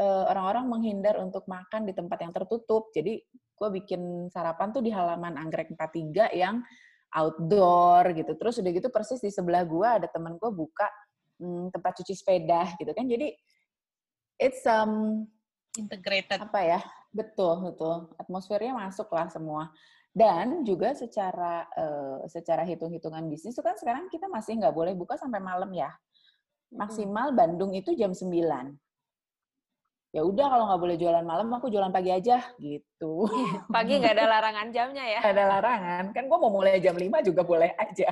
orang-orang 0.00 0.68
menghindar 0.68 1.16
untuk 1.16 1.48
makan 1.48 1.88
di 1.88 1.92
tempat 1.96 2.20
yang 2.20 2.32
tertutup. 2.32 2.92
Jadi 2.92 3.16
gue 3.56 3.68
bikin 3.80 4.28
sarapan 4.28 4.68
tuh 4.72 4.84
di 4.84 4.92
halaman 4.92 5.40
Anggrek 5.40 5.72
43 5.72 6.36
yang 6.36 6.60
outdoor 7.16 8.12
gitu. 8.12 8.36
Terus 8.36 8.60
udah 8.60 8.72
gitu 8.76 8.88
persis 8.92 9.20
di 9.24 9.32
sebelah 9.32 9.64
gue 9.64 9.88
ada 9.88 10.08
temen 10.08 10.36
gue 10.36 10.50
buka 10.52 10.88
hmm, 11.40 11.72
tempat 11.72 11.92
cuci 12.00 12.12
sepeda 12.12 12.76
gitu 12.76 12.92
kan. 12.92 13.08
Jadi 13.08 13.32
it's 14.36 14.64
um 14.68 15.24
Integrated. 15.76 16.40
apa 16.44 16.60
ya? 16.60 16.80
Betul, 17.16 17.64
betul. 17.64 18.12
Atmosfernya 18.20 18.76
masuk 18.76 19.08
lah 19.10 19.32
semua. 19.32 19.72
Dan 20.12 20.64
juga 20.64 20.92
secara 20.92 21.64
eh, 21.72 22.28
secara 22.28 22.64
hitung-hitungan 22.64 23.24
bisnis 23.26 23.52
itu 23.52 23.64
kan 23.64 23.76
sekarang 23.76 24.08
kita 24.08 24.28
masih 24.28 24.56
nggak 24.56 24.72
boleh 24.72 24.92
buka 24.92 25.16
sampai 25.16 25.40
malam 25.40 25.72
ya. 25.72 25.88
Maksimal 26.72 27.32
Bandung 27.32 27.72
itu 27.72 27.96
jam 27.96 28.12
9. 28.12 28.32
Ya 30.12 30.24
udah 30.24 30.46
kalau 30.48 30.64
nggak 30.68 30.80
boleh 30.80 30.96
jualan 30.96 31.20
malam, 31.20 31.52
aku 31.52 31.68
jualan 31.68 31.92
pagi 31.92 32.08
aja 32.08 32.40
gitu. 32.56 33.28
Pagi 33.74 34.00
nggak 34.00 34.16
ada 34.16 34.26
larangan 34.26 34.72
jamnya 34.72 35.04
ya. 35.04 35.20
Nggak 35.20 35.34
ada 35.36 35.44
larangan. 35.52 36.04
Kan 36.16 36.24
gue 36.24 36.38
mau 36.40 36.48
mulai 36.48 36.80
jam 36.80 36.96
5 36.96 37.20
juga 37.20 37.44
boleh 37.44 37.76
aja. 37.76 38.08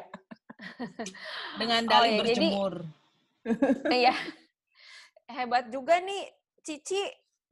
Dengan 1.60 1.82
Oh, 1.84 1.88
dalih 1.88 2.08
iya, 2.08 2.20
jadi- 2.20 2.52
berjemur. 2.52 2.74
Iya. 3.88 4.14
Hebat 5.24 5.72
juga 5.72 5.96
nih 6.00 6.28
Cici 6.60 7.00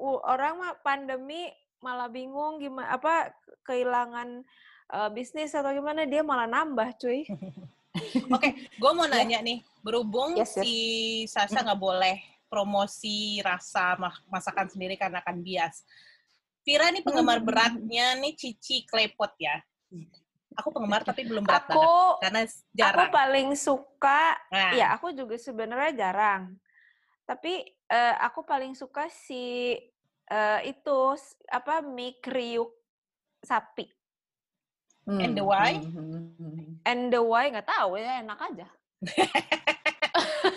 orang 0.03 0.59
mah 0.59 0.73
pandemi 0.81 1.47
malah 1.79 2.07
bingung 2.07 2.59
gimana 2.59 2.95
apa 2.95 3.31
kehilangan 3.63 4.43
eh, 4.93 5.11
bisnis 5.11 5.51
atau 5.51 5.71
gimana 5.71 6.03
dia 6.05 6.23
malah 6.23 6.47
nambah 6.47 6.99
cuy. 6.99 7.27
Oke, 8.35 8.49
gue 8.73 8.93
mau 8.97 9.05
nanya 9.05 9.45
nih, 9.45 9.61
berhubung 9.85 10.33
Yes, 10.33 10.57
yes. 10.57 10.65
si 10.65 10.75
Sasha 11.29 11.61
nggak 11.61 11.77
boleh 11.77 12.17
promosi 12.49 13.41
rasa 13.41 13.97
ma- 13.97 14.23
masakan 14.29 14.69
sendiri 14.69 14.97
karena 14.97 15.21
akan 15.21 15.41
bias. 15.41 15.85
Vira 16.63 16.89
nih 16.89 17.03
penggemar 17.03 17.41
Hmm. 17.41 17.49
beratnya 17.49 18.17
nih 18.17 18.33
Cici 18.33 18.87
Klepot 18.87 19.33
ya. 19.37 19.61
Aku 20.57 20.73
penggemar 20.73 21.05
tapi 21.09 21.25
belum 21.25 21.45
berat 21.45 21.69
Aku 21.69 21.73
banget 21.75 21.89
karena 22.23 22.41
aku 22.45 22.57
jarang. 22.73 23.11
paling 23.13 23.49
suka 23.53 24.41
Nah, 24.49 24.73
ya 24.73 24.87
aku 24.97 25.13
juga 25.13 25.37
sebenarnya 25.37 25.93
jarang. 25.93 26.57
Tapi 27.29 27.53
eh, 27.69 28.15
aku 28.21 28.41
paling 28.45 28.73
suka 28.73 29.09
si 29.13 29.77
eh, 30.33 30.61
itu 30.73 30.99
apa 31.53 31.85
mie 31.85 32.17
kriuk 32.25 32.73
sapi. 33.45 33.85
And 35.03 35.35
the 35.35 35.43
why? 35.43 35.83
Hmm, 35.83 35.99
hmm, 35.99 36.31
hmm. 36.39 36.87
And 36.87 37.11
the 37.11 37.19
why 37.19 37.51
nggak 37.51 37.67
tahu 37.67 37.99
ya 37.99 38.23
enak 38.23 38.39
aja. 38.39 38.69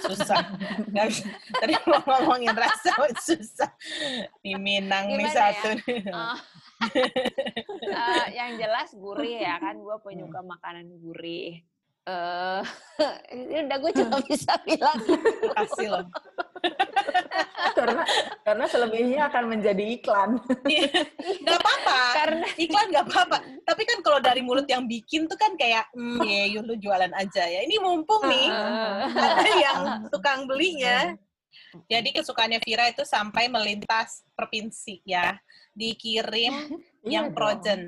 susah. 0.05 0.38
Nggak 0.86 1.05
bisa. 1.09 1.28
Tadi 1.57 1.73
mau 1.89 2.01
ngomongin 2.05 2.53
rasa 2.53 2.93
susah. 3.28 3.71
Di 4.45 4.53
Minang 4.53 5.17
nih 5.17 5.26
Gimana 5.26 5.34
ya? 5.34 5.38
satu. 5.49 5.69
nih. 5.82 5.97
Eh, 6.05 6.38
eh, 7.97 8.26
yang 8.38 8.51
jelas 8.61 8.93
gurih 8.93 9.41
ya 9.41 9.57
kan 9.57 9.82
gue 9.82 9.95
penyuka 10.05 10.45
makanan 10.45 10.93
gurih 10.99 11.63
eh 12.05 12.61
ini 13.34 13.65
udah 13.65 13.78
gue 13.82 13.91
cuma 13.97 14.17
bisa 14.21 14.53
bilang. 14.61 14.99
Kasih 15.57 15.89
loh. 15.89 16.05
karena 17.78 18.03
karena 18.41 18.66
selebihnya 18.70 19.22
akan 19.30 19.43
menjadi 19.51 19.84
iklan. 19.99 20.39
Gak 21.47 21.60
apa-apa. 21.60 21.99
karena 22.16 22.47
Iklan 22.58 22.88
gak 22.89 23.06
apa-apa. 23.12 23.38
Tapi 23.68 23.82
kan 23.86 23.97
kalau 24.01 24.20
dari 24.24 24.41
mulut 24.41 24.66
yang 24.66 24.88
bikin 24.88 25.28
tuh 25.30 25.38
kan 25.38 25.53
kayak, 25.60 25.86
hmm, 25.93 26.24
ya 26.26 26.62
lu 26.64 26.74
jualan 26.80 27.12
aja 27.14 27.43
ya. 27.45 27.60
Ini 27.66 27.76
mumpung 27.82 28.26
nih. 28.26 28.47
ada 29.30 29.51
yang 29.53 29.80
tukang 30.10 30.47
belinya. 30.49 31.14
Jadi 31.91 32.16
kesukaannya 32.16 32.60
Vira 32.64 32.88
itu 32.89 33.03
sampai 33.03 33.51
melintas 33.51 34.24
provinsi 34.34 35.03
ya. 35.03 35.36
Dikirim 35.76 36.80
Iya 37.03 37.20
yang 37.20 37.26
dong. 37.30 37.36
frozen. 37.36 37.82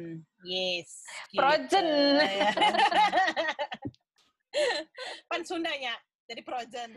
Yes. 0.44 1.02
gitu. 1.32 1.40
Frozen. 1.40 1.88
Ya. 2.22 2.52
Pan 5.32 5.42
Sundanya. 5.48 5.96
Jadi 6.28 6.42
frozen. 6.44 6.92